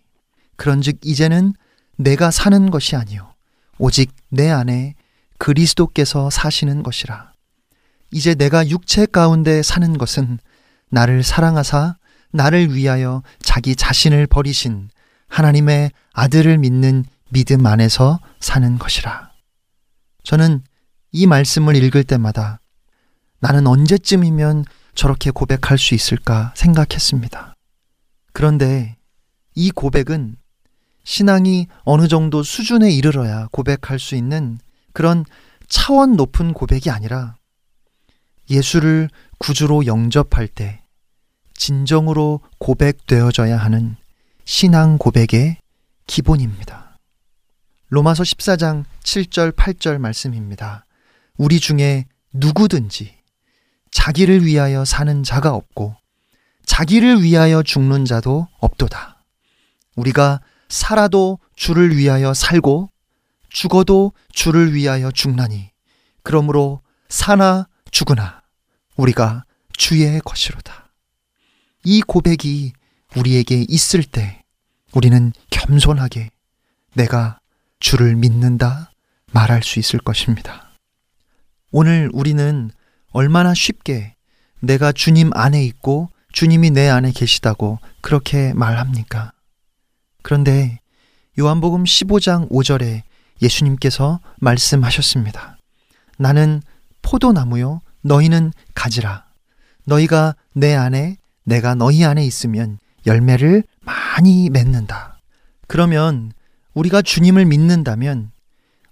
그런즉 0.55 0.99
이제는 1.03 1.53
내가 1.97 2.31
사는 2.31 2.69
것이 2.69 2.95
아니요 2.95 3.33
오직 3.79 4.13
내 4.29 4.49
안에 4.49 4.93
그리스도께서 5.37 6.29
사시는 6.29 6.83
것이라. 6.83 7.33
이제 8.11 8.35
내가 8.35 8.69
육체 8.69 9.05
가운데 9.05 9.63
사는 9.63 9.97
것은 9.97 10.39
나를 10.89 11.23
사랑하사 11.23 11.95
나를 12.31 12.73
위하여 12.73 13.23
자기 13.41 13.75
자신을 13.75 14.27
버리신 14.27 14.89
하나님의 15.27 15.91
아들을 16.15 16.57
믿는 16.57 17.05
믿음 17.29 17.65
안에서 17.65 18.19
사는 18.39 18.77
것이라. 18.79 19.31
저는 20.23 20.63
이 21.11 21.27
말씀을 21.27 21.75
읽을 21.75 22.03
때마다 22.03 22.59
나는 23.39 23.67
언제쯤이면 23.67 24.65
저렇게 24.95 25.29
고백할 25.29 25.77
수 25.77 25.93
있을까 25.93 26.53
생각했습니다. 26.55 27.53
그런데 28.31 28.95
이 29.53 29.71
고백은 29.71 30.37
신앙이 31.03 31.67
어느 31.83 32.07
정도 32.07 32.43
수준에 32.43 32.89
이르러야 32.91 33.47
고백할 33.51 33.99
수 33.99 34.15
있는 34.15 34.57
그런 34.93 35.25
차원 35.67 36.15
높은 36.15 36.53
고백이 36.53 36.89
아니라 36.89 37.35
예수를 38.49 39.09
구주로 39.37 39.85
영접할 39.85 40.47
때 40.47 40.81
진정으로 41.55 42.39
고백되어져야 42.59 43.57
하는 43.57 43.95
신앙 44.45 44.97
고백의 44.97 45.57
기본입니다. 46.07 46.97
로마서 47.89 48.23
14장 48.23 48.85
7절 49.03 49.51
8절 49.55 49.97
말씀입니다. 49.99 50.85
우리 51.37 51.59
중에 51.59 52.05
누구든지 52.33 53.15
자기를 53.91 54.45
위하여 54.45 54.85
사는 54.85 55.23
자가 55.23 55.53
없고 55.53 55.95
자기를 56.65 57.21
위하여 57.21 57.63
죽는 57.63 58.05
자도 58.05 58.47
없도다. 58.59 59.23
우리가 59.95 60.41
살아도 60.67 61.39
주를 61.55 61.95
위하여 61.95 62.33
살고 62.33 62.89
죽어도 63.49 64.11
주를 64.31 64.73
위하여 64.73 65.11
죽나니 65.11 65.71
그러므로 66.23 66.81
사나 67.07 67.67
죽으나 67.91 68.41
우리가 68.97 69.45
주의 69.77 70.19
것이로다. 70.19 70.91
이 71.83 72.01
고백이 72.01 72.73
우리에게 73.15 73.65
있을 73.69 74.03
때 74.03 74.43
우리는 74.95 75.33
겸손하게 75.51 76.29
내가 76.93 77.39
주를 77.79 78.15
믿는다 78.15 78.91
말할 79.31 79.61
수 79.61 79.77
있을 79.79 79.99
것입니다. 79.99 80.71
오늘 81.71 82.09
우리는 82.13 82.71
얼마나 83.11 83.53
쉽게 83.53 84.15
내가 84.61 84.93
주님 84.93 85.31
안에 85.33 85.63
있고 85.65 86.09
주님이 86.31 86.71
내 86.71 86.87
안에 86.87 87.11
계시다고 87.11 87.79
그렇게 88.01 88.53
말합니까? 88.53 89.33
그런데 90.23 90.79
요한복음 91.37 91.83
15장 91.83 92.49
5절에 92.49 93.03
예수님께서 93.41 94.21
말씀하셨습니다. 94.39 95.57
나는 96.17 96.61
포도나무요, 97.01 97.81
너희는 98.01 98.53
가지라. 98.73 99.25
너희가 99.85 100.35
내 100.53 100.73
안에, 100.73 101.17
내가 101.43 101.75
너희 101.75 102.05
안에 102.05 102.25
있으면 102.25 102.79
열매를 103.05 103.63
많이 103.85 104.49
맺는다. 104.49 105.19
그러면 105.67 106.31
우리가 106.73 107.01
주님을 107.01 107.45
믿는다면, 107.45 108.31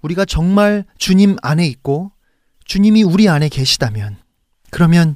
우리가 0.01 0.25
정말 0.25 0.85
주님 0.97 1.35
안에 1.41 1.67
있고, 1.67 2.11
주님이 2.65 3.03
우리 3.03 3.27
안에 3.27 3.49
계시다면, 3.49 4.17
그러면 4.71 5.15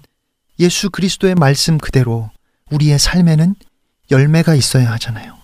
예수 0.60 0.90
그리스도의 0.90 1.36
말씀 1.36 1.78
그대로 1.78 2.30
우리의 2.72 3.00
삶에는 3.00 3.56
열매가 4.12 4.56
있어야 4.56 4.92
하잖아요. 4.94 5.38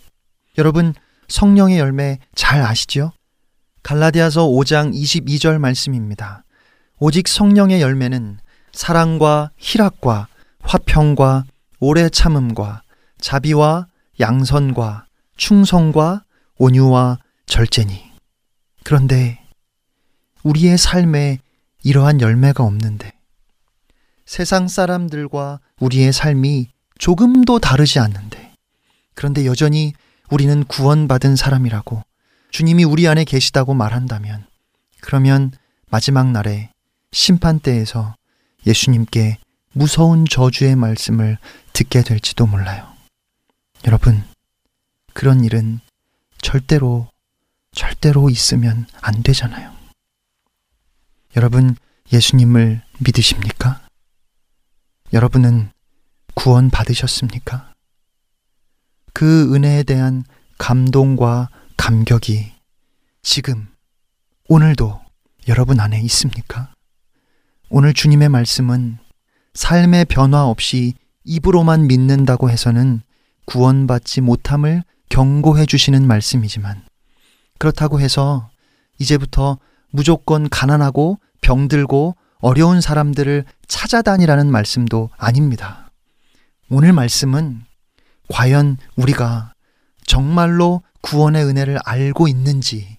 여러분, 0.57 0.93
성령의 1.27 1.79
열매 1.79 2.19
잘 2.35 2.61
아시죠? 2.61 3.11
갈라디아서 3.81 4.47
5장 4.47 4.93
22절 4.93 5.57
말씀입니다. 5.57 6.43
오직 6.99 7.27
성령의 7.27 7.81
열매는 7.81 8.39
사랑과 8.71 9.51
희락과 9.57 10.27
화평과 10.61 11.45
오래 11.79 12.09
참음과 12.09 12.83
자비와 13.19 13.87
양선과 14.19 15.07
충성과 15.37 16.23
온유와 16.57 17.19
절제니. 17.45 18.11
그런데 18.83 19.43
우리의 20.43 20.77
삶에 20.77 21.39
이러한 21.83 22.21
열매가 22.21 22.63
없는데 22.63 23.11
세상 24.25 24.67
사람들과 24.67 25.59
우리의 25.79 26.13
삶이 26.13 26.69
조금도 26.97 27.59
다르지 27.59 27.99
않는데 27.99 28.53
그런데 29.13 29.45
여전히 29.45 29.93
우리는 30.29 30.63
구원받은 30.63 31.35
사람이라고 31.35 32.03
주님이 32.51 32.83
우리 32.83 33.07
안에 33.07 33.23
계시다고 33.23 33.73
말한다면 33.73 34.45
그러면 35.01 35.51
마지막 35.89 36.31
날에 36.31 36.71
심판대에서 37.11 38.15
예수님께 38.65 39.37
무서운 39.73 40.25
저주의 40.25 40.75
말씀을 40.75 41.37
듣게 41.73 42.03
될지도 42.03 42.45
몰라요. 42.45 42.92
여러분, 43.85 44.23
그런 45.13 45.43
일은 45.43 45.81
절대로, 46.41 47.09
절대로 47.73 48.29
있으면 48.29 48.85
안 49.01 49.23
되잖아요. 49.23 49.73
여러분, 51.35 51.75
예수님을 52.13 52.81
믿으십니까? 52.99 53.85
여러분은 55.11 55.71
구원 56.33 56.69
받으셨습니까? 56.69 57.73
그 59.11 59.53
은혜에 59.53 59.83
대한 59.83 60.23
감동과 60.57 61.49
감격이 61.75 62.53
지금, 63.21 63.67
오늘도 64.47 65.01
여러분 65.49 65.81
안에 65.81 65.99
있습니까? 66.03 66.73
오늘 67.69 67.93
주님의 67.93 68.29
말씀은 68.29 68.97
삶의 69.55 70.05
변화 70.05 70.45
없이 70.45 70.93
입으로만 71.25 71.87
믿는다고 71.87 72.49
해서는 72.49 73.01
구원받지 73.45 74.21
못함을 74.21 74.83
경고해 75.09 75.65
주시는 75.65 76.07
말씀이지만 76.07 76.83
그렇다고 77.59 77.99
해서 77.99 78.49
이제부터 78.99 79.59
무조건 79.89 80.49
가난하고 80.49 81.19
병들고 81.41 82.15
어려운 82.39 82.81
사람들을 82.81 83.45
찾아다니라는 83.67 84.51
말씀도 84.51 85.09
아닙니다. 85.17 85.91
오늘 86.69 86.93
말씀은 86.93 87.63
과연 88.29 88.77
우리가 88.95 89.53
정말로 90.05 90.81
구원의 91.01 91.45
은혜를 91.45 91.79
알고 91.85 92.27
있는지 92.27 92.97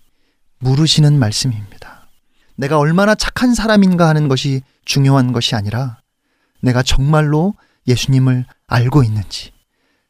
물으시는 0.59 1.19
말씀입니다. 1.19 2.09
내가 2.57 2.79
얼마나 2.79 3.15
착한 3.15 3.55
사람인가 3.55 4.09
하는 4.09 4.29
것이 4.29 4.63
중요한 4.85 5.33
것이 5.33 5.55
아니라 5.55 5.99
내가 6.61 6.83
정말로 6.83 7.55
예수님을 7.87 8.47
알고 8.67 9.03
있는지, 9.03 9.53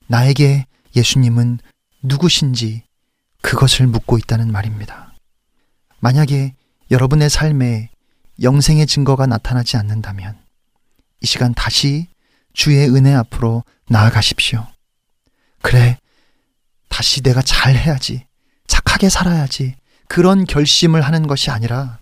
나에게 0.07 0.66
예수님은 0.96 1.59
누구신지 2.02 2.82
그것을 3.40 3.86
묻고 3.86 4.18
있다는 4.18 4.52
말입니다. 4.52 5.14
만약에 6.00 6.55
여러분의 6.90 7.30
삶에 7.30 7.90
영생의 8.42 8.86
증거가 8.86 9.26
나타나지 9.26 9.76
않는다면 9.76 10.38
이 11.20 11.26
시간 11.26 11.55
다시 11.55 12.09
주의 12.52 12.88
은혜 12.88 13.14
앞으로 13.14 13.64
나아가십시오. 13.88 14.66
그래, 15.62 15.98
다시 16.88 17.22
내가 17.22 17.42
잘 17.42 17.74
해야지, 17.74 18.26
착하게 18.66 19.09
살아야지, 19.09 19.74
그런 20.09 20.44
결심을 20.44 21.00
하는 21.00 21.26
것이 21.26 21.50
아니라 21.50 21.98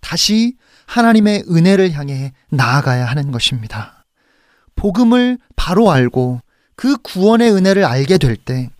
다시 0.00 0.56
하나님의 0.86 1.44
은혜를 1.48 1.92
향해 1.92 2.32
나아가야 2.50 3.06
하는 3.06 3.32
것입니다. 3.32 4.04
복음을 4.76 5.38
바로 5.56 5.90
알고 5.90 6.40
그 6.80 6.96
구원의 6.96 7.52
은혜를 7.52 7.84
알게 7.84 8.16
될 8.16 8.36
때 8.36 8.70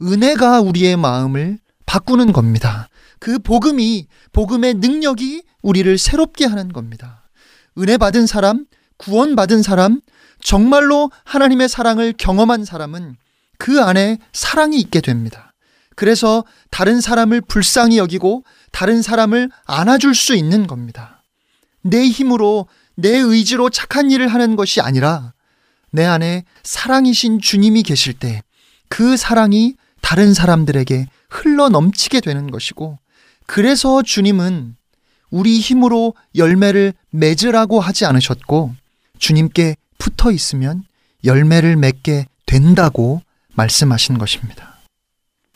은혜가 0.00 0.62
우리의 0.62 0.96
마음을 0.96 1.58
바꾸는 1.84 2.32
겁니다. 2.32 2.88
그 3.18 3.38
복음이 3.38 4.06
복음의 4.32 4.74
능력이 4.74 5.42
우리를 5.60 5.98
새롭게 5.98 6.46
하는 6.46 6.72
겁니다. 6.72 7.28
은혜 7.76 7.98
받은 7.98 8.26
사람, 8.26 8.64
구원 8.96 9.36
받은 9.36 9.62
사람, 9.62 10.00
정말로 10.42 11.10
하나님의 11.24 11.68
사랑을 11.68 12.14
경험한 12.16 12.64
사람은 12.64 13.16
그 13.58 13.82
안에 13.82 14.16
사랑이 14.32 14.80
있게 14.80 15.02
됩니다. 15.02 15.52
그래서 15.94 16.44
다른 16.70 17.02
사람을 17.02 17.42
불쌍히 17.42 17.98
여기고 17.98 18.44
다른 18.70 19.02
사람을 19.02 19.50
안아줄 19.66 20.14
수 20.14 20.34
있는 20.34 20.66
겁니다. 20.66 21.22
내 21.82 22.08
힘으로, 22.08 22.66
내 22.94 23.10
의지로 23.10 23.68
착한 23.68 24.10
일을 24.10 24.28
하는 24.28 24.56
것이 24.56 24.80
아니라 24.80 25.34
내 25.92 26.04
안에 26.04 26.44
사랑이신 26.64 27.40
주님이 27.40 27.84
계실 27.84 28.14
때 28.14 28.42
그 28.92 29.16
사랑이 29.16 29.74
다른 30.02 30.34
사람들에게 30.34 31.06
흘러 31.30 31.70
넘치게 31.70 32.20
되는 32.20 32.50
것이고 32.50 32.98
그래서 33.46 34.02
주님은 34.02 34.76
우리 35.30 35.60
힘으로 35.60 36.14
열매를 36.36 36.92
맺으라고 37.08 37.80
하지 37.80 38.04
않으셨고 38.04 38.74
주님께 39.18 39.76
붙어 39.96 40.30
있으면 40.30 40.84
열매를 41.24 41.76
맺게 41.76 42.26
된다고 42.44 43.22
말씀하신 43.54 44.18
것입니다. 44.18 44.78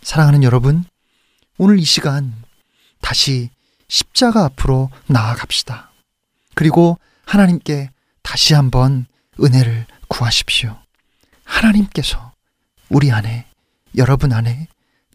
사랑하는 0.00 0.42
여러분, 0.42 0.84
오늘 1.58 1.78
이 1.78 1.84
시간 1.84 2.32
다시 3.02 3.50
십자가 3.88 4.46
앞으로 4.46 4.88
나아갑시다. 5.08 5.90
그리고 6.54 6.98
하나님께 7.26 7.90
다시 8.22 8.54
한번 8.54 9.04
은혜를 9.42 9.86
구하십시오. 10.08 10.76
하나님께서 11.44 12.32
우리 12.88 13.10
안에, 13.12 13.46
여러분 13.96 14.32
안에 14.32 14.68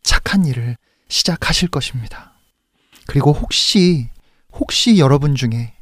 착한 0.04 0.46
일을 0.46 0.78
시작하실 1.08 1.70
것입니다. 1.70 2.34
그리고 3.08 3.32
혹시, 3.32 4.10
혹시 4.54 4.98
여러분 4.98 5.36
중에 5.36 5.74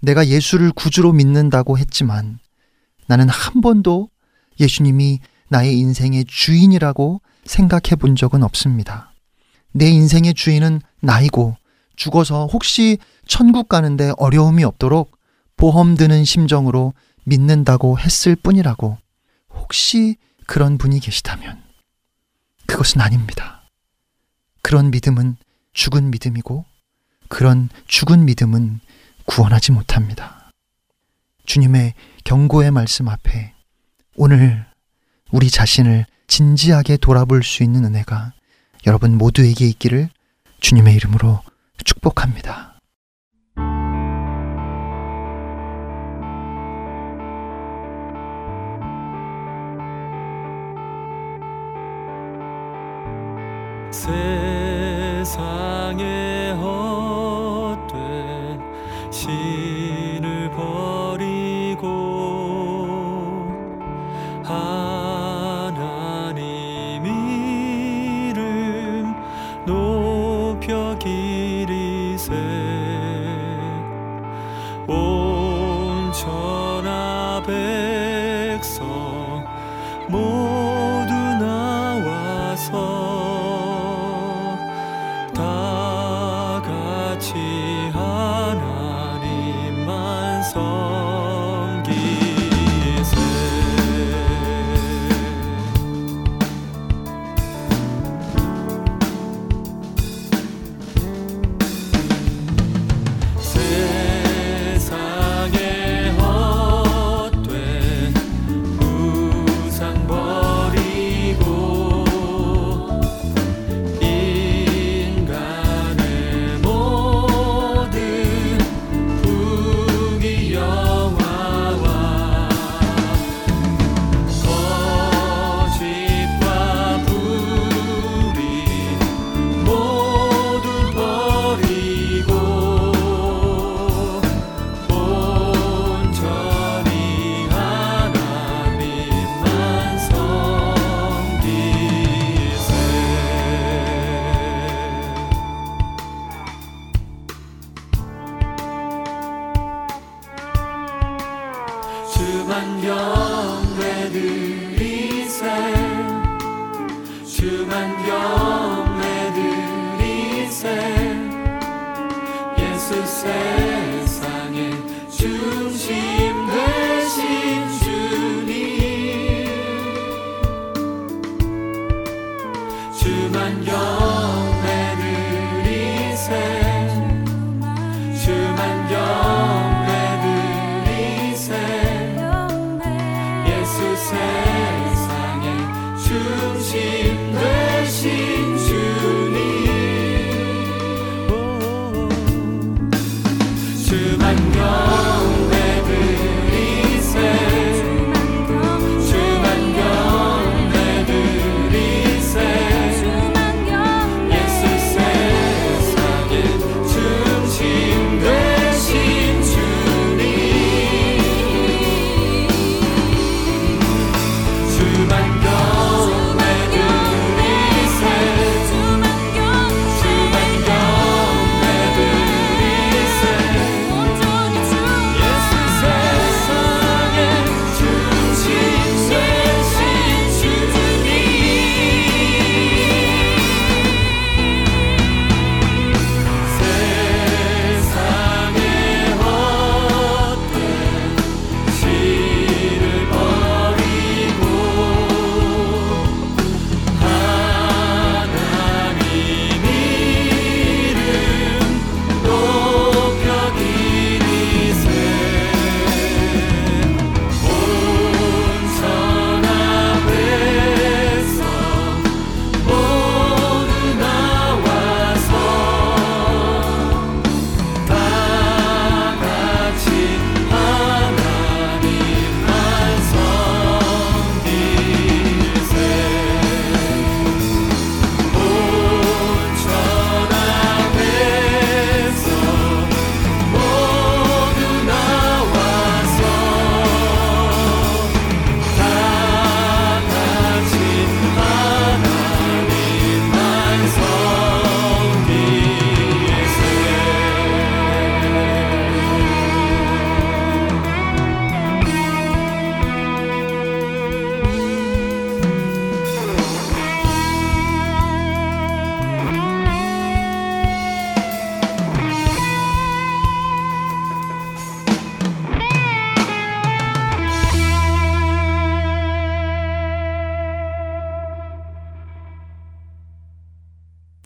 내가 0.00 0.26
예수를 0.26 0.72
구주로 0.72 1.12
믿는다고 1.12 1.78
했지만 1.78 2.38
나는 3.06 3.28
한 3.28 3.60
번도 3.60 4.08
예수님이 4.60 5.20
나의 5.48 5.78
인생의 5.78 6.24
주인이라고 6.26 7.20
생각해 7.44 7.96
본 7.98 8.16
적은 8.16 8.42
없습니다. 8.42 9.12
내 9.72 9.88
인생의 9.88 10.34
주인은 10.34 10.80
나이고 11.00 11.56
죽어서 11.96 12.46
혹시 12.46 12.98
천국 13.26 13.68
가는데 13.68 14.12
어려움이 14.16 14.64
없도록 14.64 15.16
보험 15.56 15.96
드는 15.96 16.24
심정으로 16.24 16.94
믿는다고 17.24 17.98
했을 17.98 18.36
뿐이라고 18.36 18.98
혹시 19.50 20.16
그런 20.46 20.78
분이 20.78 21.00
계시다면 21.00 21.62
그것은 22.66 23.00
아닙니다. 23.00 23.62
그런 24.62 24.90
믿음은 24.90 25.36
죽은 25.72 26.10
믿음이고 26.10 26.64
그런 27.28 27.68
죽은 27.86 28.24
믿음은 28.24 28.80
구원하지 29.26 29.72
못합니다. 29.72 30.50
주님의 31.46 31.94
경고의 32.24 32.70
말씀 32.70 33.08
앞에 33.08 33.54
오늘 34.16 34.66
우리 35.30 35.50
자신을 35.50 36.06
진지하게 36.26 36.96
돌아볼 36.98 37.42
수 37.42 37.62
있는 37.62 37.84
은혜가 37.84 38.32
여러분 38.86 39.16
모두에게 39.16 39.66
있기를 39.66 40.08
주님의 40.60 40.94
이름으로 40.96 41.42
축복합니다. 41.84 42.73
세상에 55.24 56.50
헛된 56.60 57.86
신을 59.10 60.50
버리고 60.50 61.84
하나님 64.42 65.46
이름 68.26 69.14
높여 69.64 70.98
기 70.98 71.23